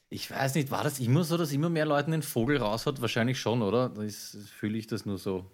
Ich 0.09 0.31
weiß 0.31 0.55
nicht, 0.55 0.71
war 0.71 0.83
das 0.83 0.99
immer 0.99 1.23
so, 1.23 1.37
dass 1.37 1.51
immer 1.51 1.69
mehr 1.69 1.85
Leuten 1.85 2.09
den 2.09 2.23
Vogel 2.23 2.57
raus 2.57 2.87
hat? 2.87 3.01
Wahrscheinlich 3.01 3.39
schon, 3.39 3.61
oder? 3.61 3.89
Da 3.89 4.01
fühle 4.57 4.79
ich 4.79 4.87
das 4.87 5.05
nur 5.05 5.19
so. 5.19 5.45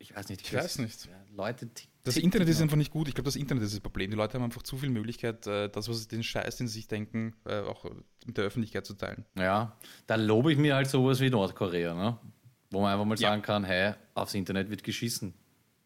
Ich 0.00 0.16
weiß 0.16 0.28
nicht. 0.30 0.40
Ich, 0.40 0.52
weiß 0.52 0.78
nicht. 0.78 1.08
Leute 1.36 1.68
das 2.04 2.16
Internet 2.16 2.48
ist 2.48 2.62
einfach 2.62 2.78
nicht 2.78 2.90
gut. 2.90 3.06
Ich 3.08 3.14
glaube, 3.14 3.26
das 3.26 3.36
Internet 3.36 3.62
ist 3.64 3.74
das 3.74 3.80
Problem. 3.80 4.10
Die 4.10 4.16
Leute 4.16 4.34
haben 4.34 4.44
einfach 4.44 4.62
zu 4.62 4.78
viel 4.78 4.88
Möglichkeit, 4.88 5.46
äh, 5.46 5.68
das, 5.68 5.88
was 5.88 6.08
den 6.08 6.22
Scheiß, 6.22 6.56
den 6.56 6.66
sie 6.66 6.74
sich 6.74 6.88
denken, 6.88 7.36
äh, 7.44 7.60
auch 7.60 7.84
mit 8.24 8.38
der 8.38 8.44
Öffentlichkeit 8.44 8.86
zu 8.86 8.94
teilen. 8.94 9.26
Ja, 9.36 9.76
da 10.06 10.14
lobe 10.14 10.52
ich 10.52 10.58
mir 10.58 10.74
halt 10.74 10.88
sowas 10.88 11.20
wie 11.20 11.28
Nordkorea, 11.28 11.94
ne? 11.94 12.18
wo 12.70 12.80
man 12.80 12.92
einfach 12.92 13.04
mal 13.04 13.18
sagen 13.18 13.42
kann, 13.42 13.64
hey, 13.64 13.94
aufs 14.14 14.34
Internet 14.34 14.70
wird 14.70 14.82
geschissen. 14.82 15.34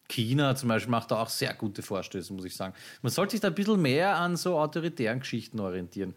China 0.07 0.55
zum 0.55 0.69
Beispiel 0.69 0.91
macht 0.91 1.11
da 1.11 1.21
auch 1.21 1.29
sehr 1.29 1.53
gute 1.53 1.81
Vorstöße, 1.81 2.31
muss 2.31 2.45
ich 2.45 2.55
sagen. 2.55 2.75
Man 3.01 3.11
sollte 3.11 3.31
sich 3.31 3.41
da 3.41 3.47
ein 3.47 3.55
bisschen 3.55 3.81
mehr 3.81 4.15
an 4.15 4.37
so 4.37 4.57
autoritären 4.57 5.19
Geschichten 5.19 5.59
orientieren. 5.59 6.13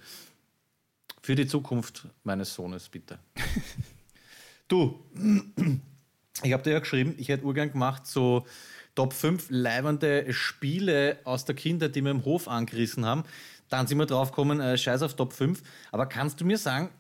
Für 1.23 1.35
die 1.35 1.47
Zukunft 1.47 2.07
meines 2.23 2.55
Sohnes, 2.55 2.89
bitte. 2.89 3.19
du, 4.69 5.03
ich 6.43 6.53
habe 6.53 6.63
dir 6.63 6.73
ja 6.73 6.79
geschrieben, 6.79 7.15
ich 7.19 7.29
hätte 7.29 7.45
Urgang 7.45 7.73
gemacht, 7.73 8.07
so 8.07 8.47
Top 8.95 9.13
5 9.13 9.47
leibende 9.51 10.33
Spiele 10.33 11.19
aus 11.25 11.45
der 11.45 11.55
Kindheit, 11.55 11.95
die 11.95 12.03
wir 12.03 12.11
im 12.11 12.25
Hof 12.25 12.49
angerissen 12.49 13.07
haben. 13.07 13.25
Dann 13.69 13.87
sind 13.87 13.99
wir 13.99 14.07
drauf 14.07 14.31
gekommen, 14.31 14.61
äh, 14.61 14.77
scheiß 14.77 15.03
auf 15.03 15.15
Top 15.15 15.33
5. 15.33 15.63
Aber 15.93 16.07
kannst 16.07 16.41
du 16.41 16.45
mir 16.45 16.59
sagen, 16.59 16.91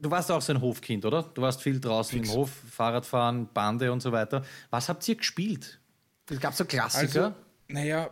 du 0.00 0.10
warst 0.10 0.30
auch 0.30 0.42
so 0.42 0.52
ein 0.52 0.60
Hofkind, 0.60 1.04
oder? 1.04 1.22
Du 1.22 1.42
warst 1.42 1.62
viel 1.62 1.80
draußen 1.80 2.18
Fix. 2.18 2.28
im 2.28 2.36
Hof, 2.36 2.50
Fahrradfahren, 2.70 3.48
Bande 3.52 3.90
und 3.92 4.00
so 4.00 4.12
weiter. 4.12 4.44
Was 4.70 4.88
habt 4.88 5.06
ihr 5.08 5.16
gespielt? 5.16 5.80
Es 6.28 6.38
gab 6.38 6.54
so 6.54 6.64
Klassiker. 6.64 7.24
Also, 7.24 7.34
naja, 7.68 8.10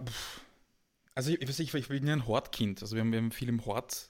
also 1.15 1.31
ich, 1.33 1.61
ich, 1.61 1.75
ich 1.75 1.89
bin 1.89 2.07
ja 2.07 2.15
ein 2.15 2.27
Hortkind. 2.27 2.83
Also 2.83 2.97
wir 2.97 3.03
haben, 3.03 3.13
wir 3.13 3.19
haben 3.19 3.31
viel 3.31 3.49
im 3.49 3.65
Hort 3.67 4.09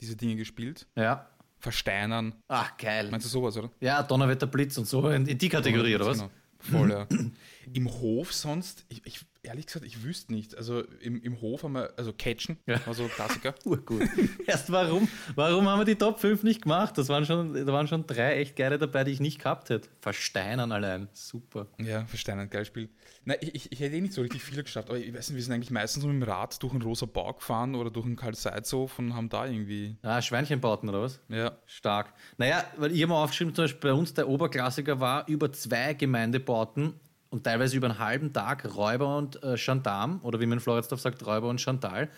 diese 0.00 0.16
Dinge 0.16 0.36
gespielt. 0.36 0.86
Ja. 0.96 1.28
Versteinern. 1.62 2.34
Ach, 2.48 2.76
geil. 2.76 3.08
Meinst 3.08 3.26
du 3.26 3.30
sowas, 3.30 3.56
oder? 3.56 3.70
Ja, 3.78 4.02
Donnerwetter, 4.02 4.48
Blitz 4.48 4.76
und 4.78 4.88
so, 4.88 5.08
in, 5.10 5.26
in 5.26 5.38
die 5.38 5.48
Kategorie, 5.48 5.94
oder 5.94 6.06
was? 6.06 6.18
Genau. 6.18 6.30
Voll, 6.58 6.90
ja. 6.90 7.06
Im 7.72 7.90
Hof 7.90 8.32
sonst, 8.32 8.84
ich, 8.88 9.04
ich, 9.06 9.20
ehrlich 9.42 9.66
gesagt, 9.66 9.84
ich 9.84 10.02
wüsste 10.02 10.32
nicht. 10.32 10.56
Also 10.56 10.82
im, 11.00 11.22
im 11.22 11.40
Hof 11.40 11.64
haben 11.64 11.72
wir, 11.72 11.92
also 11.96 12.12
Catchen, 12.12 12.58
ja. 12.66 12.80
also 12.86 13.06
Klassiker. 13.06 13.54
Urgut. 13.64 14.02
Erst 14.46 14.70
warum, 14.70 15.08
warum 15.34 15.68
haben 15.68 15.80
wir 15.80 15.84
die 15.84 15.96
Top 15.96 16.20
5 16.20 16.42
nicht 16.42 16.62
gemacht? 16.62 16.96
Das 16.96 17.08
waren 17.08 17.26
schon, 17.26 17.54
da 17.54 17.72
waren 17.72 17.88
schon 17.88 18.06
drei 18.06 18.36
echt 18.36 18.56
geile 18.56 18.78
dabei, 18.78 19.04
die 19.04 19.12
ich 19.12 19.20
nicht 19.20 19.40
gehabt 19.40 19.70
hätte. 19.70 19.88
Versteinern 20.00 20.72
allein, 20.72 21.08
super. 21.12 21.66
Ja, 21.78 22.04
Versteinern, 22.06 22.50
geil 22.50 22.64
Spiel. 22.64 22.88
Nein, 23.24 23.38
ich, 23.40 23.54
ich, 23.54 23.72
ich, 23.72 23.80
hätte 23.80 23.96
eh 23.96 24.00
nicht 24.00 24.14
so 24.14 24.22
richtig 24.22 24.42
viel 24.42 24.62
geschafft, 24.62 24.88
aber 24.88 24.98
ich 24.98 25.14
weiß 25.14 25.30
nicht, 25.30 25.36
wir 25.36 25.42
sind 25.42 25.54
eigentlich 25.54 25.70
meistens 25.70 26.04
mit 26.04 26.12
dem 26.12 26.22
Rad 26.22 26.60
durch 26.62 26.72
einen 26.72 26.82
rosa 26.82 27.06
Bau 27.06 27.32
gefahren 27.32 27.74
oder 27.74 27.90
durch 27.90 28.06
einen 28.06 28.16
Karl-Seithof 28.16 28.98
und 28.98 29.14
haben 29.14 29.28
da 29.28 29.46
irgendwie. 29.46 29.96
Ah, 30.02 30.20
Schweinchenbauten 30.20 30.88
oder 30.88 31.02
was? 31.02 31.20
Ja. 31.28 31.56
Stark. 31.66 32.14
Naja, 32.36 32.64
weil 32.76 32.92
ich 32.92 33.02
habe 33.02 33.10
mal 33.10 33.22
aufgeschrieben, 33.22 33.54
zum 33.54 33.64
Beispiel 33.64 33.90
bei 33.90 33.96
uns 33.96 34.14
der 34.14 34.28
Oberklassiker 34.28 34.98
war 35.00 35.28
über 35.28 35.52
zwei 35.52 35.94
Gemeindebauten 35.94 36.94
und 37.32 37.44
teilweise 37.44 37.76
über 37.76 37.88
einen 37.88 37.98
halben 37.98 38.32
Tag 38.34 38.76
Räuber 38.76 39.16
und 39.16 39.42
äh, 39.42 39.56
Gendarm, 39.56 40.20
oder 40.22 40.38
wie 40.38 40.46
man 40.46 40.58
in 40.58 40.60
Floridsdorf 40.60 41.00
sagt, 41.00 41.24
Räuber 41.24 41.48
und 41.48 41.60
Chantal, 41.60 42.10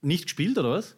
nicht 0.00 0.24
gespielt, 0.24 0.56
oder 0.56 0.70
was? 0.70 0.96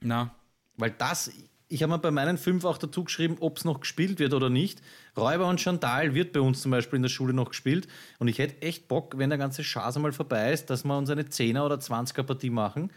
Na. 0.00 0.34
Weil 0.76 0.90
das, 0.90 1.30
ich 1.68 1.84
habe 1.84 1.92
mir 1.92 1.98
bei 2.00 2.10
meinen 2.10 2.36
fünf 2.36 2.64
auch 2.64 2.78
dazu 2.78 3.04
geschrieben, 3.04 3.36
ob 3.38 3.58
es 3.58 3.64
noch 3.64 3.78
gespielt 3.80 4.18
wird 4.18 4.34
oder 4.34 4.50
nicht. 4.50 4.82
Räuber 5.16 5.46
und 5.46 5.60
Chantal 5.60 6.14
wird 6.14 6.32
bei 6.32 6.40
uns 6.40 6.62
zum 6.62 6.72
Beispiel 6.72 6.96
in 6.96 7.02
der 7.02 7.10
Schule 7.10 7.32
noch 7.32 7.50
gespielt. 7.50 7.86
Und 8.18 8.26
ich 8.26 8.38
hätte 8.38 8.60
echt 8.60 8.88
Bock, 8.88 9.16
wenn 9.18 9.30
der 9.30 9.38
ganze 9.38 9.62
Schaß 9.62 9.94
einmal 9.94 10.12
vorbei 10.12 10.52
ist, 10.52 10.68
dass 10.68 10.84
wir 10.84 10.98
uns 10.98 11.10
eine 11.10 11.22
10er 11.22 11.64
oder 11.64 11.76
20er 11.76 12.24
Partie 12.24 12.50
machen, 12.50 12.90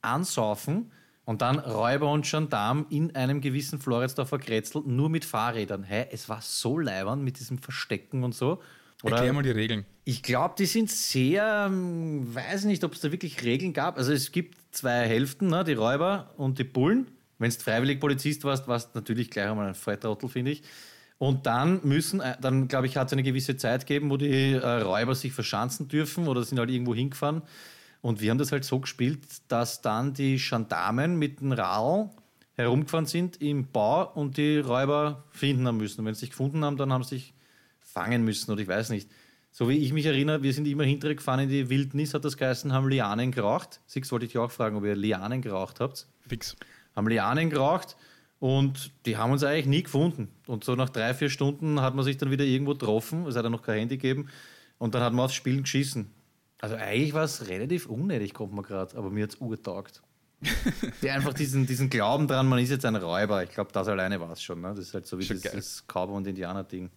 ansaufen 0.00 0.92
und 1.24 1.42
dann 1.42 1.58
Räuber 1.58 2.12
und 2.12 2.24
Gendarm 2.24 2.86
in 2.88 3.16
einem 3.16 3.40
gewissen 3.40 3.80
Floridsdorfer 3.80 4.38
Kretzel 4.38 4.82
nur 4.86 5.10
mit 5.10 5.24
Fahrrädern. 5.24 5.82
Hey, 5.82 6.06
es 6.12 6.28
war 6.28 6.40
so 6.40 6.78
leibern 6.78 7.24
mit 7.24 7.40
diesem 7.40 7.58
Verstecken 7.58 8.22
und 8.22 8.34
so. 8.34 8.60
Oder 9.02 9.16
Erklär 9.16 9.32
mal 9.32 9.42
die 9.42 9.50
Regeln. 9.50 9.86
Ich 10.04 10.22
glaube, 10.22 10.54
die 10.58 10.66
sind 10.66 10.90
sehr, 10.90 11.66
ähm, 11.70 12.34
weiß 12.34 12.64
nicht, 12.64 12.84
ob 12.84 12.94
es 12.94 13.00
da 13.00 13.10
wirklich 13.10 13.42
Regeln 13.42 13.72
gab. 13.72 13.96
Also 13.96 14.12
es 14.12 14.30
gibt 14.32 14.58
zwei 14.72 15.06
Hälften, 15.06 15.48
ne, 15.48 15.64
die 15.64 15.72
Räuber 15.72 16.34
und 16.36 16.58
die 16.58 16.64
Bullen. 16.64 17.06
Wenn 17.38 17.50
du 17.50 17.56
freiwillig 17.56 18.00
Polizist 18.00 18.44
warst, 18.44 18.68
warst 18.68 18.94
du 18.94 18.98
natürlich 18.98 19.30
gleich 19.30 19.48
einmal 19.48 19.68
ein 19.68 19.74
Volltrottel, 19.74 20.28
finde 20.28 20.50
ich. 20.50 20.62
Und 21.16 21.46
dann 21.46 21.80
müssen, 21.84 22.20
äh, 22.20 22.36
dann 22.40 22.68
glaube 22.68 22.86
ich, 22.86 22.96
hat 22.96 23.08
es 23.08 23.12
eine 23.12 23.22
gewisse 23.22 23.56
Zeit 23.56 23.86
gegeben, 23.86 24.10
wo 24.10 24.16
die 24.16 24.52
äh, 24.52 24.66
Räuber 24.66 25.14
sich 25.14 25.32
verschanzen 25.32 25.88
dürfen 25.88 26.28
oder 26.28 26.42
sind 26.42 26.58
halt 26.58 26.70
irgendwo 26.70 26.94
hingefahren. 26.94 27.42
Und 28.02 28.20
wir 28.20 28.30
haben 28.30 28.38
das 28.38 28.52
halt 28.52 28.64
so 28.64 28.80
gespielt, 28.80 29.20
dass 29.48 29.82
dann 29.82 30.14
die 30.14 30.36
Gendarmen 30.36 31.18
mit 31.18 31.40
dem 31.40 31.52
Radl 31.52 32.10
herumgefahren 32.54 33.06
sind 33.06 33.40
im 33.40 33.70
Bau 33.70 34.10
und 34.14 34.36
die 34.36 34.58
Räuber 34.58 35.24
finden 35.30 35.66
haben 35.66 35.78
müssen. 35.78 36.00
Und 36.00 36.06
wenn 36.06 36.14
sie 36.14 36.20
sich 36.20 36.30
gefunden 36.30 36.64
haben, 36.64 36.76
dann 36.76 36.92
haben 36.92 37.04
sie 37.04 37.16
sich 37.16 37.34
fangen 37.92 38.24
müssen 38.24 38.50
oder 38.50 38.60
ich 38.60 38.68
weiß 38.68 38.90
nicht. 38.90 39.10
So 39.52 39.68
wie 39.68 39.78
ich 39.78 39.92
mich 39.92 40.06
erinnere, 40.06 40.42
wir 40.42 40.52
sind 40.52 40.66
immer 40.66 40.84
hinterher 40.84 41.16
gefahren 41.16 41.40
in 41.40 41.48
die 41.48 41.68
Wildnis, 41.68 42.14
hat 42.14 42.24
das 42.24 42.36
geheißen, 42.36 42.72
haben 42.72 42.88
Lianen 42.88 43.32
geraucht. 43.32 43.80
Six 43.86 44.12
wollte 44.12 44.26
ich 44.26 44.32
dich 44.32 44.38
auch 44.38 44.50
fragen, 44.50 44.76
ob 44.76 44.84
ihr 44.84 44.94
Lianen 44.94 45.42
geraucht 45.42 45.80
habt. 45.80 46.06
Fix. 46.28 46.56
Haben 46.94 47.08
Lianen 47.08 47.50
geraucht 47.50 47.96
und 48.38 48.92
die 49.06 49.16
haben 49.16 49.32
uns 49.32 49.42
eigentlich 49.42 49.66
nie 49.66 49.82
gefunden. 49.82 50.28
Und 50.46 50.62
so 50.64 50.76
nach 50.76 50.88
drei, 50.88 51.14
vier 51.14 51.30
Stunden 51.30 51.80
hat 51.80 51.94
man 51.94 52.04
sich 52.04 52.16
dann 52.16 52.30
wieder 52.30 52.44
irgendwo 52.44 52.72
getroffen, 52.72 53.26
es 53.26 53.36
hat 53.36 53.44
ja 53.44 53.50
noch 53.50 53.62
kein 53.62 53.80
Handy 53.80 53.96
gegeben, 53.96 54.28
und 54.78 54.94
dann 54.94 55.02
hat 55.02 55.12
man 55.12 55.26
aufs 55.26 55.34
Spielen 55.34 55.62
geschissen. 55.62 56.10
Also 56.60 56.76
eigentlich 56.76 57.12
war 57.12 57.24
es 57.24 57.48
relativ 57.48 57.86
unnötig, 57.86 58.32
kommt 58.34 58.54
mir 58.54 58.62
gerade, 58.62 58.96
aber 58.96 59.10
mir 59.10 59.24
hat 59.24 59.30
es 59.30 59.36
urtaugt. 59.36 60.02
Die 61.02 61.10
einfach 61.10 61.34
diesen, 61.34 61.66
diesen 61.66 61.90
Glauben 61.90 62.26
dran, 62.26 62.48
man 62.48 62.58
ist 62.60 62.70
jetzt 62.70 62.86
ein 62.86 62.96
Räuber. 62.96 63.42
Ich 63.42 63.50
glaube, 63.50 63.72
das 63.72 63.88
alleine 63.88 64.20
war 64.20 64.32
es 64.32 64.42
schon. 64.42 64.62
Ne? 64.62 64.68
Das 64.68 64.78
ist 64.78 64.94
halt 64.94 65.06
so 65.06 65.18
wie 65.18 65.24
Schon 65.24 65.36
das, 65.36 65.44
geil. 65.44 65.52
das 65.56 65.84
Cowboy- 65.86 66.16
und 66.16 66.26
Indianer-Ding. 66.26 66.90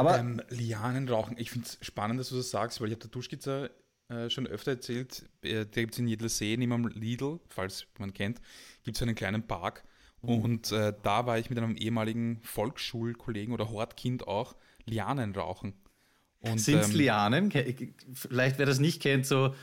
Aber 0.00 0.12
Beim 0.12 0.40
Lianenrauchen, 0.48 1.36
ich 1.38 1.50
finde 1.50 1.66
es 1.66 1.78
spannend, 1.82 2.18
dass 2.18 2.30
du 2.30 2.36
das 2.36 2.50
sagst, 2.50 2.80
weil 2.80 2.88
ich 2.88 2.94
habe 2.94 3.02
der 3.02 3.10
Duschkizzer 3.10 3.70
äh, 4.08 4.30
schon 4.30 4.46
öfter 4.46 4.72
erzählt, 4.72 5.28
äh, 5.42 5.66
der 5.66 5.82
gibt 5.82 5.92
es 5.92 5.98
in 5.98 6.08
Jedlersee, 6.08 6.56
neben 6.56 6.70
dem 6.70 6.88
Lidl, 6.88 7.40
falls 7.48 7.86
man 7.98 8.14
kennt, 8.14 8.40
gibt 8.82 8.96
es 8.96 9.02
einen 9.02 9.14
kleinen 9.14 9.46
Park. 9.46 9.84
Und 10.22 10.70
äh, 10.72 10.92
da 11.02 11.24
war 11.26 11.38
ich 11.38 11.48
mit 11.48 11.58
einem 11.58 11.76
ehemaligen 11.76 12.40
Volksschulkollegen 12.42 13.54
oder 13.54 13.70
Hortkind 13.70 14.28
auch 14.28 14.54
Lianen 14.84 15.34
rauchen. 15.34 15.72
Sind 16.56 16.80
es 16.80 16.90
ähm, 16.90 16.96
Lianen? 16.96 17.50
Vielleicht, 18.12 18.58
wer 18.58 18.66
das 18.66 18.80
nicht 18.80 19.00
kennt, 19.00 19.26
so, 19.26 19.54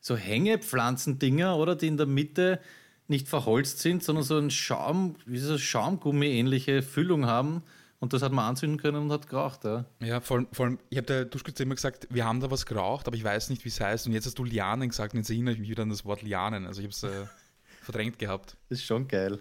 so 0.00 0.16
Hängepflanzendinger, 0.16 1.56
oder? 1.56 1.76
Die 1.76 1.86
in 1.86 1.96
der 1.96 2.06
Mitte 2.06 2.60
nicht 3.08 3.28
verholzt 3.28 3.80
sind, 3.80 4.02
sondern 4.02 4.24
so 4.24 4.38
ein 4.38 4.50
Schaum, 4.50 5.16
wie 5.26 5.38
so 5.38 5.58
Schaumgummi-ähnliche 5.58 6.82
Füllung 6.82 7.26
haben. 7.26 7.62
Und 7.98 8.12
das 8.12 8.22
hat 8.22 8.32
man 8.32 8.44
anzünden 8.44 8.78
können 8.78 9.02
und 9.02 9.12
hat 9.12 9.28
geraucht. 9.28 9.64
Ja. 9.64 9.86
Ja, 10.00 10.20
vor 10.20 10.38
allem, 10.38 10.48
vor 10.52 10.66
allem 10.66 10.78
ich 10.90 10.98
habe 10.98 11.06
der 11.06 11.24
Duschkizzer 11.24 11.64
immer 11.64 11.74
gesagt, 11.74 12.06
wir 12.10 12.24
haben 12.24 12.40
da 12.40 12.50
was 12.50 12.66
geraucht, 12.66 13.06
aber 13.06 13.16
ich 13.16 13.24
weiß 13.24 13.48
nicht, 13.48 13.64
wie 13.64 13.68
es 13.70 13.80
heißt. 13.80 14.06
Und 14.06 14.12
jetzt 14.12 14.26
hast 14.26 14.38
du 14.38 14.44
Lianen 14.44 14.88
gesagt 14.88 15.14
und 15.14 15.20
jetzt 15.20 15.30
erinnere 15.30 15.54
ich 15.54 15.60
mich 15.60 15.70
wieder 15.70 15.82
an 15.82 15.88
das 15.88 16.04
Wort 16.04 16.22
Lianen. 16.22 16.66
Also 16.66 16.82
ich 16.82 16.86
habe 16.86 16.92
es 16.92 17.02
äh, 17.02 17.26
verdrängt 17.82 18.18
gehabt. 18.18 18.56
Das 18.68 18.78
ist 18.78 18.84
schon 18.84 19.08
geil. 19.08 19.40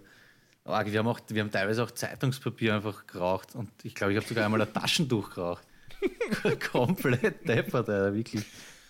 Aber 0.64 0.92
wir 0.92 1.00
haben, 1.00 1.08
auch, 1.08 1.20
wir 1.28 1.42
haben 1.44 1.52
teilweise 1.52 1.84
auch 1.84 1.92
Zeitungspapier 1.92 2.76
einfach 2.76 3.06
geraucht. 3.06 3.56
Und 3.56 3.70
ich 3.84 3.94
glaube, 3.94 4.14
ich 4.14 4.18
habe 4.18 4.28
sogar 4.28 4.46
einmal 4.46 4.62
ein 4.62 4.74
Taschentuch 4.74 5.32
geraucht. 5.36 5.64
Komplett 6.72 7.48
deppert, 7.48 7.90
Alter, 7.90 8.14
wirklich. 8.16 8.46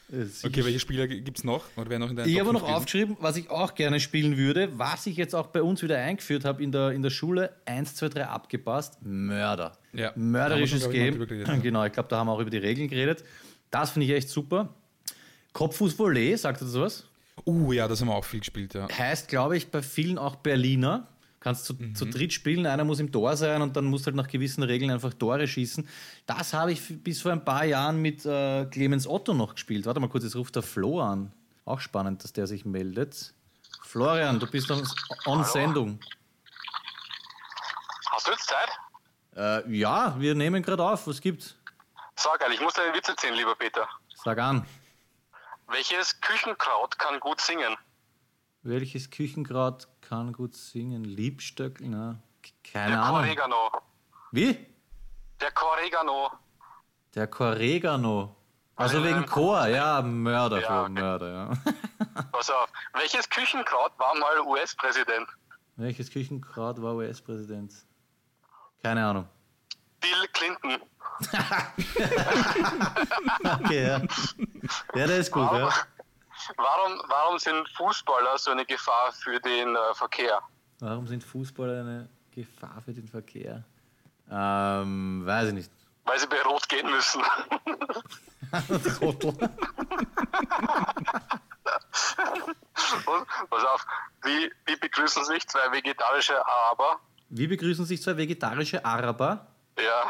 Ist 0.10 0.46
Okay, 0.46 0.64
welche 0.64 0.80
Spieler 0.80 1.08
gibt 1.08 1.38
es 1.38 1.44
noch? 1.44 1.66
Oder 1.76 1.90
wer 1.90 2.00
noch 2.00 2.12
in 2.12 2.18
Ich 2.20 2.40
habe 2.40 2.54
noch 2.54 2.62
gewesen? 2.62 2.76
aufgeschrieben, 2.76 3.18
was 3.20 3.38
ich 3.38 3.50
auch 3.50 3.74
gerne 3.74 4.00
spielen 4.00 4.38
würde, 4.38 4.70
was 4.78 5.08
ich 5.08 5.18
jetzt 5.18 5.34
auch 5.34 5.48
bei 5.48 5.64
uns 5.64 5.82
wieder 5.82 5.98
eingeführt 5.98 6.46
habe 6.46 6.64
in 6.64 6.72
der, 6.72 6.92
in 6.92 7.02
der 7.02 7.10
Schule. 7.10 7.56
1, 7.66 7.96
2, 7.96 8.10
3 8.10 8.28
abgepasst. 8.28 9.00
Mörder. 9.02 9.78
Ja, 9.94 10.12
Mörderisches 10.16 10.84
schon, 10.84 10.92
ich, 10.92 10.98
Game. 10.98 11.14
drüber 11.14 11.26
geredet, 11.26 11.48
ja. 11.48 11.56
Genau, 11.58 11.84
ich 11.86 11.94
glaube, 11.94 12.10
da 12.10 12.18
haben 12.18 12.28
wir 12.28 12.34
auch 12.34 12.40
über 12.40 12.52
die 12.52 12.58
Regeln 12.58 12.88
geredet. 12.88 13.24
Das 13.72 13.92
finde 13.92 14.06
ich 14.06 14.14
echt 14.14 14.30
super. 14.30 14.74
Kopffußvolley, 15.54 16.38
sagt 16.38 16.62
ihr 16.62 16.66
das 16.66 16.76
was? 16.80 17.06
Uh, 17.46 17.74
ja, 17.74 17.88
das 17.88 18.02
haben 18.02 18.08
wir 18.10 18.16
auch 18.16 18.26
viel 18.26 18.40
gespielt, 18.40 18.74
ja. 18.74 18.88
Heißt, 18.90 19.28
glaube 19.28 19.58
ich, 19.58 19.72
bei 19.72 19.82
vielen 19.82 20.18
auch 20.18 20.36
Berliner. 20.36 21.08
Kannst 21.46 21.66
zu, 21.66 21.76
zu 21.94 22.06
dritt 22.06 22.34
spielen, 22.34 22.66
einer 22.66 22.84
muss 22.86 23.00
im 23.00 23.12
Tor 23.12 23.38
sein 23.38 23.62
und 23.62 23.76
dann 23.76 23.86
musst 23.86 24.06
du 24.06 24.08
halt 24.08 24.16
nach 24.16 24.28
gewissen 24.28 24.64
Regeln 24.64 24.90
einfach 24.90 25.14
Tore 25.14 25.48
schießen. 25.48 25.88
Das 26.26 26.56
habe 26.56 26.72
ich 26.72 27.04
bis 27.04 27.22
vor 27.22 27.34
ein 27.34 27.46
paar 27.46 27.66
Jahren 27.66 28.02
mit 28.02 28.26
äh, 28.26 28.66
Clemens 28.66 29.06
Otto 29.06 29.36
noch 29.36 29.54
gespielt. 29.54 29.86
Warte 29.86 30.00
mal 30.00 30.10
kurz, 30.10 30.24
jetzt 30.24 30.36
ruft 30.36 30.56
der 30.56 30.64
Flo 30.64 31.00
an. 31.02 31.32
Auch 31.64 31.80
spannend, 31.82 32.24
dass 32.24 32.34
der 32.34 32.48
sich 32.48 32.66
meldet. 32.66 33.36
Florian, 33.84 34.40
du 34.40 34.48
bist 34.48 34.72
on, 34.72 34.90
on 35.28 35.44
Sendung. 35.44 36.00
Hast 38.10 38.26
du 38.26 38.32
jetzt 38.32 38.48
Zeit? 38.48 39.66
Äh, 39.68 39.78
ja, 39.78 40.20
wir 40.20 40.34
nehmen 40.34 40.64
gerade 40.64 40.84
auf. 40.84 41.06
Was 41.06 41.22
gibt's? 41.22 41.56
Sag 42.16 42.40
geil, 42.40 42.54
ich 42.54 42.60
muss 42.60 42.74
dir 42.74 42.82
einen 42.82 42.96
Witz 42.96 43.08
erzählen, 43.08 43.36
lieber 43.36 43.54
Peter. 43.54 43.88
Sag 44.16 44.40
an. 44.40 44.66
Welches 45.68 46.20
Küchenkraut 46.22 46.98
kann 46.98 47.20
gut 47.20 47.40
singen? 47.40 47.78
Welches 48.66 49.12
Küchenkraut 49.12 49.88
kann 50.02 50.34
gut 50.34 50.56
singen? 50.56 51.04
Liebstöckel? 51.04 51.88
Na, 51.88 52.20
keine 52.64 52.94
Der 52.94 53.04
Ahnung. 53.04 53.22
Corregano. 53.22 53.70
Wie? 54.32 54.58
Der 55.40 55.52
Corregano. 55.52 56.32
Der 57.14 57.28
Corregano. 57.28 58.36
Also 58.76 59.04
wegen 59.04 59.24
Chor, 59.28 59.68
ja, 59.68 60.02
Mörder, 60.02 60.62
Ja, 60.62 60.68
für 60.68 60.82
okay. 60.82 60.92
Mörder, 60.94 61.32
ja. 61.32 61.54
Pass 62.32 62.50
auf. 62.50 62.72
Welches 62.94 63.30
Küchenkraut 63.30 63.92
war 64.00 64.18
mal 64.18 64.40
US-Präsident? 64.48 65.28
Welches 65.76 66.10
Küchenkraut 66.10 66.82
war 66.82 66.96
US-Präsident? 66.96 67.72
Keine 68.82 69.06
Ahnung. 69.06 69.28
Bill 70.02 70.28
Clinton. 70.34 70.82
Okay, 73.44 73.88
ja. 73.88 74.02
Ja, 74.96 75.08
der 75.08 75.18
ist 75.18 75.32
gut, 75.32 75.50
ja. 75.52 75.70
Warum, 76.58 77.02
warum 77.08 77.40
sind 77.40 77.68
Fußballer 77.70 78.38
so 78.38 78.52
eine 78.52 78.66
Gefahr 78.66 79.12
für 79.12 79.40
den 79.40 79.76
äh, 79.76 79.94
Verkehr? 79.94 80.42
Warum 80.80 81.08
sind 81.08 81.24
Fußballer 81.24 81.82
eine 81.82 82.10
Gefahr 82.32 82.82
für 82.84 82.94
den 82.94 83.08
Verkehr? 83.08 83.64
Ähm, 84.30 85.26
weiß 85.26 85.48
ich 85.50 85.54
nicht. 85.54 85.72
Weil 86.06 86.20
sie 86.20 86.28
bei 86.28 86.42
Rot 86.44 86.68
gehen 86.70 86.90
müssen. 86.90 87.22
Trottel. 89.00 89.34
Und, 93.06 93.28
pass 93.50 93.64
auf, 93.66 93.86
wie, 94.24 94.52
wie 94.66 94.76
begrüßen 94.76 95.26
sich 95.26 95.48
zwei 95.48 95.72
vegetarische 95.72 96.46
Araber? 96.46 97.00
Wie 97.30 97.48
begrüßen 97.48 97.86
sich 97.86 98.02
zwei 98.02 98.18
vegetarische 98.18 98.84
Araber? 98.86 99.48
Ja, 99.80 100.04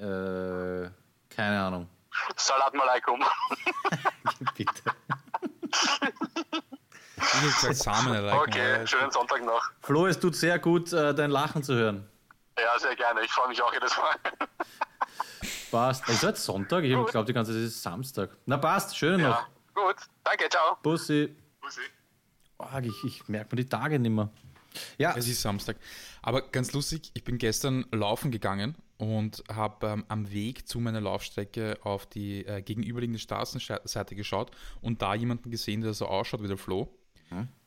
Äh, 0.00 0.90
keine 1.30 1.60
Ahnung. 1.62 1.88
Salat 2.36 2.74
Malaikum. 2.74 3.22
Bitte. 4.56 4.82
Ich 7.16 7.34
hätte 7.34 7.46
gesagt 7.46 7.76
Samen 7.76 8.14
erreichen. 8.14 8.38
Okay, 8.38 8.86
schönen 8.86 9.10
Sonntag 9.10 9.42
noch. 9.44 9.62
Flo, 9.80 10.06
es 10.06 10.18
tut 10.18 10.36
sehr 10.36 10.58
gut, 10.58 10.92
äh, 10.92 11.14
dein 11.14 11.30
Lachen 11.30 11.62
zu 11.62 11.74
hören. 11.74 12.08
Ja, 12.58 12.78
sehr 12.78 12.94
gerne. 12.96 13.22
Ich 13.22 13.30
freue 13.32 13.48
mich 13.48 13.60
auch 13.62 13.72
jedes 13.72 13.96
Mal. 13.96 14.14
Passt. 15.70 16.08
Ist 16.08 16.22
heute 16.22 16.38
Sonntag? 16.38 16.84
Ich 16.84 16.92
glaube, 16.92 17.26
die 17.26 17.32
ganze 17.32 17.52
Zeit 17.52 17.62
ist 17.62 17.76
es 17.76 17.82
Samstag. 17.82 18.30
Na 18.46 18.56
passt, 18.56 18.96
schön 18.96 19.20
noch. 19.20 19.40
Ja, 19.40 19.46
gut. 19.74 19.96
Danke, 20.24 20.48
ciao. 20.48 20.76
Bussi. 20.82 21.36
Bussi. 21.60 21.80
Oh, 22.58 22.66
ich, 22.80 23.04
ich 23.04 23.28
merke 23.28 23.54
mir 23.54 23.62
die 23.62 23.68
Tage 23.68 23.98
nicht 23.98 24.10
mehr. 24.10 24.30
Ja, 24.98 25.14
Es 25.16 25.28
ist 25.28 25.42
Samstag. 25.42 25.76
Aber 26.22 26.42
ganz 26.42 26.72
lustig, 26.72 27.10
ich 27.14 27.24
bin 27.24 27.38
gestern 27.38 27.86
laufen 27.92 28.30
gegangen 28.30 28.76
und 28.98 29.44
habe 29.52 29.86
ähm, 29.86 30.04
am 30.08 30.30
Weg 30.30 30.66
zu 30.66 30.80
meiner 30.80 31.00
Laufstrecke 31.00 31.78
auf 31.82 32.06
die 32.06 32.46
äh, 32.46 32.62
gegenüberliegende 32.62 33.18
Straßenseite 33.18 34.14
geschaut 34.14 34.50
und 34.80 35.02
da 35.02 35.14
jemanden 35.14 35.50
gesehen, 35.50 35.82
der 35.82 35.94
so 35.94 36.06
ausschaut 36.06 36.42
wie 36.42 36.48
der 36.48 36.56
Flo. 36.58 36.88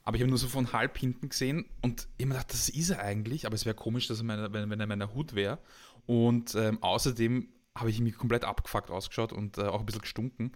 Aber 0.03 0.15
ich 0.15 0.23
habe 0.23 0.29
nur 0.29 0.39
so 0.39 0.47
von 0.47 0.73
halb 0.73 0.97
hinten 0.97 1.29
gesehen 1.29 1.65
und 1.81 2.07
ich 2.17 2.25
habe 2.25 2.29
mir 2.29 2.33
gedacht, 2.35 2.51
das 2.53 2.69
ist 2.69 2.89
er 2.89 2.99
eigentlich, 2.99 3.45
aber 3.45 3.55
es 3.55 3.65
wäre 3.65 3.75
komisch, 3.75 4.07
dass 4.07 4.19
er 4.19 4.23
meine, 4.23 4.51
wenn, 4.51 4.69
wenn 4.69 4.79
er 4.79 4.87
meiner 4.87 5.13
Hut 5.13 5.35
wäre. 5.35 5.59
Und 6.07 6.55
ähm, 6.55 6.81
außerdem 6.81 7.47
habe 7.77 7.91
ich 7.91 7.99
mich 7.99 8.17
komplett 8.17 8.43
abgefuckt 8.43 8.89
ausgeschaut 8.89 9.31
und 9.31 9.57
äh, 9.57 9.63
auch 9.63 9.81
ein 9.81 9.85
bisschen 9.85 10.01
gestunken. 10.01 10.53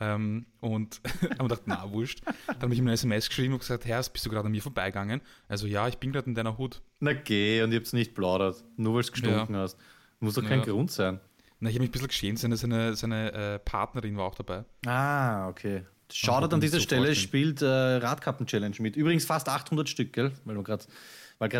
Ähm, 0.00 0.46
und 0.60 1.00
habe 1.22 1.42
mir 1.44 1.48
gedacht, 1.48 1.62
na, 1.66 1.90
wurscht. 1.90 2.20
Dann 2.46 2.60
habe 2.62 2.72
ich 2.74 2.78
ihm 2.78 2.84
eine 2.86 2.92
SMS 2.94 3.28
geschrieben 3.28 3.54
und 3.54 3.60
gesagt, 3.60 3.84
Herr, 3.86 4.02
bist 4.02 4.24
du 4.26 4.30
gerade 4.30 4.46
an 4.46 4.52
mir 4.52 4.62
vorbeigegangen? 4.62 5.20
Also 5.48 5.66
ja, 5.66 5.88
ich 5.88 5.98
bin 5.98 6.12
gerade 6.12 6.26
in 6.28 6.34
deiner 6.34 6.58
Hut. 6.58 6.82
na 7.00 7.12
geh, 7.12 7.62
und 7.62 7.72
ich 7.72 7.78
hab's 7.78 7.92
nicht 7.92 8.14
plaudert. 8.14 8.62
Nur 8.76 8.94
weil 8.96 9.02
du 9.02 9.10
gestunken 9.12 9.54
Ja. 9.54 9.60
hast. 9.62 9.76
Muss 10.20 10.34
doch 10.34 10.42
kein 10.44 10.60
Ja. 10.60 10.64
Grund 10.66 10.90
sein. 10.90 11.20
Na, 11.60 11.70
ich 11.70 11.76
habe 11.76 11.82
mich 11.82 11.88
ein 11.88 11.92
bisschen 11.92 12.08
geschämt, 12.08 12.38
seine, 12.38 12.56
seine, 12.56 12.94
seine 12.96 13.32
äh, 13.32 13.58
Partnerin 13.58 14.16
war 14.16 14.26
auch 14.26 14.34
dabei. 14.34 14.64
Ah, 14.86 15.48
okay. 15.48 15.84
Shoutout 16.12 16.54
an 16.54 16.60
dieser 16.60 16.76
so 16.76 16.82
Stelle 16.82 17.06
vorstellen. 17.06 17.28
spielt 17.28 17.62
äh, 17.62 17.66
Radkappen-Challenge 17.66 18.76
mit. 18.80 18.94
Übrigens 18.96 19.24
fast 19.24 19.48
800 19.48 19.88
Stück, 19.88 20.12
gell? 20.12 20.32
Weil 20.44 20.62
gerade 20.62 20.86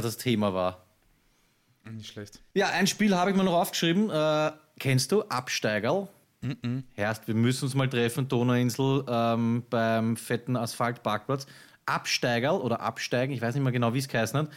das 0.07 0.17
Thema 0.19 0.53
war. 0.55 0.85
Nicht 1.91 2.09
schlecht. 2.13 2.41
Ja, 2.55 2.69
ein 2.69 2.87
Spiel 2.87 3.15
habe 3.17 3.31
ich 3.31 3.37
mir 3.37 3.45
noch 3.45 3.55
aufgeschrieben. 3.55 4.11
Äh, 4.11 4.53
kennst 4.79 5.13
du 5.13 5.23
Absteigerl? 5.23 6.09
Herst, 6.95 7.27
wir 7.27 7.35
müssen 7.35 7.65
uns 7.65 7.75
mal 7.75 7.89
treffen, 7.89 8.29
Donauinsel, 8.29 9.05
ähm, 9.09 9.65
beim 9.71 10.17
fetten 10.17 10.57
Asphaltparkplatz. 10.57 11.47
Absteigerl 11.87 12.61
oder 12.61 12.81
Absteigen, 12.81 13.33
ich 13.33 13.41
weiß 13.41 13.55
nicht 13.55 13.63
mehr 13.63 13.73
genau, 13.73 13.95
wie 13.95 13.99
es 13.99 14.09
geheißen 14.09 14.41
hat. 14.41 14.51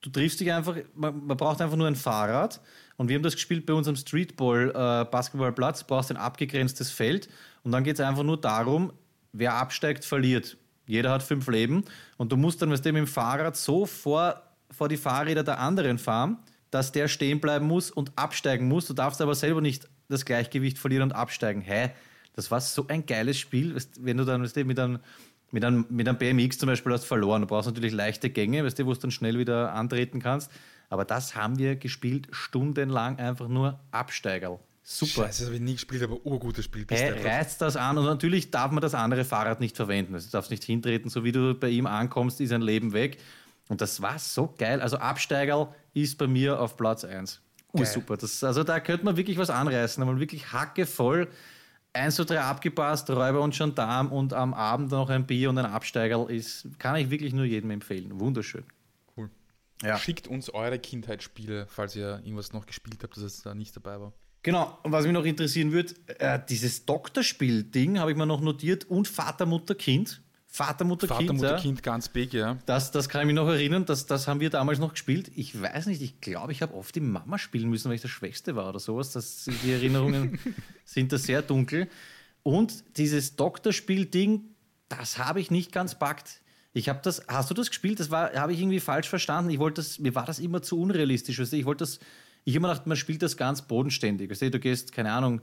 Du 0.00 0.10
triffst 0.10 0.40
dich 0.40 0.52
einfach, 0.52 0.76
man, 0.94 1.26
man 1.26 1.36
braucht 1.36 1.60
einfach 1.60 1.76
nur 1.76 1.86
ein 1.86 1.96
Fahrrad. 1.96 2.60
Und 2.96 3.08
wir 3.08 3.16
haben 3.16 3.22
das 3.22 3.34
gespielt 3.34 3.66
bei 3.66 3.72
unserem 3.72 3.96
Streetball-Basketballplatz. 3.96 5.80
Du 5.80 5.86
brauchst 5.86 6.10
ein 6.10 6.16
abgegrenztes 6.16 6.90
Feld. 6.90 7.28
Und 7.62 7.72
dann 7.72 7.84
geht 7.84 7.94
es 7.94 8.00
einfach 8.00 8.22
nur 8.22 8.40
darum, 8.40 8.92
wer 9.32 9.54
absteigt, 9.54 10.04
verliert. 10.04 10.56
Jeder 10.86 11.10
hat 11.10 11.22
fünf 11.22 11.48
Leben. 11.48 11.84
Und 12.16 12.30
du 12.32 12.36
musst 12.36 12.62
dann 12.62 12.68
mit 12.68 12.84
dem 12.84 13.06
Fahrrad 13.06 13.56
so 13.56 13.86
vor, 13.86 14.42
vor 14.70 14.88
die 14.88 14.96
Fahrräder 14.96 15.42
der 15.42 15.58
anderen 15.58 15.98
fahren, 15.98 16.38
dass 16.70 16.92
der 16.92 17.08
stehen 17.08 17.40
bleiben 17.40 17.66
muss 17.66 17.90
und 17.90 18.12
absteigen 18.16 18.68
muss. 18.68 18.86
Du 18.86 18.94
darfst 18.94 19.20
aber 19.20 19.34
selber 19.34 19.60
nicht 19.60 19.88
das 20.08 20.24
Gleichgewicht 20.24 20.78
verlieren 20.78 21.04
und 21.04 21.12
absteigen. 21.12 21.60
Hä? 21.60 21.90
Das 22.34 22.50
war 22.50 22.60
so 22.60 22.86
ein 22.88 23.06
geiles 23.06 23.38
Spiel, 23.38 23.76
wenn 23.98 24.16
du 24.16 24.24
dann 24.24 24.42
weißt 24.42 24.56
du, 24.56 24.64
mit 24.64 24.78
einem 24.78 25.00
mit 25.52 25.64
einem, 25.64 25.86
mit 25.88 26.08
einem 26.08 26.18
BMX 26.18 26.58
zum 26.58 26.68
Beispiel 26.68 26.92
hast 26.92 27.04
verloren. 27.04 27.42
Du 27.42 27.46
brauchst 27.46 27.66
natürlich 27.66 27.92
leichte 27.92 28.30
Gänge, 28.30 28.64
weißt 28.64 28.78
du, 28.78 28.86
wo 28.86 28.92
du 28.92 28.98
dann 28.98 29.10
schnell 29.10 29.38
wieder 29.38 29.72
antreten 29.72 30.20
kannst. 30.20 30.50
Aber 30.90 31.04
das 31.04 31.34
haben 31.34 31.58
wir 31.58 31.76
gespielt, 31.76 32.28
stundenlang 32.30 33.18
einfach 33.18 33.48
nur 33.48 33.80
Absteigerl. 33.90 34.58
Super. 34.82 35.24
Scheiße, 35.24 35.40
das 35.40 35.46
habe 35.46 35.56
ich 35.56 35.62
nie 35.62 35.72
gespielt, 35.74 36.02
aber 36.02 36.24
urgutes 36.24 36.64
Spiel. 36.64 36.84
Bist 36.84 37.02
Hey, 37.02 37.10
reizt 37.26 37.60
das 37.60 37.76
an 37.76 37.98
und 37.98 38.04
natürlich 38.04 38.52
darf 38.52 38.70
man 38.70 38.80
das 38.80 38.94
andere 38.94 39.24
Fahrrad 39.24 39.58
nicht 39.58 39.76
verwenden. 39.76 40.14
Also 40.14 40.28
du 40.28 40.32
darfst 40.32 40.50
nicht 40.50 40.62
hintreten, 40.62 41.10
so 41.10 41.24
wie 41.24 41.32
du 41.32 41.54
bei 41.54 41.70
ihm 41.70 41.86
ankommst, 41.86 42.40
ist 42.40 42.52
ein 42.52 42.62
Leben 42.62 42.92
weg. 42.92 43.18
Und 43.68 43.80
das 43.80 44.00
war 44.00 44.18
so 44.20 44.54
geil. 44.56 44.80
Also 44.80 44.98
Absteigerl 44.98 45.74
ist 45.92 46.18
bei 46.18 46.28
mir 46.28 46.60
auf 46.60 46.76
Platz 46.76 47.04
1. 47.04 47.40
Ursuper. 47.80 48.16
Das, 48.16 48.42
also 48.44 48.64
da 48.64 48.80
könnte 48.80 49.04
man 49.04 49.16
wirklich 49.16 49.38
was 49.38 49.50
anreißen, 49.50 50.02
aber 50.02 50.18
wirklich 50.18 50.52
hackevoll. 50.52 51.28
1 51.92 52.14
zu 52.14 52.24
3 52.24 52.40
abgepasst, 52.40 53.08
Räuber 53.10 53.40
und 53.40 53.56
Gendarm 53.56 54.12
und 54.12 54.34
am 54.34 54.54
Abend 54.54 54.90
noch 54.90 55.08
ein 55.08 55.26
Bier 55.26 55.50
und 55.50 55.58
ein 55.58 55.66
Absteigerl 55.66 56.30
ist, 56.30 56.68
kann 56.78 56.96
ich 56.96 57.10
wirklich 57.10 57.32
nur 57.32 57.44
jedem 57.44 57.70
empfehlen. 57.70 58.20
Wunderschön. 58.20 58.64
Cool. 59.16 59.30
Ja. 59.82 59.96
Schickt 59.96 60.28
uns 60.28 60.50
eure 60.50 60.78
Kindheitsspiele, 60.78 61.66
falls 61.68 61.96
ihr 61.96 62.20
irgendwas 62.22 62.52
noch 62.52 62.66
gespielt 62.66 63.02
habt, 63.02 63.16
das 63.16 63.22
jetzt 63.22 63.46
da 63.46 63.54
nicht 63.54 63.74
dabei 63.74 63.98
war. 64.00 64.12
Genau, 64.42 64.78
und 64.84 64.92
was 64.92 65.04
mich 65.04 65.12
noch 65.12 65.24
interessieren 65.24 65.72
würde, 65.72 65.94
äh, 66.18 66.38
dieses 66.48 66.84
Doktorspiel-Ding 66.86 67.98
habe 67.98 68.12
ich 68.12 68.16
mir 68.16 68.26
noch 68.26 68.40
notiert 68.40 68.84
und 68.84 69.08
Vater, 69.08 69.44
Mutter, 69.44 69.74
Kind. 69.74 70.22
Vater, 70.56 70.84
Mutter, 70.86 71.06
Vater, 71.06 71.26
Kind. 71.26 71.32
Mutter, 71.34 71.50
ja. 71.50 71.60
Kind, 71.60 71.82
ganz 71.82 72.08
big, 72.08 72.32
ja. 72.32 72.56
Das, 72.64 72.90
das 72.90 73.10
kann 73.10 73.20
ich 73.20 73.26
mich 73.26 73.34
noch 73.34 73.46
erinnern, 73.46 73.84
das, 73.84 74.06
das 74.06 74.26
haben 74.26 74.40
wir 74.40 74.48
damals 74.48 74.78
noch 74.78 74.92
gespielt. 74.92 75.30
Ich 75.36 75.60
weiß 75.60 75.84
nicht, 75.84 76.00
ich 76.00 76.22
glaube, 76.22 76.50
ich 76.52 76.62
habe 76.62 76.72
oft 76.72 76.94
die 76.94 77.00
Mama 77.00 77.36
spielen 77.36 77.68
müssen, 77.68 77.90
weil 77.90 77.96
ich 77.96 78.00
der 78.00 78.08
Schwächste 78.08 78.56
war 78.56 78.70
oder 78.70 78.80
sowas. 78.80 79.12
Das, 79.12 79.50
die 79.62 79.70
Erinnerungen 79.70 80.38
sind 80.86 81.12
da 81.12 81.18
sehr 81.18 81.42
dunkel. 81.42 81.88
Und 82.42 82.96
dieses 82.96 83.36
Doktorspiel-Ding, 83.36 84.44
das 84.88 85.18
habe 85.18 85.42
ich 85.42 85.50
nicht 85.50 85.72
ganz 85.72 85.98
packt. 85.98 86.40
Ich 86.72 86.88
habe 86.88 87.00
das, 87.02 87.26
hast 87.28 87.50
du 87.50 87.54
das 87.54 87.68
gespielt? 87.68 88.00
Das 88.00 88.10
war, 88.10 88.32
habe 88.32 88.54
ich 88.54 88.58
irgendwie 88.58 88.80
falsch 88.80 89.10
verstanden. 89.10 89.50
Ich 89.50 89.58
wollte 89.58 89.82
das, 89.82 89.98
mir 89.98 90.14
war 90.14 90.24
das 90.24 90.38
immer 90.38 90.62
zu 90.62 90.80
unrealistisch. 90.80 91.38
Weißt 91.38 91.52
du? 91.52 91.56
Ich 91.58 91.66
wollte 91.66 91.80
das, 91.80 92.00
ich 92.44 92.54
habe 92.54 92.64
immer 92.64 92.68
gedacht, 92.68 92.86
man 92.86 92.96
spielt 92.96 93.20
das 93.20 93.36
ganz 93.36 93.60
bodenständig. 93.60 94.30
Weißt 94.30 94.40
du? 94.40 94.50
du 94.50 94.58
gehst, 94.58 94.92
keine 94.92 95.12
Ahnung, 95.12 95.42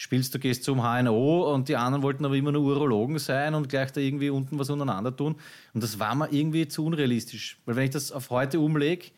spielst, 0.00 0.34
du 0.34 0.38
gehst 0.38 0.64
zum 0.64 0.80
HNO 0.80 1.52
und 1.52 1.68
die 1.68 1.76
anderen 1.76 2.02
wollten 2.02 2.24
aber 2.24 2.34
immer 2.34 2.52
nur 2.52 2.62
Urologen 2.62 3.18
sein 3.18 3.54
und 3.54 3.68
gleich 3.68 3.92
da 3.92 4.00
irgendwie 4.00 4.30
unten 4.30 4.58
was 4.58 4.70
untereinander 4.70 5.14
tun. 5.14 5.36
Und 5.74 5.82
das 5.82 5.98
war 5.98 6.14
mir 6.14 6.32
irgendwie 6.32 6.66
zu 6.66 6.86
unrealistisch. 6.86 7.58
Weil 7.66 7.76
wenn 7.76 7.84
ich 7.84 7.90
das 7.90 8.10
auf 8.10 8.30
heute 8.30 8.60
umlege, 8.60 9.08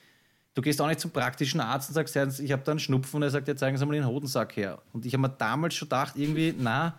du 0.55 0.61
gehst 0.61 0.81
auch 0.81 0.89
nicht 0.89 0.99
zum 0.99 1.13
praktischen 1.13 1.61
Arzt 1.61 1.89
und 1.89 1.95
sagst, 1.95 2.41
ich 2.41 2.51
habe 2.51 2.65
da 2.65 2.73
einen 2.73 2.81
Schnupfen 2.81 3.19
und 3.19 3.23
er 3.23 3.31
sagt, 3.31 3.47
ja, 3.47 3.55
zeigen 3.55 3.77
Sie 3.79 3.87
mal 3.87 3.93
den 3.93 4.09
Hodensack 4.09 4.57
her. 4.57 4.83
Und 4.93 5.07
ich 5.07 5.13
habe 5.13 5.21
mir 5.21 5.29
damals 5.29 5.77
schon 5.77 5.87
gedacht, 5.87 6.15
irgendwie, 6.17 6.53
na, 6.59 6.99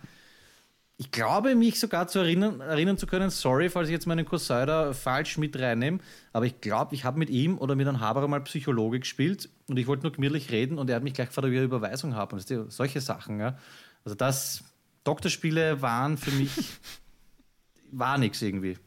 ich 0.96 1.10
glaube, 1.10 1.54
mich 1.54 1.78
sogar 1.78 2.08
zu 2.08 2.20
erinnern, 2.20 2.60
erinnern 2.62 2.96
zu 2.96 3.06
können, 3.06 3.28
sorry, 3.28 3.68
falls 3.68 3.88
ich 3.88 3.92
jetzt 3.92 4.06
meinen 4.06 4.24
Cousin 4.24 4.66
da 4.66 4.94
falsch 4.94 5.36
mit 5.36 5.58
reinnehme, 5.58 5.98
aber 6.32 6.46
ich 6.46 6.58
glaube, 6.62 6.94
ich 6.94 7.04
habe 7.04 7.18
mit 7.18 7.28
ihm 7.28 7.58
oder 7.58 7.74
mit 7.74 7.86
einem 7.86 8.00
Haberer 8.00 8.28
mal 8.28 8.40
Psychologe 8.40 9.00
gespielt 9.00 9.50
und 9.68 9.78
ich 9.78 9.86
wollte 9.86 10.02
nur 10.02 10.12
gemütlich 10.12 10.50
reden 10.50 10.78
und 10.78 10.90
er 10.90 10.96
hat 10.96 11.02
mich 11.02 11.14
gleich 11.14 11.28
gefragt, 11.28 11.46
ob 11.46 11.50
ich 11.52 11.56
eine 11.58 11.66
Überweisung 11.66 12.14
habe. 12.14 12.36
Und 12.36 12.72
solche 12.72 13.00
Sachen. 13.00 13.40
Ja. 13.40 13.58
Also 14.04 14.14
das, 14.14 14.62
Doktorspiele 15.04 15.80
waren 15.82 16.16
für 16.16 16.30
mich, 16.32 16.50
war 17.92 18.18
nichts 18.18 18.40
irgendwie. 18.42 18.78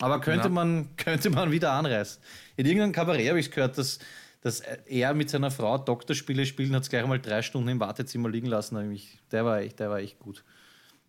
Aber 0.00 0.20
könnte, 0.20 0.48
Ja. 0.48 0.52
man, 0.54 0.96
könnte 0.96 1.30
man 1.30 1.50
wieder 1.52 1.72
anreißen. 1.72 2.20
In 2.56 2.66
irgendeinem 2.66 2.92
Kabarett 2.92 3.28
habe 3.28 3.38
ich 3.38 3.50
gehört, 3.50 3.78
dass, 3.78 4.00
dass 4.40 4.60
er 4.60 5.14
mit 5.14 5.30
seiner 5.30 5.50
Frau 5.52 5.78
Doktorspiele 5.78 6.44
spielen, 6.46 6.74
hat 6.74 6.82
es 6.82 6.90
gleich 6.90 7.06
mal 7.06 7.20
drei 7.20 7.42
Stunden 7.42 7.68
im 7.68 7.78
Wartezimmer 7.80 8.28
liegen 8.28 8.48
lassen. 8.48 8.74
Da 8.74 8.80
hab 8.80 8.86
ich 8.86 8.90
mich- 8.90 9.18
Der 9.30 9.44
war 9.44 9.60
echt, 9.60 9.78
der 9.78 9.90
war 9.90 9.98
echt 9.98 10.18
gut. 10.18 10.44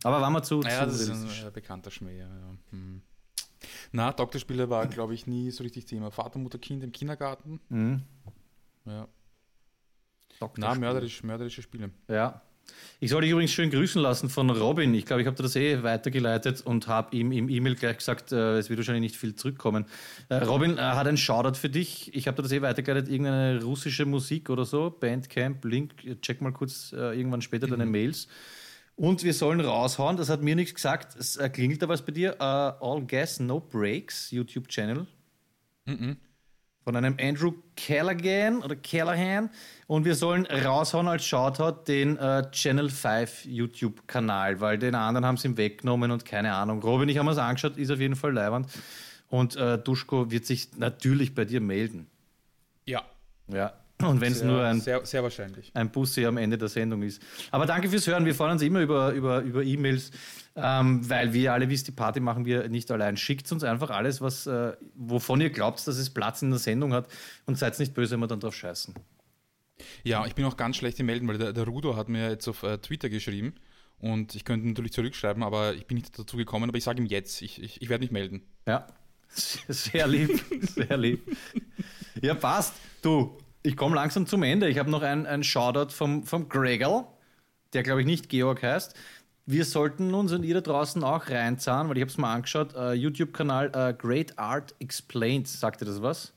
Aber 0.03 0.22
war 0.22 0.30
mal 0.30 0.43
zu, 0.43 0.61
Ja, 0.61 0.82
zu 0.82 0.86
das 0.86 0.99
ist 1.01 1.09
ein 1.45 1.53
bekannter 1.53 1.89
Schmäh. 1.89 2.20
Ja, 2.20 2.28
ja. 2.28 2.55
Hm. 2.72 3.01
Na, 3.91 4.11
Doktorspiele 4.11 4.70
war, 4.70 4.86
glaube 4.88 5.14
ich, 5.16 5.26
nie 5.26 5.49
so 5.49 5.64
richtig 5.64 5.86
Thema. 5.86 6.11
Vater, 6.11 6.38
Mutter, 6.38 6.59
Kind 6.59 6.84
im 6.84 6.91
Kindergarten. 6.91 7.59
Mhm. 7.70 8.03
Ja. 8.86 9.07
Na, 10.39 10.47
Doktorspiele. 10.47 10.79
mörderisch, 10.79 11.23
mörderische 11.23 11.61
Spiele. 11.61 11.91
Ja. 12.07 12.41
Ich 12.99 13.09
soll 13.09 13.21
dich 13.21 13.31
übrigens 13.31 13.51
schön 13.51 13.69
grüßen 13.69 14.01
lassen 14.01 14.29
von 14.29 14.49
Robin. 14.49 14.93
Ich 14.93 15.05
glaube, 15.05 15.21
ich 15.21 15.27
habe 15.27 15.36
dir 15.36 15.43
das 15.43 15.55
eh 15.55 15.84
weitergeleitet 15.84 16.61
und 16.61 16.88
habe 16.88 17.15
ihm 17.15 17.31
im 17.31 17.49
E-Mail 17.49 17.75
gleich 17.75 17.97
gesagt, 17.97 18.31
äh, 18.31 18.57
es 18.57 18.69
wird 18.69 18.79
wahrscheinlich 18.79 19.01
nicht 19.01 19.15
viel 19.17 19.36
zurückkommen. 19.36 19.86
Äh, 20.29 20.36
Robin 20.36 20.77
äh, 20.77 20.81
hat 20.81 21.07
einen 21.07 21.17
Shoutout 21.17 21.55
für 21.55 21.69
dich. 21.69 22.13
Ich 22.15 22.27
habe 22.27 22.38
dir 22.38 22.43
das 22.43 22.51
eh 22.53 22.61
weitergeleitet, 22.61 23.09
irgendeine 23.09 23.61
russische 23.63 24.05
Musik 24.05 24.49
oder 24.49 24.63
so, 24.63 24.89
Bandcamp, 24.89 25.63
Link, 25.65 26.21
check 26.21 26.41
mal 26.41 26.53
kurz 26.53 26.93
äh, 26.93 27.17
irgendwann 27.17 27.41
später 27.41 27.67
deine 27.67 27.86
Mails. 27.86 28.27
Und 28.95 29.23
wir 29.23 29.34
sollen 29.34 29.59
raushauen, 29.59 30.17
das 30.17 30.29
hat 30.29 30.41
mir 30.41 30.55
nichts 30.55 30.75
gesagt. 30.75 31.15
Es 31.17 31.36
äh, 31.36 31.49
klingelt 31.49 31.81
da 31.81 31.89
was 31.89 32.05
bei 32.05 32.11
dir? 32.11 32.36
Äh, 32.39 32.43
All 32.43 33.03
Gas, 33.05 33.39
No 33.39 33.59
Breaks, 33.59 34.31
YouTube-Channel 34.31 35.07
von 36.84 36.95
einem 36.95 37.17
Andrew 37.19 37.53
Callaghan 37.75 38.61
oder 38.61 38.75
Callahan 38.75 39.49
und 39.88 40.05
wir 40.05 40.15
sollen 40.15 40.45
raushauen 40.45 41.07
als 41.07 41.25
Shoutout 41.25 41.84
den 41.88 42.17
äh, 42.17 42.49
Channel 42.51 42.89
5 42.89 43.45
YouTube-Kanal, 43.45 44.59
weil 44.59 44.77
den 44.77 44.95
anderen 44.95 45.25
haben 45.25 45.38
sie 45.38 45.47
ihm 45.47 45.57
weggenommen 45.57 46.11
und 46.11 46.25
keine 46.25 46.53
Ahnung. 46.53 46.81
Robin, 46.81 47.09
ich 47.09 47.17
habe 47.17 47.25
mir 47.25 47.36
das 47.36 47.39
angeschaut, 47.39 47.77
ist 47.77 47.91
auf 47.91 47.99
jeden 47.99 48.15
Fall 48.15 48.34
leiwand 48.34 48.67
und 49.29 49.55
äh, 49.55 49.77
Duschko 49.77 50.31
wird 50.31 50.45
sich 50.45 50.77
natürlich 50.77 51.34
bei 51.34 51.45
dir 51.45 51.61
melden. 51.61 52.07
Ja. 52.86 53.03
Ja. 53.47 53.73
Und 54.08 54.22
wenn 54.22 54.32
es 54.32 54.43
nur 54.43 54.64
ein, 54.64 54.82
sehr, 54.82 55.06
sehr 55.06 55.24
wahrscheinlich. 55.24 55.72
ein 55.74 55.91
Bussi 55.91 56.26
am 56.26 56.38
Ende 56.38 56.58
der 56.58 56.68
Sendung 56.68 57.01
ist. 57.04 57.22
Aber 57.51 57.66
danke 57.66 57.89
fürs 57.89 58.06
Hören. 58.08 58.26
Wir 58.26 58.36
freuen 58.36 58.54
uns 58.54 58.62
immer 58.62 58.82
über, 58.82 59.12
über, 59.12 59.41
über 59.41 59.64
E-Mails, 59.64 60.12
ähm, 60.56 61.08
weil 61.10 61.34
wir 61.34 61.54
alle 61.54 61.70
wisst, 61.70 61.88
die 61.88 61.91
Party 61.91 62.20
machen 62.20 62.45
wir 62.45 62.70
nicht 62.70 62.91
allein. 62.91 63.18
Schickt 63.18 63.51
uns 63.51 63.64
einfach 63.64 63.89
alles, 63.89 64.22
was, 64.22 64.47
äh, 64.47 64.74
wovon 64.95 65.41
ihr 65.41 65.49
glaubt, 65.49 65.86
dass 65.88 65.97
es 65.97 66.10
Platz 66.10 66.41
in 66.41 66.49
der 66.49 66.60
Sendung 66.60 66.93
hat 66.93 67.08
und 67.45 67.58
seid 67.58 67.78
nicht 67.80 67.93
böse, 67.93 68.14
wenn 68.14 68.20
wir 68.20 68.28
dann 68.28 68.39
drauf 68.39 68.56
scheißen. 68.56 68.93
Ja, 70.04 70.26
ich 70.26 70.36
bin 70.36 70.45
auch 70.45 70.58
ganz 70.58 70.78
schlecht 70.78 70.99
im 70.99 71.08
Melden, 71.08 71.28
weil 71.28 71.38
der, 71.38 71.54
der 71.54 71.66
Rudo 71.66 71.95
hat 71.95 72.10
mir 72.10 72.30
jetzt 72.30 72.47
auf 72.47 72.64
äh, 72.64 72.78
Twitter 72.78 73.10
geschrieben 73.10 73.56
und 73.97 74.36
ich 74.36 74.45
könnte 74.45 74.68
natürlich 74.68 74.93
zurückschreiben, 74.93 75.43
aber 75.43 75.74
ich 75.74 75.88
bin 75.88 75.97
nicht 75.97 76.18
dazu 76.18 76.38
gekommen, 76.38 76.70
aber 76.70 76.78
ich 76.78 76.84
sage 76.84 77.01
ihm 77.01 77.08
jetzt, 77.08 77.41
ich, 77.41 77.62
ich, 77.62 77.82
ich 77.82 77.89
werde 77.89 78.04
mich 78.04 78.12
melden. 78.12 78.43
Ja, 78.68 78.88
sehr 79.30 80.08
lieb, 80.08 80.43
sehr 80.62 80.97
lieb. 80.97 81.38
Ja, 82.22 82.36
passt. 82.36 82.74
Du, 83.01 83.38
ich 83.64 83.78
komme 83.78 83.95
langsam 83.95 84.28
zum 84.28 84.43
Ende. 84.43 84.70
Ich 84.70 84.78
habe 84.78 84.91
noch 84.91 85.01
einen, 85.01 85.26
einen 85.26 85.43
Shoutout 85.43 85.91
vom, 85.91 86.24
vom 86.24 86.49
Gregor, 86.49 87.18
der 87.74 87.84
glaube 87.84 88.01
ich 88.01 88.07
nicht 88.07 88.30
Georg 88.30 88.61
heißt. 88.61 88.95
Wir 89.45 89.66
sollten 89.66 90.14
uns 90.14 90.32
und 90.32 90.43
ihr 90.43 90.53
da 90.53 90.61
draußen 90.61 91.03
auch 91.03 91.30
reinzahlen, 91.30 91.89
weil 91.89 91.97
ich 91.97 92.01
habe 92.01 92.11
es 92.11 92.18
mal 92.18 92.34
angeschaut. 92.34 92.76
Äh, 92.76 92.93
YouTube-Kanal 92.93 93.72
äh, 93.74 93.93
Great 93.93 94.38
Art 94.39 94.74
Explained. 94.80 95.47
Sagt 95.47 95.82
ihr 95.82 95.86
das 95.86 96.01
was? 96.01 96.34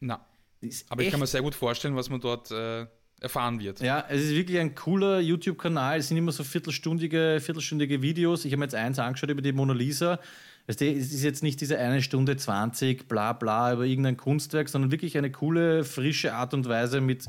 Na, 0.00 0.24
Ist 0.60 0.90
aber 0.90 1.02
ich 1.02 1.10
kann 1.10 1.20
mir 1.20 1.26
sehr 1.26 1.42
gut 1.42 1.54
vorstellen, 1.54 1.94
was 1.94 2.10
man 2.10 2.20
dort 2.20 2.50
äh, 2.50 2.86
erfahren 3.20 3.60
wird. 3.60 3.80
Ja, 3.80 4.04
es 4.08 4.22
ist 4.22 4.30
wirklich 4.30 4.58
ein 4.58 4.74
cooler 4.74 5.20
YouTube-Kanal. 5.20 5.98
Es 5.98 6.08
sind 6.08 6.16
immer 6.16 6.32
so 6.32 6.42
viertelstündige, 6.42 7.38
viertelstündige 7.40 8.02
Videos. 8.02 8.44
Ich 8.44 8.52
habe 8.52 8.58
mir 8.58 8.64
jetzt 8.64 8.74
eins 8.74 8.98
angeschaut 8.98 9.30
über 9.30 9.42
die 9.42 9.52
Mona 9.52 9.72
Lisa. 9.72 10.18
Es 10.66 10.80
ist 10.80 11.22
jetzt 11.22 11.42
nicht 11.42 11.60
diese 11.60 11.78
eine 11.78 12.00
Stunde 12.00 12.36
20, 12.36 13.06
bla 13.06 13.34
bla, 13.34 13.72
über 13.74 13.84
irgendein 13.84 14.16
Kunstwerk, 14.16 14.68
sondern 14.68 14.90
wirklich 14.90 15.18
eine 15.18 15.30
coole, 15.30 15.84
frische 15.84 16.34
Art 16.34 16.54
und 16.54 16.68
Weise 16.68 17.02
mit 17.02 17.26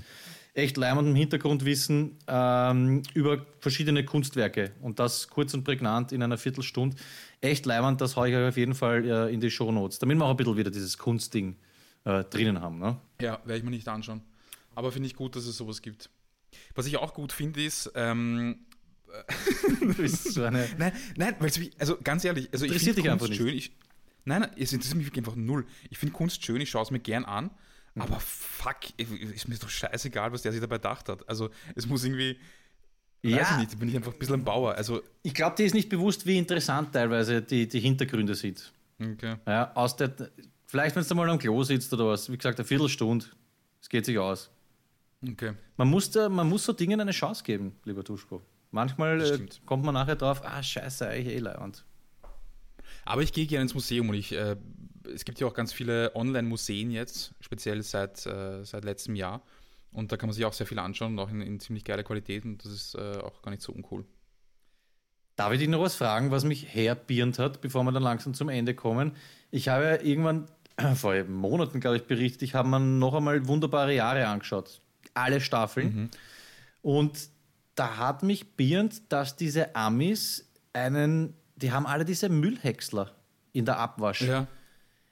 echt 0.54 0.78
leimendem 0.78 1.16
Hintergrundwissen 1.16 2.18
ähm, 2.28 3.04
über 3.14 3.46
verschiedene 3.60 4.06
Kunstwerke. 4.06 4.72
Und 4.82 5.00
das 5.00 5.28
kurz 5.28 5.54
und 5.54 5.66
prägnant 5.66 6.14
in 6.14 6.24
einer 6.24 6.38
Viertelstunde. 6.38 6.96
Echt 7.42 7.66
leimend, 7.66 8.00
das 8.00 8.16
haue 8.16 8.30
ich 8.30 8.36
euch 8.36 8.48
auf 8.48 8.58
jeden 8.58 8.74
Fall 8.74 9.06
äh, 9.06 9.34
in 9.34 9.42
die 9.42 9.52
Show 9.52 9.72
Notes. 9.72 10.00
Damit 10.00 10.18
wir 10.18 10.26
auch 10.26 10.32
ein 10.32 10.38
bisschen 10.38 10.56
wieder 10.56 10.72
dieses 10.72 10.98
Kunstding 10.98 11.58
äh, 12.06 12.24
drinnen 12.24 12.62
haben. 12.62 12.80
Ne? 12.80 12.98
Ja, 13.20 13.40
werde 13.44 13.58
ich 13.58 13.64
mir 13.64 13.72
nicht 13.72 13.88
anschauen. 13.88 14.22
Aber 14.76 14.94
finde 14.94 15.08
ich 15.08 15.16
gut, 15.16 15.36
dass 15.36 15.46
es 15.46 15.58
sowas 15.58 15.82
gibt. 15.82 16.10
Was 16.74 16.86
ich 16.86 16.98
auch 16.98 17.14
gut 17.14 17.34
finde, 17.34 17.62
ist, 17.62 17.92
ähm, 17.96 18.60
Du 19.80 19.94
bist 19.94 20.34
so 20.34 20.44
eine 20.44 20.68
Nein, 20.78 20.92
nein, 21.18 21.36
weil 21.40 21.50
es 21.50 21.60
wie- 21.60 21.72
also 21.80 21.98
ganz 22.04 22.24
ehrlich, 22.24 22.50
also 22.52 22.66
ich 22.66 22.74
finde 22.80 22.96
dich 23.02 23.10
einfach 23.10 23.28
Kunst 23.28 23.40
nicht. 23.40 23.50
schön. 23.50 23.58
Ich, 23.58 23.72
nein, 24.26 24.42
nein, 24.42 24.52
es 24.58 24.74
interessiert 24.74 24.98
mich 24.98 25.18
einfach 25.18 25.36
null. 25.36 25.66
Ich 25.90 25.98
finde 25.98 26.14
Kunst 26.14 26.44
schön, 26.46 26.62
ich 26.62 26.70
schaue 26.70 26.84
es 26.84 26.92
mir 26.92 27.00
gern 27.00 27.26
an, 27.26 27.52
Mhm. 27.96 28.02
aber 28.02 28.20
fuck, 28.20 28.78
ist 28.98 29.48
mir 29.48 29.56
doch 29.58 29.70
scheißegal, 29.70 30.32
was 30.32 30.42
der 30.42 30.52
sich 30.52 30.62
dabei 30.62 30.78
gedacht 30.78 31.08
hat. 31.10 31.28
Also 31.30 31.50
es 31.76 31.88
muss 31.88 32.04
irgendwie, 32.04 32.38
weiß 33.24 33.32
Ja. 33.32 33.52
ich 33.54 33.58
nicht, 33.60 33.74
da 33.74 33.78
bin 33.78 33.90
ich 33.90 33.96
einfach 33.96 34.14
ein 34.14 34.20
bisschen 34.20 34.36
ein 34.36 34.44
Bauer. 34.44 34.76
Also, 34.76 35.02
Ich 35.24 35.34
glaube, 35.34 35.56
dir 35.56 35.66
ist 35.66 35.74
nicht 35.74 35.90
bewusst, 35.90 36.26
wie 36.26 36.38
interessant 36.38 36.92
teilweise 36.94 37.42
die, 37.42 37.68
die 37.68 37.80
Hintergründe 37.80 38.36
sind. 38.36 38.72
okay. 39.02 39.36
Ja, 39.48 39.72
aus 39.76 39.96
der, 39.96 40.14
vielleicht, 40.68 40.96
wenn 40.96 41.04
du 41.08 41.16
mal 41.16 41.30
am 41.30 41.40
Klo 41.40 41.64
sitzt 41.64 41.94
oder 41.94 42.08
was, 42.08 42.30
wie 42.32 42.38
gesagt, 42.38 42.60
eine 42.60 42.66
Viertelstunde, 42.68 43.26
es 43.82 43.88
geht 43.90 44.06
sich 44.06 44.18
aus. 44.18 44.50
okay. 45.26 45.54
Man 45.78 45.88
muss, 45.90 46.12
da, 46.12 46.28
man 46.30 46.48
muss 46.50 46.66
so 46.66 46.74
Dingen 46.74 47.00
eine 47.00 47.12
Chance 47.12 47.44
geben, 47.44 47.74
lieber 47.86 48.04
Duschko. 48.04 48.42
Manchmal 48.76 49.22
äh, 49.22 49.40
kommt 49.66 49.86
man 49.86 49.94
nachher 49.94 50.18
drauf, 50.18 50.42
ah, 50.44 50.62
scheiße, 50.62 51.08
eigentlich 51.08 51.34
eh 51.34 51.40
leibend. 51.40 51.86
Aber 53.06 53.22
ich 53.22 53.32
gehe 53.32 53.46
gerne 53.46 53.62
ins 53.62 53.74
Museum 53.74 54.10
und 54.10 54.16
ich, 54.16 54.34
äh, 54.34 54.58
es 55.14 55.24
gibt 55.24 55.40
ja 55.40 55.48
auch 55.48 55.54
ganz 55.54 55.72
viele 55.72 56.14
Online-Museen 56.14 56.92
jetzt, 56.92 57.34
speziell 57.40 57.82
seit, 57.84 58.26
äh, 58.26 58.66
seit 58.66 58.84
letztem 58.84 59.16
Jahr. 59.16 59.42
Und 59.94 60.12
da 60.12 60.18
kann 60.18 60.28
man 60.28 60.34
sich 60.34 60.44
auch 60.44 60.52
sehr 60.52 60.68
viel 60.68 60.78
anschauen 60.78 61.14
und 61.14 61.20
auch 61.20 61.30
in, 61.30 61.40
in 61.40 61.62
ziemlich 61.62 61.86
geile 61.86 62.04
Qualität 62.04 62.44
und 62.44 62.66
das 62.66 62.74
ist 62.74 62.96
äh, 62.96 63.18
auch 63.20 63.42
gar 63.42 63.52
nicht 63.52 63.64
so 63.64 63.72
uncool. 63.72 64.04
Darf 65.38 65.54
ich 65.54 65.60
dich 65.60 65.70
noch 65.70 65.80
was 65.80 65.96
fragen, 65.96 66.32
was 66.32 66.44
mich 66.44 66.68
herbierend 66.68 67.40
hat, 67.40 67.62
bevor 67.62 67.86
wir 67.86 67.94
dann 67.94 68.04
langsam 68.04 68.34
zum 68.34 68.50
Ende 68.50 68.76
kommen? 68.76 69.16
Ich 69.52 69.70
habe 69.70 69.86
ja 69.86 70.02
irgendwann 70.02 70.48
vor 70.96 71.24
Monaten, 71.24 71.80
glaube 71.80 71.96
ich, 71.96 72.08
berichtet, 72.08 72.42
ich 72.42 72.56
habe 72.56 72.68
mir 72.68 72.82
noch 72.82 73.14
einmal 73.14 73.48
wunderbare 73.48 73.96
Jahre 73.96 74.28
angeschaut. 74.28 74.82
Alle 75.14 75.40
Staffeln. 75.40 76.10
Und 76.82 77.30
da 77.76 77.98
hat 77.98 78.24
mich 78.24 78.56
bierend, 78.56 79.12
dass 79.12 79.36
diese 79.36 79.76
Amis 79.76 80.50
einen, 80.74 81.34
die 81.56 81.72
haben 81.72 81.86
alle 81.86 82.06
diese 82.06 82.30
Müllhäcksler 82.30 83.12
in 83.54 83.66
der 83.66 83.80
Abwasch. 83.80 84.22
Ja. 84.22 84.48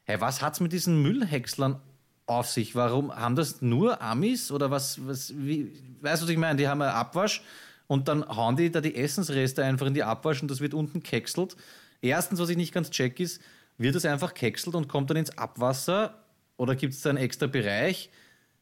Hey, 0.05 0.19
was 0.19 0.41
hat's 0.41 0.59
mit 0.59 0.73
diesen 0.73 1.01
Müllhäckslern 1.01 1.79
auf 2.25 2.49
sich? 2.49 2.75
Warum 2.75 3.13
haben 3.13 3.35
das 3.35 3.61
nur 3.61 4.01
Amis 4.01 4.51
oder 4.51 4.71
was? 4.71 5.05
was 5.05 5.33
wie, 5.35 5.71
weißt 6.01 6.21
du, 6.21 6.25
was 6.25 6.31
ich 6.31 6.37
meine? 6.37 6.57
Die 6.57 6.67
haben 6.67 6.81
einen 6.81 6.91
Abwasch 6.91 7.43
und 7.87 8.07
dann 8.07 8.27
hauen 8.27 8.55
die 8.55 8.71
da 8.71 8.81
die 8.81 8.95
Essensreste 8.95 9.63
einfach 9.63 9.87
in 9.87 9.93
die 9.93 10.03
Abwasch 10.03 10.41
und 10.41 10.49
das 10.49 10.61
wird 10.61 10.73
unten 10.73 11.03
kekselt. 11.03 11.55
Erstens, 12.01 12.39
was 12.39 12.49
ich 12.49 12.57
nicht 12.57 12.73
ganz 12.73 12.89
check 12.89 13.19
ist, 13.19 13.41
wird 13.77 13.95
es 13.95 14.05
einfach 14.05 14.33
kekselt 14.33 14.75
und 14.75 14.87
kommt 14.87 15.09
dann 15.09 15.17
ins 15.17 15.37
Abwasser 15.37 16.23
oder 16.57 16.75
gibt 16.75 16.93
es 16.93 17.01
da 17.01 17.09
einen 17.09 17.17
extra 17.17 17.47
Bereich? 17.47 18.09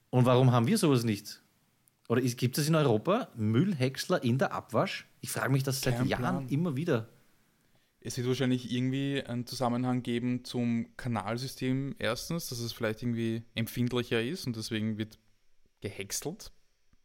Und 0.10 0.26
warum 0.26 0.52
haben 0.52 0.68
wir 0.68 0.78
sowas 0.78 1.04
nicht? 1.04 1.41
Oder 2.12 2.22
ist, 2.22 2.38
gibt 2.38 2.57
es 2.57 2.68
in 2.68 2.76
Europa 2.76 3.30
Müllhäcksler 3.38 4.22
in 4.22 4.38
der 4.38 4.51
Abwasch? 4.51 5.07
Ich 5.22 5.30
frage 5.30 5.49
mich 5.49 5.64
das 5.64 5.80
seit 5.80 5.95
Kein 5.95 6.07
Jahren 6.09 6.22
Plan. 6.22 6.49
immer 6.49 6.76
wieder. 6.76 7.07
Es 8.01 8.18
wird 8.18 8.28
wahrscheinlich 8.28 8.70
irgendwie 8.70 9.24
einen 9.24 9.47
Zusammenhang 9.47 10.03
geben 10.03 10.43
zum 10.43 10.88
Kanalsystem 10.97 11.95
erstens, 11.99 12.49
dass 12.49 12.59
es 12.59 12.74
vielleicht 12.74 13.01
irgendwie 13.01 13.43
empfindlicher 13.55 14.22
ist 14.22 14.45
und 14.45 14.57
deswegen 14.57 14.97
wird 14.97 15.20
gehäckselt, 15.80 16.51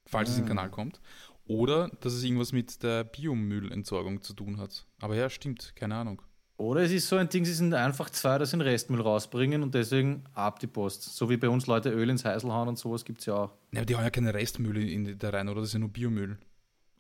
falls 0.07 0.31
es 0.31 0.39
in 0.39 0.43
den 0.43 0.49
Kanal 0.49 0.73
kommt. 0.73 1.01
Oder 1.45 1.89
dass 2.01 2.13
es 2.13 2.25
irgendwas 2.25 2.51
mit 2.51 2.83
der 2.83 3.05
Biomüllentsorgung 3.05 4.23
zu 4.23 4.35
tun 4.35 4.59
hat. 4.59 4.89
Aber 5.01 5.15
ja, 5.15 5.31
stimmt, 5.31 5.77
keine 5.77 5.95
Ahnung. 5.95 6.21
Oder 6.59 6.83
es 6.83 6.93
ist 6.93 7.09
so 7.09 7.17
ein 7.17 7.29
Ding, 7.29 7.45
sie 7.45 7.53
sind 7.53 7.75
einfach 7.75 8.09
zwei, 8.09 8.39
das 8.39 8.53
den 8.53 8.63
Restmüll 8.63 9.03
rausbringen 9.03 9.63
und 9.63 9.75
deswegen 9.75 10.25
ab 10.33 10.59
die 10.59 10.67
Post. 10.67 11.15
So 11.15 11.29
wie 11.29 11.37
bei 11.37 11.51
uns 11.51 11.67
Leute 11.67 11.91
Öl 11.91 12.09
ins 12.09 12.25
Heißel 12.25 12.51
hauen 12.51 12.69
und 12.69 12.79
sowas 12.79 13.05
gibt 13.05 13.21
es 13.21 13.27
ja 13.27 13.35
auch. 13.35 13.51
Ja, 13.73 13.81
aber 13.81 13.87
die 13.87 13.95
haben 13.95 14.05
ja 14.05 14.11
keine 14.11 14.33
Restmüll 14.33 14.89
in, 14.89 15.19
da 15.19 15.31
rein, 15.31 15.49
oder? 15.49 15.61
Das 15.61 15.69
ist 15.69 15.75
ja 15.75 15.81
nur 15.81 15.91
Biomüll. 15.91 16.39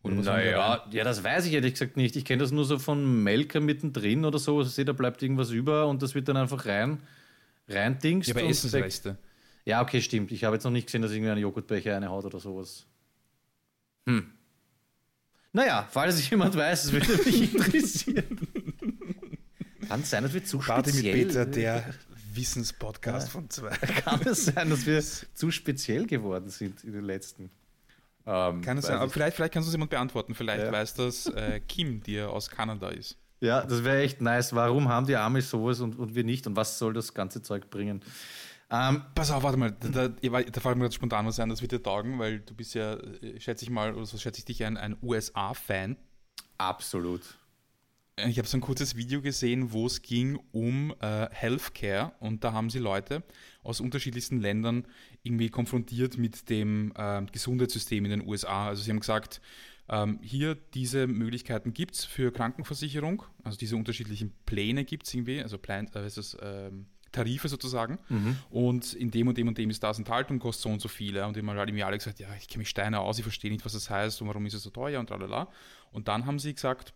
Oder 0.02 0.16
da? 0.16 0.36
Naja, 0.36 0.84
ja, 0.90 1.04
das 1.04 1.24
weiß 1.24 1.46
ich 1.46 1.54
ehrlich 1.54 1.72
gesagt 1.72 1.96
nicht. 1.96 2.16
Ich 2.16 2.26
kenne 2.26 2.42
das 2.42 2.52
nur 2.52 2.66
so 2.66 2.78
von 2.78 3.22
Melker 3.22 3.60
mittendrin 3.60 4.26
oder 4.26 4.38
so. 4.38 4.58
Also, 4.58 4.84
da 4.84 4.92
bleibt 4.92 5.22
irgendwas 5.22 5.50
über 5.50 5.86
und 5.86 6.02
das 6.02 6.14
wird 6.14 6.28
dann 6.28 6.36
einfach 6.36 6.66
rein, 6.66 7.00
rein 7.66 7.98
dingst. 7.98 8.28
Ja, 8.28 8.34
aber 8.34 8.44
Essensreste. 8.44 9.16
Ja, 9.64 9.80
okay, 9.82 10.02
stimmt. 10.02 10.32
Ich 10.32 10.44
habe 10.44 10.56
jetzt 10.56 10.64
noch 10.64 10.70
nicht 10.70 10.86
gesehen, 10.86 11.00
dass 11.00 11.12
irgendwie 11.12 11.30
ein 11.30 11.38
Joghurtbecher 11.38 11.96
eine 11.96 12.10
haut 12.10 12.26
oder 12.26 12.38
sowas. 12.38 12.86
Hm. 14.06 14.30
Naja, 15.52 15.88
falls 15.90 16.18
sich 16.18 16.30
jemand 16.30 16.54
weiß, 16.54 16.84
es 16.84 16.92
würde 16.92 17.24
mich 17.24 17.54
interessieren. 17.54 18.38
Kann 19.88 20.00
es 20.00 20.10
sein, 20.10 20.22
dass 20.22 20.32
wir 20.34 20.44
zu 20.44 20.58
Party 20.58 20.90
mit 20.90 20.98
speziell... 21.00 21.26
Peter, 21.26 21.46
der 21.46 21.84
Wissenspodcast 22.32 23.28
von 23.30 23.48
zwei. 23.50 23.70
Kann 24.04 24.20
es 24.26 24.46
sein, 24.46 24.70
dass 24.70 24.86
wir 24.86 25.02
zu 25.34 25.50
speziell 25.50 26.06
geworden 26.06 26.50
sind 26.50 26.84
in 26.84 26.92
den 26.92 27.04
letzten... 27.04 27.50
Ähm, 28.26 28.60
Kann 28.60 28.78
es 28.78 28.86
sein, 28.86 28.96
aber 28.96 29.06
ich. 29.06 29.12
vielleicht, 29.12 29.36
vielleicht 29.36 29.52
kann 29.54 29.60
es 29.60 29.68
uns 29.68 29.74
jemand 29.74 29.90
beantworten. 29.90 30.34
Vielleicht 30.34 30.64
Ja. 30.64 30.72
weiß 30.72 30.94
das 30.94 31.26
äh, 31.26 31.60
Kim, 31.68 32.02
die 32.02 32.14
ja 32.14 32.26
aus 32.26 32.50
Kanada 32.50 32.88
ist. 32.88 33.16
Ja, 33.40 33.62
das 33.64 33.84
wäre 33.84 34.00
echt 34.00 34.20
nice. 34.20 34.52
Warum 34.54 34.88
haben 34.88 35.06
die 35.06 35.14
Amis 35.14 35.48
sowas 35.50 35.78
und, 35.80 35.96
und 35.96 36.14
wir 36.16 36.24
nicht? 36.24 36.46
Und 36.46 36.56
was 36.56 36.78
soll 36.78 36.92
das 36.92 37.14
ganze 37.14 37.40
Zeug 37.42 37.70
bringen? 37.70 38.02
Ähm, 38.68 39.02
Pass 39.14 39.30
auf, 39.30 39.44
warte 39.44 39.56
mal, 39.58 39.70
da, 39.70 40.08
da, 40.08 40.08
da 40.08 40.60
fällt 40.60 40.76
mir 40.76 40.84
gerade 40.84 40.92
spontan 40.94 41.24
was 41.26 41.38
ein, 41.38 41.48
das 41.50 41.62
wird 41.62 41.70
dir 41.70 41.80
taugen, 41.82 42.18
weil 42.18 42.40
du 42.40 42.52
bist 42.54 42.74
ja, 42.74 42.94
äh, 42.94 43.38
schätze 43.38 43.64
ich 43.64 43.70
mal, 43.70 43.94
oder 43.94 44.06
so 44.06 44.18
schätze 44.18 44.40
ich 44.40 44.44
dich 44.44 44.64
ein, 44.64 44.76
ein 44.76 44.96
USA-Fan. 45.02 45.96
absolut. 46.58 47.22
Äh, 48.16 48.28
Ich 48.30 48.38
habe 48.38 48.48
so 48.48 48.56
ein 48.56 48.60
kurzes 48.60 48.96
Video 48.96 49.20
gesehen, 49.22 49.72
wo 49.72 49.86
es 49.86 50.02
ging 50.02 50.38
um 50.52 50.94
äh, 51.00 51.28
Healthcare 51.30 52.12
und 52.20 52.44
da 52.44 52.52
haben 52.52 52.70
sie 52.70 52.78
Leute 52.78 53.22
aus 53.62 53.80
unterschiedlichsten 53.80 54.40
Ländern 54.40 54.86
irgendwie 55.22 55.50
konfrontiert 55.50 56.18
mit 56.18 56.48
dem 56.50 56.92
äh, 56.96 57.22
Gesundheitssystem 57.30 58.04
in 58.04 58.10
den 58.10 58.26
USA. 58.26 58.68
Also 58.68 58.82
sie 58.82 58.90
haben 58.90 59.00
gesagt, 59.00 59.40
ähm, 59.88 60.18
hier 60.22 60.56
diese 60.74 61.06
Möglichkeiten 61.06 61.72
gibt 61.72 61.94
es 61.94 62.04
für 62.04 62.32
Krankenversicherung, 62.32 63.22
also 63.44 63.56
diese 63.56 63.76
unterschiedlichen 63.76 64.32
Pläne 64.44 64.84
gibt 64.84 65.06
es 65.06 65.14
irgendwie, 65.14 65.40
also 65.42 65.58
Plan, 65.58 65.88
äh, 65.94 66.06
ist 66.06 66.16
das, 66.18 66.36
ähm, 66.42 66.86
Tarife 67.12 67.48
sozusagen. 67.48 67.98
Und 68.50 68.92
in 68.92 69.10
dem 69.10 69.28
und 69.28 69.38
dem 69.38 69.48
und 69.48 69.56
dem 69.56 69.70
ist 69.70 69.82
das 69.82 69.96
enthalten 69.96 70.34
und 70.34 70.38
kostet 70.40 70.64
so 70.64 70.68
und 70.68 70.80
so 70.82 70.88
viel. 70.88 71.14
ja. 71.16 71.26
Und 71.26 71.36
immer 71.38 71.54
hat 71.54 71.66
irgendwie 71.68 71.84
alle 71.84 71.96
gesagt, 71.96 72.18
ja, 72.18 72.26
ich 72.38 72.46
kenne 72.46 72.58
mich 72.58 72.68
Steine 72.68 73.00
aus, 73.00 73.16
ich 73.18 73.22
verstehe 73.22 73.50
nicht, 73.50 73.64
was 73.64 73.72
das 73.72 73.88
heißt 73.88 74.20
und 74.20 74.28
warum 74.28 74.44
ist 74.44 74.52
es 74.52 74.62
so 74.64 74.68
teuer 74.70 75.00
und 75.00 75.06
tralala. 75.06 75.48
Und 75.92 76.08
dann 76.08 76.26
haben 76.26 76.38
sie 76.38 76.52
gesagt, 76.52 76.92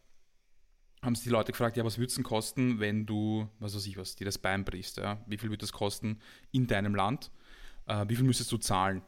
haben 1.03 1.15
sie 1.15 1.25
die 1.25 1.31
Leute 1.31 1.53
gefragt, 1.53 1.77
ja, 1.77 1.85
was 1.85 1.99
würde 1.99 2.09
es 2.09 2.15
denn 2.15 2.25
kosten, 2.25 2.79
wenn 2.81 3.07
du, 3.07 3.49
was 3.59 3.75
weiß 3.75 3.87
ich 3.87 3.97
was, 3.97 4.17
dir 4.17 4.25
das 4.27 4.39
Bein 4.39 4.65
brichst, 4.65 4.99
ja? 4.99 5.19
Wie 5.27 5.39
viel 5.39 5.49
würde 5.51 5.63
das 5.63 5.73
kosten 5.73 6.19
in 6.53 6.67
deinem 6.67 6.95
Land? 6.95 7.31
Äh, 7.87 8.05
wie 8.09 8.17
viel 8.17 8.25
müsstest 8.25 8.53
du 8.53 8.59
zahlen? 8.59 9.03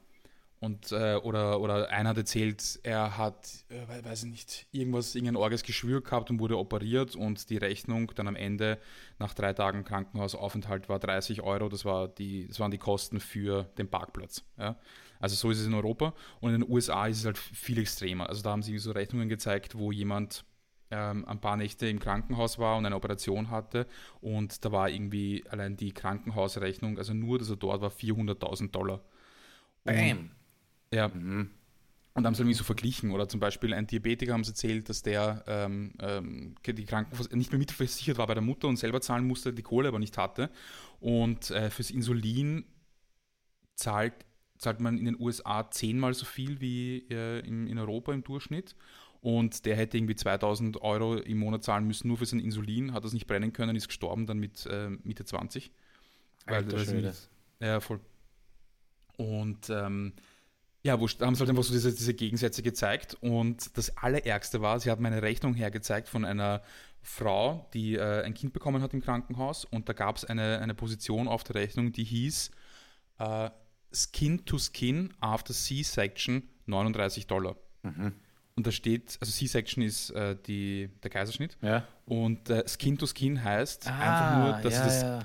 Und, 0.61 0.93
äh, 0.93 1.17
oder, 1.17 1.61
oder 1.61 1.91
einer 1.91 2.11
hat 2.11 2.19
erzählt, 2.19 2.79
er 2.85 3.19
hat, 3.19 3.49
äh, 3.69 3.81
we- 3.89 4.05
weiß 4.05 4.23
ich 4.23 4.31
nicht, 4.31 4.67
irgendwas, 4.71 5.17
irgendein 5.17 5.35
orges 5.37 5.65
Geschwür 5.65 6.03
gehabt 6.03 6.31
und 6.31 6.39
wurde 6.39 6.57
operiert 6.57 7.17
und 7.17 7.51
die 7.51 7.57
Rechnung 7.57 8.13
dann 8.15 8.29
am 8.29 8.37
Ende 8.37 8.79
nach 9.19 9.35
drei 9.35 9.53
Tagen 9.55 9.83
Krankenhausaufenthalt 9.85 10.89
war 10.89 11.01
30 11.01 11.43
Euro, 11.43 11.69
das, 11.69 11.85
war 11.85 12.07
die, 12.07 12.47
das 12.47 12.61
waren 12.61 12.71
die 12.71 12.79
Kosten 12.79 13.19
für 13.19 13.65
den 13.77 13.89
Parkplatz. 13.89 14.45
Ja? 14.57 14.77
Also 15.19 15.35
so 15.35 15.51
ist 15.51 15.59
es 15.59 15.67
in 15.67 15.75
Europa 15.75 16.15
und 16.41 16.55
in 16.55 16.61
den 16.61 16.71
USA 16.71 17.07
ist 17.09 17.19
es 17.19 17.25
halt 17.25 17.39
viel 17.39 17.79
extremer. 17.79 18.29
Also 18.29 18.43
da 18.43 18.51
haben 18.53 18.63
sie 18.63 18.79
so 18.79 18.93
Rechnungen 18.93 19.29
gezeigt, 19.29 19.77
wo 19.77 19.91
jemand 19.91 20.45
ähm, 20.93 21.25
ein 21.27 21.41
paar 21.41 21.57
Nächte 21.57 21.89
im 21.89 21.99
Krankenhaus 21.99 22.59
war 22.59 22.77
und 22.77 22.87
eine 22.87 22.95
Operation 22.95 23.51
hatte 23.51 23.87
und 24.21 24.65
da 24.65 24.71
war 24.71 24.91
irgendwie 24.91 25.45
allein 25.49 25.77
die 25.77 25.93
Krankenhausrechnung, 25.93 26.99
also 26.99 27.15
nur, 27.15 27.39
dass 27.39 27.51
er 27.51 27.57
dort 27.57 27.81
war, 27.81 27.91
400.000 27.91 28.71
Dollar. 28.71 29.01
Bam. 29.85 30.31
Ja. 30.93 31.11
Und 32.15 32.27
haben 32.27 32.35
sie 32.35 32.43
irgendwie 32.43 32.59
so 32.59 32.65
verglichen. 32.65 33.11
Oder 33.11 33.29
zum 33.29 33.41
Beispiel 33.41 33.73
ein 33.73 33.87
Diabetiker 33.87 34.35
haben 34.35 34.45
sie 34.45 34.51
erzählt, 34.51 34.89
dass 34.89 35.03
der 35.03 35.43
ähm, 35.47 35.95
ähm, 35.99 36.55
die 36.67 36.85
Krankenvers 36.85 37.31
nicht 37.31 37.53
mehr 37.53 37.59
mitversichert 37.59 38.19
war 38.19 38.27
bei 38.27 38.35
der 38.35 38.43
Mutter 38.43 38.69
und 38.69 38.77
selber 38.77 39.01
zahlen 39.01 39.27
musste, 39.27 39.53
die 39.53 39.63
Kohle 39.63 39.89
aber 39.89 39.99
nicht 39.99 40.19
hatte. 40.19 40.51
Und 41.01 41.51
äh, 41.51 41.71
fürs 41.71 41.91
Insulin 41.91 42.67
zahlt, 43.77 44.13
zahlt 44.59 44.81
man 44.81 44.99
in 44.99 45.07
den 45.07 45.19
USA 45.19 45.71
zehnmal 45.71 46.13
so 46.13 46.27
viel 46.27 46.61
wie 46.61 47.07
äh, 47.11 47.41
in, 47.47 47.67
in 47.67 47.79
Europa 47.79 48.13
im 48.13 48.23
Durchschnitt. 48.23 48.77
Und 49.23 49.65
der 49.67 49.77
hätte 49.77 49.97
irgendwie 49.97 50.17
2000 50.17 50.83
Euro 50.83 51.15
im 51.17 51.39
Monat 51.39 51.63
zahlen 51.65 51.87
müssen, 51.87 52.09
nur 52.09 52.19
für 52.19 52.27
sein 52.27 52.41
Insulin, 52.41 52.93
hat 52.93 53.05
das 53.05 53.13
nicht 53.15 53.27
brennen 53.29 53.53
können, 53.53 53.77
ist 53.77 53.87
gestorben 53.89 54.27
dann 54.27 54.39
mit 54.39 54.67
äh, 54.67 54.91
Mitte 55.05 55.25
20. 55.25 55.71
Alter 56.57 56.77
das 56.77 56.89
nicht- 56.97 57.05
Ja, 57.61 57.81
voll. 57.81 58.01
Und 59.17 59.71
ähm, 59.71 60.13
ja, 60.83 60.99
wo 61.01 61.07
da 61.07 61.27
haben 61.27 61.35
sie 61.37 61.41
halt 61.41 61.51
einfach 61.51 61.63
so 61.63 61.73
diese, 61.73 61.93
diese 61.95 62.15
Gegensätze 62.15 62.63
gezeigt. 62.65 63.17
Und 63.21 63.77
das 63.79 63.97
Allerärgste 63.97 64.61
war, 64.61 64.81
sie 64.81 64.91
hat 64.91 64.99
mir 64.99 65.09
eine 65.09 65.23
Rechnung 65.23 65.55
hergezeigt 65.55 66.09
von 66.09 66.25
einer 66.25 66.63
Frau, 67.03 67.69
die 67.75 67.95
äh, 67.95 68.23
ein 68.25 68.35
Kind 68.35 68.53
bekommen 68.53 68.83
hat 68.83 68.93
im 68.93 69.01
Krankenhaus. 69.03 69.65
Und 69.65 69.89
da 69.89 69.93
gab 69.93 70.17
es 70.17 70.25
eine, 70.25 70.59
eine 70.59 70.75
Position 70.75 71.29
auf 71.29 71.45
der 71.45 71.55
Rechnung, 71.57 71.93
die 71.93 72.05
hieß 72.05 72.51
äh, 73.19 73.51
Skin 73.95 74.45
to 74.47 74.59
Skin 74.59 75.15
after 75.21 75.55
C-Section 75.55 76.43
39 76.67 77.29
Dollar. 77.29 77.55
Und 78.55 78.67
da 78.67 78.71
steht, 78.71 79.17
also 79.21 79.33
C-Section 79.33 79.83
ist 79.83 80.11
äh, 80.11 80.37
die, 80.47 80.91
der 81.03 81.11
Kaiserschnitt. 81.11 81.57
Ja. 81.63 81.87
Und 82.05 82.51
äh, 82.51 82.65
Skin 82.69 82.99
to 82.99 83.07
Skin 83.07 83.43
heißt 83.43 83.87
einfach 83.87 84.37
nur, 84.39 84.53
dass 84.63 84.75
Ah, 84.75 84.79
ja, 84.79 84.85
das, 84.85 85.03
ja. 85.03 85.19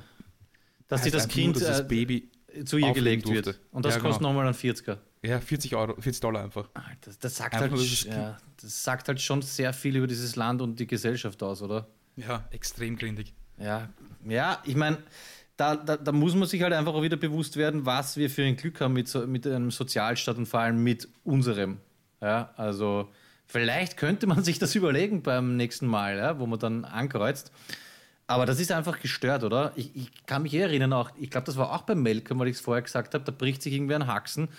Dass 0.88 1.02
dir 1.02 1.12
das 1.12 1.28
Kind 1.28 1.56
nur, 1.56 1.66
dass 1.66 1.78
das 1.78 1.80
äh, 1.82 1.84
Baby 1.84 2.32
zu 2.66 2.78
ihr 2.78 2.94
gelegt 2.94 3.28
wird. 3.28 3.60
Und 3.72 3.86
das 3.86 3.96
Ja, 3.96 4.00
genau. 4.00 4.10
kostet 4.10 4.22
nochmal 4.24 4.46
einen 4.46 4.56
40er. 4.56 4.98
Ja, 5.24 5.40
40 5.40 5.76
Euro, 5.76 6.00
40 6.00 6.22
Dollar 6.22 6.44
einfach. 6.44 6.70
Alter, 6.74 7.12
das, 7.20 7.36
sagt 7.36 7.56
Einfach 7.56 7.78
halt, 7.78 8.06
nur, 8.06 8.14
ja, 8.14 8.38
das 8.62 8.84
sagt 8.84 9.08
halt 9.08 9.20
schon 9.20 9.42
sehr 9.42 9.74
viel 9.74 9.96
über 9.98 10.08
dieses 10.08 10.36
Land 10.36 10.62
und 10.62 10.80
die 10.80 10.88
Gesellschaft 10.88 11.42
aus, 11.44 11.62
oder? 11.62 11.88
Ja, 12.16 12.48
extrem 12.52 12.96
grindig. 12.96 13.34
Ja, 13.60 13.90
ja 14.26 14.62
ich 14.66 14.76
meine, 14.76 15.00
da, 15.58 15.76
da, 15.76 15.98
da 15.98 16.12
muss 16.12 16.36
man 16.36 16.48
sich 16.48 16.62
halt 16.62 16.74
einfach 16.74 16.94
auch 16.94 17.02
wieder 17.02 17.18
bewusst 17.18 17.58
werden, 17.58 17.86
was 17.86 18.16
wir 18.16 18.30
für 18.30 18.44
ein 18.44 18.56
Glück 18.56 18.80
haben 18.80 18.94
mit, 18.94 19.08
so, 19.08 19.26
mit 19.26 19.46
einem 19.48 19.72
Sozialstaat 19.72 20.38
und 20.38 20.46
vor 20.46 20.62
allem 20.62 20.84
mit 20.84 21.10
unserem. 21.24 21.80
Ja, 22.22 22.54
also 22.58 23.10
vielleicht 23.46 23.98
könnte 23.98 24.28
man 24.28 24.44
sich 24.46 24.60
das 24.60 24.76
überlegen 24.76 25.24
beim 25.24 25.56
nächsten 25.56 25.88
Mal, 25.88 26.18
ja, 26.18 26.40
wo 26.40 26.46
man 26.46 26.60
dann 26.60 26.86
ankreuzt. 26.86 27.52
Aber 28.28 28.46
das 28.46 28.60
ist 28.60 28.72
einfach 28.74 29.00
gestört, 29.00 29.44
oder? 29.44 29.72
Ich, 29.76 29.96
ich 29.96 30.26
kann 30.26 30.44
mich 30.44 30.54
eh 30.54 30.60
erinnern 30.60 30.92
auch, 30.92 31.12
ich 31.18 31.30
glaube, 31.30 31.46
das 31.46 31.56
war 31.56 31.74
auch 31.74 31.84
beim 31.84 32.04
Melken, 32.04 32.38
weil 32.38 32.50
ich 32.50 32.58
es 32.58 32.62
vorher 32.62 32.82
gesagt 32.82 33.14
habe, 33.14 33.24
da 33.24 33.32
bricht 33.32 33.62
sich 33.62 33.74
irgendwie 33.74 33.96
ein 33.96 34.06
Haxen 34.06 34.50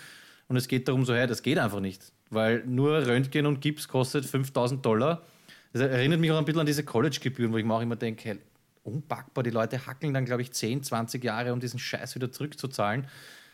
und 0.47 0.57
es 0.57 0.67
geht 0.67 0.87
darum 0.87 1.05
so, 1.05 1.13
hey, 1.13 1.27
das 1.27 1.43
geht 1.43 1.59
einfach 1.59 1.79
nicht. 1.79 2.11
Weil 2.31 2.63
nur 2.65 3.05
Röntgen 3.05 3.45
und 3.45 3.61
Gips 3.61 3.87
kostet 3.87 4.25
5000 4.25 4.83
Dollar. 4.83 5.21
Das 5.71 5.83
erinnert 5.83 6.19
mich 6.19 6.31
auch 6.31 6.39
ein 6.39 6.45
bisschen 6.45 6.61
an 6.61 6.65
diese 6.65 6.83
College-Gebühren, 6.83 7.53
wo 7.53 7.57
ich 7.57 7.65
mir 7.65 7.75
auch 7.75 7.81
immer 7.81 7.95
denke, 7.95 8.29
hey, 8.29 8.39
unpackbar, 8.83 9.43
die 9.43 9.51
Leute 9.51 9.85
hackeln 9.85 10.15
dann, 10.15 10.25
glaube 10.25 10.41
ich, 10.41 10.51
10, 10.51 10.83
20 10.83 11.23
Jahre, 11.23 11.53
um 11.53 11.59
diesen 11.59 11.79
Scheiß 11.79 12.15
wieder 12.15 12.31
zurückzuzahlen. 12.31 13.07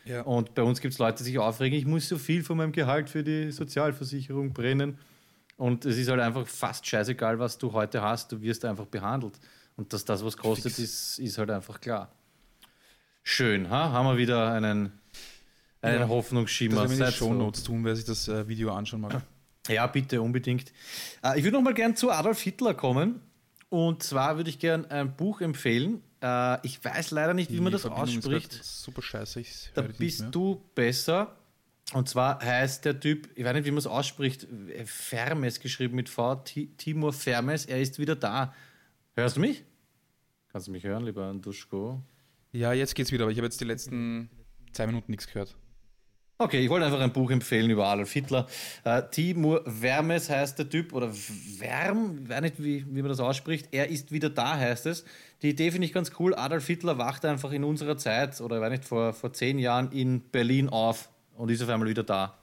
Ja. 0.06 0.22
Und 0.22 0.54
bei 0.54 0.62
uns 0.62 0.80
gibt 0.80 0.92
es 0.94 0.98
Leute, 0.98 1.18
die 1.18 1.24
sich 1.24 1.38
aufregen, 1.38 1.78
ich 1.78 1.84
muss 1.86 2.08
so 2.08 2.16
viel 2.16 2.44
von 2.44 2.56
meinem 2.56 2.72
Gehalt 2.72 3.10
für 3.10 3.24
die 3.24 3.50
Sozialversicherung 3.50 4.52
brennen. 4.52 4.98
Und 5.56 5.84
es 5.84 5.96
ist 5.96 6.08
halt 6.08 6.20
einfach 6.20 6.46
fast 6.46 6.86
scheißegal, 6.86 7.38
was 7.38 7.58
du 7.58 7.72
heute 7.72 8.02
hast, 8.02 8.30
du 8.30 8.40
wirst 8.42 8.64
einfach 8.64 8.86
behandelt. 8.86 9.38
Und 9.76 9.92
dass 9.92 10.04
das 10.04 10.24
was 10.24 10.36
kostet, 10.36 10.78
ist, 10.78 11.18
ist 11.18 11.38
halt 11.38 11.50
einfach 11.50 11.80
klar. 11.80 12.10
Schön, 13.22 13.68
ha? 13.70 13.90
haben 13.90 14.06
wir 14.06 14.16
wieder 14.16 14.52
einen, 14.52 14.92
einen 15.82 16.00
Ja. 16.00 16.08
Hoffnungsschimmer. 16.08 16.82
Das 16.82 16.98
wir 16.98 17.06
froh. 17.06 17.26
Shownotes 17.26 17.64
tun, 17.64 17.84
wer 17.84 17.96
sich 17.96 18.04
das 18.04 18.28
äh, 18.28 18.46
Video 18.46 18.72
anschauen 18.72 19.00
mag. 19.00 19.22
Ja, 19.68 19.86
bitte, 19.88 20.22
unbedingt. 20.22 20.72
Äh, 21.24 21.38
ich 21.38 21.44
würde 21.44 21.56
noch 21.56 21.62
mal 21.62 21.74
gern 21.74 21.96
zu 21.96 22.10
Adolf 22.10 22.40
Hitler 22.40 22.74
kommen. 22.74 23.20
Und 23.68 24.02
zwar 24.02 24.36
würde 24.36 24.48
ich 24.50 24.58
gern 24.58 24.84
ein 24.86 25.16
Buch 25.16 25.40
empfehlen. 25.40 26.00
Äh, 26.22 26.64
ich 26.66 26.82
weiß 26.84 27.10
leider 27.10 27.34
nicht, 27.34 27.50
wie 27.50 27.56
man 27.56 27.66
Die 27.66 27.72
das 27.72 27.82
Verbindung 27.82 28.08
ist 28.18 28.26
ausspricht. 28.26 28.52
Super 28.64 29.02
scheiße, 29.02 29.40
ich 29.40 29.70
Da 29.74 29.82
bist 29.82 30.26
du 30.30 30.62
besser. 30.74 31.36
Und 31.92 32.08
zwar 32.08 32.40
heißt 32.42 32.84
der 32.84 32.98
Typ, 32.98 33.28
ich 33.36 33.44
weiß 33.44 33.54
nicht, 33.54 33.64
wie 33.66 33.70
man 33.70 33.78
es 33.78 33.86
ausspricht, 33.86 34.46
Fermes 34.86 35.60
geschrieben 35.60 35.94
mit 35.94 36.08
V, 36.08 36.34
Ti- 36.36 36.70
Timur 36.76 37.12
Fermes, 37.12 37.64
er 37.66 37.80
ist 37.80 37.98
wieder 38.00 38.16
da. 38.16 38.52
Hörst 39.14 39.36
du 39.36 39.40
mich? 39.40 39.62
Kannst 40.50 40.66
du 40.66 40.72
mich 40.72 40.82
hören, 40.84 41.04
lieber 41.04 41.24
Anduschko? 41.26 42.02
Ja, 42.52 42.72
jetzt 42.72 42.94
geht's 42.96 43.12
wieder, 43.12 43.24
aber 43.24 43.30
ich 43.32 43.38
habe 43.38 43.46
jetzt 43.46 43.60
die 43.60 43.64
letzten 43.66 44.30
zwei 44.72 44.86
Minuten 44.86 45.12
nichts 45.12 45.26
gehört. 45.28 45.54
Okay, 46.38 46.60
ich 46.60 46.68
wollte 46.68 46.84
einfach 46.84 47.00
ein 47.00 47.12
Buch 47.12 47.30
empfehlen 47.30 47.70
über 47.70 47.86
Adolf 47.86 48.12
Hitler. 48.12 48.46
Äh, 48.84 49.02
Timur 49.10 49.62
Vermes 49.64 50.28
heißt 50.28 50.58
der 50.58 50.68
Typ, 50.68 50.92
oder 50.92 51.10
Werm, 51.58 52.20
ich 52.24 52.28
weiß 52.28 52.40
nicht, 52.42 52.62
wie, 52.62 52.84
wie 52.86 53.00
man 53.00 53.08
das 53.08 53.20
ausspricht. 53.20 53.68
Er 53.72 53.88
ist 53.88 54.12
wieder 54.12 54.28
da, 54.28 54.54
heißt 54.56 54.84
es. 54.84 55.04
Die 55.40 55.50
Idee 55.50 55.70
finde 55.70 55.86
ich 55.86 55.94
ganz 55.94 56.12
cool. 56.18 56.34
Adolf 56.34 56.66
Hitler 56.66 56.98
wacht 56.98 57.24
einfach 57.24 57.52
in 57.52 57.64
unserer 57.64 57.96
Zeit, 57.96 58.38
oder 58.42 58.56
ich 58.56 58.62
weiß 58.62 58.70
nicht, 58.70 58.84
vor, 58.84 59.14
vor 59.14 59.32
zehn 59.32 59.58
Jahren 59.58 59.90
in 59.92 60.20
Berlin 60.20 60.68
auf 60.68 61.08
und 61.36 61.50
ist 61.50 61.62
auf 61.62 61.70
einmal 61.70 61.88
wieder 61.88 62.02
da. 62.02 62.36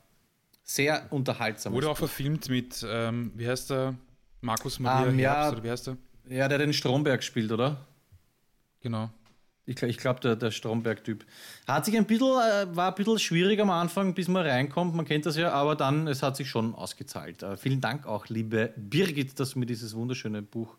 Sehr 0.64 1.06
unterhaltsam. 1.12 1.74
Wurde 1.74 1.90
auch 1.90 1.98
verfilmt 1.98 2.50
mit, 2.50 2.84
ähm, 2.90 3.32
wie 3.36 3.48
heißt 3.48 3.70
der? 3.70 3.94
Markus 4.42 4.80
Maria 4.80 5.10
Ähm, 5.10 5.20
ja. 5.20 5.34
Herbst, 5.36 5.54
oder 5.54 5.64
wie 5.64 5.70
heißt 5.70 5.88
der? 5.88 5.98
Ja, 6.30 6.48
der 6.48 6.58
den 6.58 6.74
Stromberg 6.74 7.22
spielt, 7.24 7.52
oder? 7.52 7.86
Genau. 8.82 9.12
Ich, 9.66 9.78
gl- 9.78 9.88
ich 9.88 9.98
glaube, 9.98 10.20
der, 10.20 10.36
der 10.36 10.52
Stromberg-Typ. 10.52 11.26
Hat 11.68 11.86
sich 11.86 11.96
ein 11.96 12.06
bisschen, 12.06 12.28
äh, 12.28 12.76
war 12.76 12.90
ein 12.90 12.96
bisschen 12.96 13.18
schwierig 13.20 13.60
am 13.62 13.70
Anfang, 13.70 14.14
bis 14.14 14.28
man 14.28 14.46
reinkommt. 14.46 14.94
Man 14.94 15.06
kennt 15.06 15.26
das 15.26 15.38
ja, 15.38 15.52
aber 15.54 15.76
dann, 15.76 16.08
es 16.08 16.22
hat 16.22 16.36
sich 16.36 16.50
schon 16.50 16.76
ausgezahlt. 16.76 17.44
Äh, 17.44 17.56
vielen 17.56 17.80
Dank 17.80 18.06
auch, 18.06 18.28
liebe 18.28 18.74
Birgit, 18.76 19.40
dass 19.40 19.52
du 19.52 19.60
mir 19.60 19.66
dieses 19.66 19.96
wunderschöne 19.96 20.42
Buch 20.42 20.76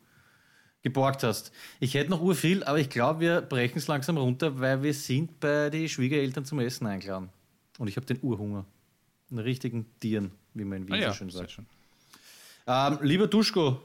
geborgt 0.82 1.22
hast. 1.22 1.50
Ich 1.80 1.94
hätte 1.94 2.10
noch 2.10 2.20
urviel, 2.20 2.62
aber 2.64 2.78
ich 2.78 2.90
glaube, 2.90 3.20
wir 3.20 3.40
brechen 3.40 3.78
es 3.78 3.86
langsam 3.86 4.18
runter, 4.18 4.60
weil 4.60 4.82
wir 4.82 4.92
sind 4.92 5.40
bei 5.40 5.70
den 5.70 5.88
Schwiegereltern 5.88 6.44
zum 6.44 6.60
Essen 6.60 6.86
eingeladen. 6.86 7.30
Und 7.78 7.88
ich 7.88 7.96
habe 7.96 8.04
den 8.04 8.18
Urhunger. 8.20 8.66
Einen 9.30 9.38
richtigen 9.38 9.86
Tieren, 9.98 10.30
wie 10.52 10.64
man 10.64 10.82
in 10.82 10.86
Wien 10.88 10.94
Ah 10.94 10.98
ja, 10.98 11.08
so 11.12 11.16
schön 11.16 11.30
sehr 11.30 11.38
sagt. 11.40 11.52
schön. 11.52 11.66
Ähm, 12.66 12.98
lieber 13.00 13.26
Duschko, 13.28 13.80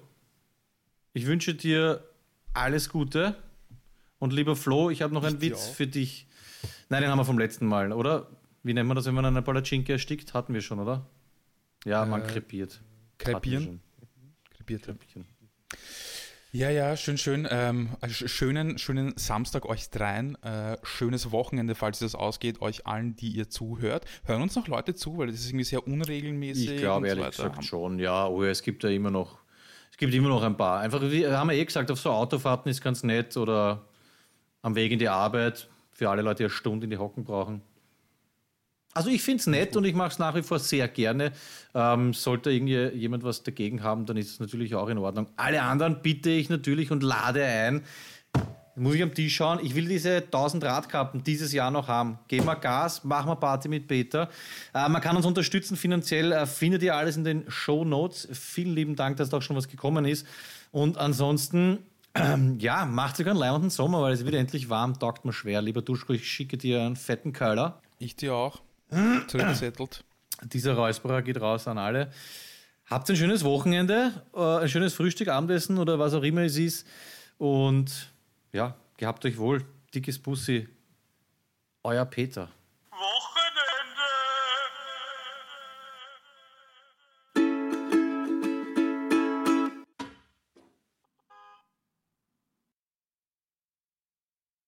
ich 1.13 1.25
wünsche 1.25 1.55
dir 1.55 2.03
alles 2.53 2.89
Gute. 2.89 3.35
Und 4.19 4.33
lieber 4.33 4.55
Flo, 4.55 4.89
ich 4.89 5.01
habe 5.01 5.13
noch 5.13 5.23
einen 5.23 5.39
dir 5.39 5.51
Witz 5.51 5.69
auch. 5.69 5.73
für 5.73 5.87
dich. 5.87 6.27
Nein, 6.89 7.01
den 7.01 7.09
haben 7.11 7.17
wir 7.17 7.25
vom 7.25 7.39
letzten 7.39 7.65
Mal, 7.65 7.91
oder? 7.93 8.27
Wie 8.63 8.73
nennt 8.73 8.87
man 8.87 8.95
das, 8.95 9.05
wenn 9.05 9.13
man 9.15 9.25
eine 9.25 9.41
Palatschinke 9.41 9.93
erstickt? 9.93 10.33
Hatten 10.33 10.53
wir 10.53 10.61
schon, 10.61 10.79
oder? 10.79 11.05
Ja, 11.85 12.05
man 12.05 12.21
Äh, 12.23 12.27
krepiert. 12.27 12.81
krepieren? 13.17 13.79
Krepiert. 14.55 14.89
Ja, 16.51 16.69
ja, 16.71 16.97
schön, 16.97 17.17
schön. 17.19 17.47
Ähm, 17.49 17.89
sch- 18.01 18.27
schönen, 18.27 18.79
schönen 18.79 19.15
Samstag 19.17 19.65
euch 19.67 19.89
dreien. 19.91 20.35
Äh, 20.43 20.77
schönes 20.81 21.31
Wochenende, 21.31 21.75
falls 21.75 22.01
es 22.01 22.11
das 22.13 22.19
ausgeht, 22.19 22.59
euch 22.61 22.87
allen, 22.87 23.15
die 23.15 23.29
ihr 23.29 23.49
zuhört. 23.49 24.05
Hören 24.25 24.41
uns 24.41 24.55
noch 24.55 24.67
Leute 24.67 24.95
zu, 24.95 25.19
weil 25.19 25.27
das 25.27 25.35
ist 25.41 25.49
irgendwie 25.49 25.63
sehr 25.65 25.85
unregelmäßig. 25.87 26.71
Ich 26.71 26.77
glaube 26.77 27.05
so 27.05 27.09
ehrlich 27.09 27.25
weiter. 27.25 27.43
gesagt 27.49 27.63
schon, 27.65 27.99
ja. 27.99 28.27
Oh, 28.27 28.43
es 28.43 28.63
gibt 28.63 28.83
ja 28.83 28.89
immer 28.89 29.11
noch, 29.11 29.37
es 29.91 29.97
gibt 29.97 30.11
immer 30.13 30.29
noch 30.29 30.41
ein 30.41 30.57
paar. 30.57 30.79
Einfach, 30.79 31.01
wie 31.03 31.27
haben 31.27 31.49
wir 31.51 31.55
eh 31.55 31.63
gesagt, 31.63 31.91
auf 31.91 31.99
so 31.99 32.09
Autofahrten 32.09 32.69
ist 32.71 32.81
ganz 32.81 33.03
nett 33.03 33.37
oder 33.37 33.85
am 34.61 34.75
Weg 34.75 34.91
in 34.91 34.99
die 34.99 35.09
Arbeit 35.09 35.69
für 35.91 36.09
alle 36.09 36.21
Leute, 36.21 36.37
die 36.37 36.43
eine 36.45 36.49
Stunde 36.49 36.85
in 36.85 36.89
die 36.89 36.97
Hocken 36.97 37.23
brauchen. 37.23 37.61
Also 38.93 39.09
ich 39.09 39.21
finde 39.21 39.41
es 39.41 39.47
nett 39.47 39.75
und 39.75 39.85
ich 39.85 39.93
mache 39.93 40.09
es 40.09 40.19
nach 40.19 40.35
wie 40.35 40.41
vor 40.41 40.59
sehr 40.59 40.87
gerne. 40.87 41.31
Ähm, 41.75 42.13
sollte 42.13 42.51
irgendwie 42.51 42.97
jemand 42.97 43.23
was 43.23 43.43
dagegen 43.43 43.83
haben, 43.83 44.05
dann 44.05 44.17
ist 44.17 44.31
es 44.31 44.39
natürlich 44.39 44.73
auch 44.75 44.89
in 44.89 44.97
Ordnung. 44.97 45.27
Alle 45.35 45.61
anderen 45.61 46.01
bitte 46.01 46.31
ich 46.31 46.49
natürlich 46.49 46.91
und 46.91 47.03
lade 47.03 47.43
ein. 47.43 47.83
Muss 48.75 48.95
ich 48.95 49.03
am 49.03 49.13
Tisch 49.13 49.35
schauen. 49.35 49.59
Ich 49.61 49.75
will 49.75 49.87
diese 49.87 50.17
1000 50.17 50.63
Radkappen 50.63 51.23
dieses 51.23 51.51
Jahr 51.51 51.69
noch 51.69 51.87
haben. 51.87 52.17
Geben 52.27 52.45
wir 52.45 52.55
Gas, 52.55 53.03
machen 53.03 53.29
wir 53.29 53.35
Party 53.35 53.67
mit 53.67 53.87
Peter. 53.87 54.29
Äh, 54.73 54.89
man 54.89 55.01
kann 55.01 55.15
uns 55.15 55.25
unterstützen 55.25 55.77
finanziell. 55.77 56.31
Äh, 56.31 56.45
findet 56.45 56.81
ihr 56.81 56.95
alles 56.95 57.15
in 57.15 57.23
den 57.23 57.43
Show 57.49 57.85
Notes. 57.85 58.27
Vielen 58.31 58.73
lieben 58.73 58.95
Dank, 58.95 59.17
dass 59.17 59.29
da 59.29 59.37
auch 59.37 59.41
schon 59.41 59.55
was 59.55 59.67
gekommen 59.67 60.05
ist. 60.05 60.25
Und 60.71 60.97
ansonsten, 60.97 61.79
ähm, 62.19 62.57
ja, 62.59 62.85
macht 62.85 63.19
euch 63.19 63.27
einen 63.27 63.37
leibenden 63.37 63.69
Sommer, 63.69 64.01
weil 64.01 64.13
es 64.13 64.25
wird 64.25 64.35
endlich 64.35 64.69
warm. 64.69 64.99
Taugt 64.99 65.25
mir 65.25 65.33
schwer. 65.33 65.61
Lieber 65.61 65.81
Duschko, 65.81 66.13
ich 66.13 66.29
schicke 66.29 66.57
dir 66.57 66.81
einen 66.81 66.95
fetten 66.95 67.33
Keiler. 67.33 67.81
Ich 67.97 68.15
dir 68.15 68.35
auch. 68.35 68.61
Zurückgesettelt. 69.27 70.03
Dieser 70.43 70.73
Räusperer 70.73 71.21
geht 71.21 71.41
raus 71.41 71.67
an 71.67 71.77
alle. 71.77 72.11
Habt 72.85 73.09
ein 73.09 73.15
schönes 73.15 73.43
Wochenende, 73.43 74.11
äh, 74.35 74.39
ein 74.39 74.69
schönes 74.69 74.93
Frühstück, 74.93 75.27
Abendessen 75.27 75.77
oder 75.77 75.99
was 75.99 76.13
auch 76.13 76.23
immer 76.23 76.41
es 76.41 76.57
ist. 76.57 76.87
Und 77.37 78.11
ja, 78.51 78.75
gehabt 78.97 79.25
euch 79.25 79.37
wohl. 79.37 79.63
Dickes 79.93 80.17
Bussi. 80.17 80.67
Euer 81.83 82.05
Peter. 82.05 82.49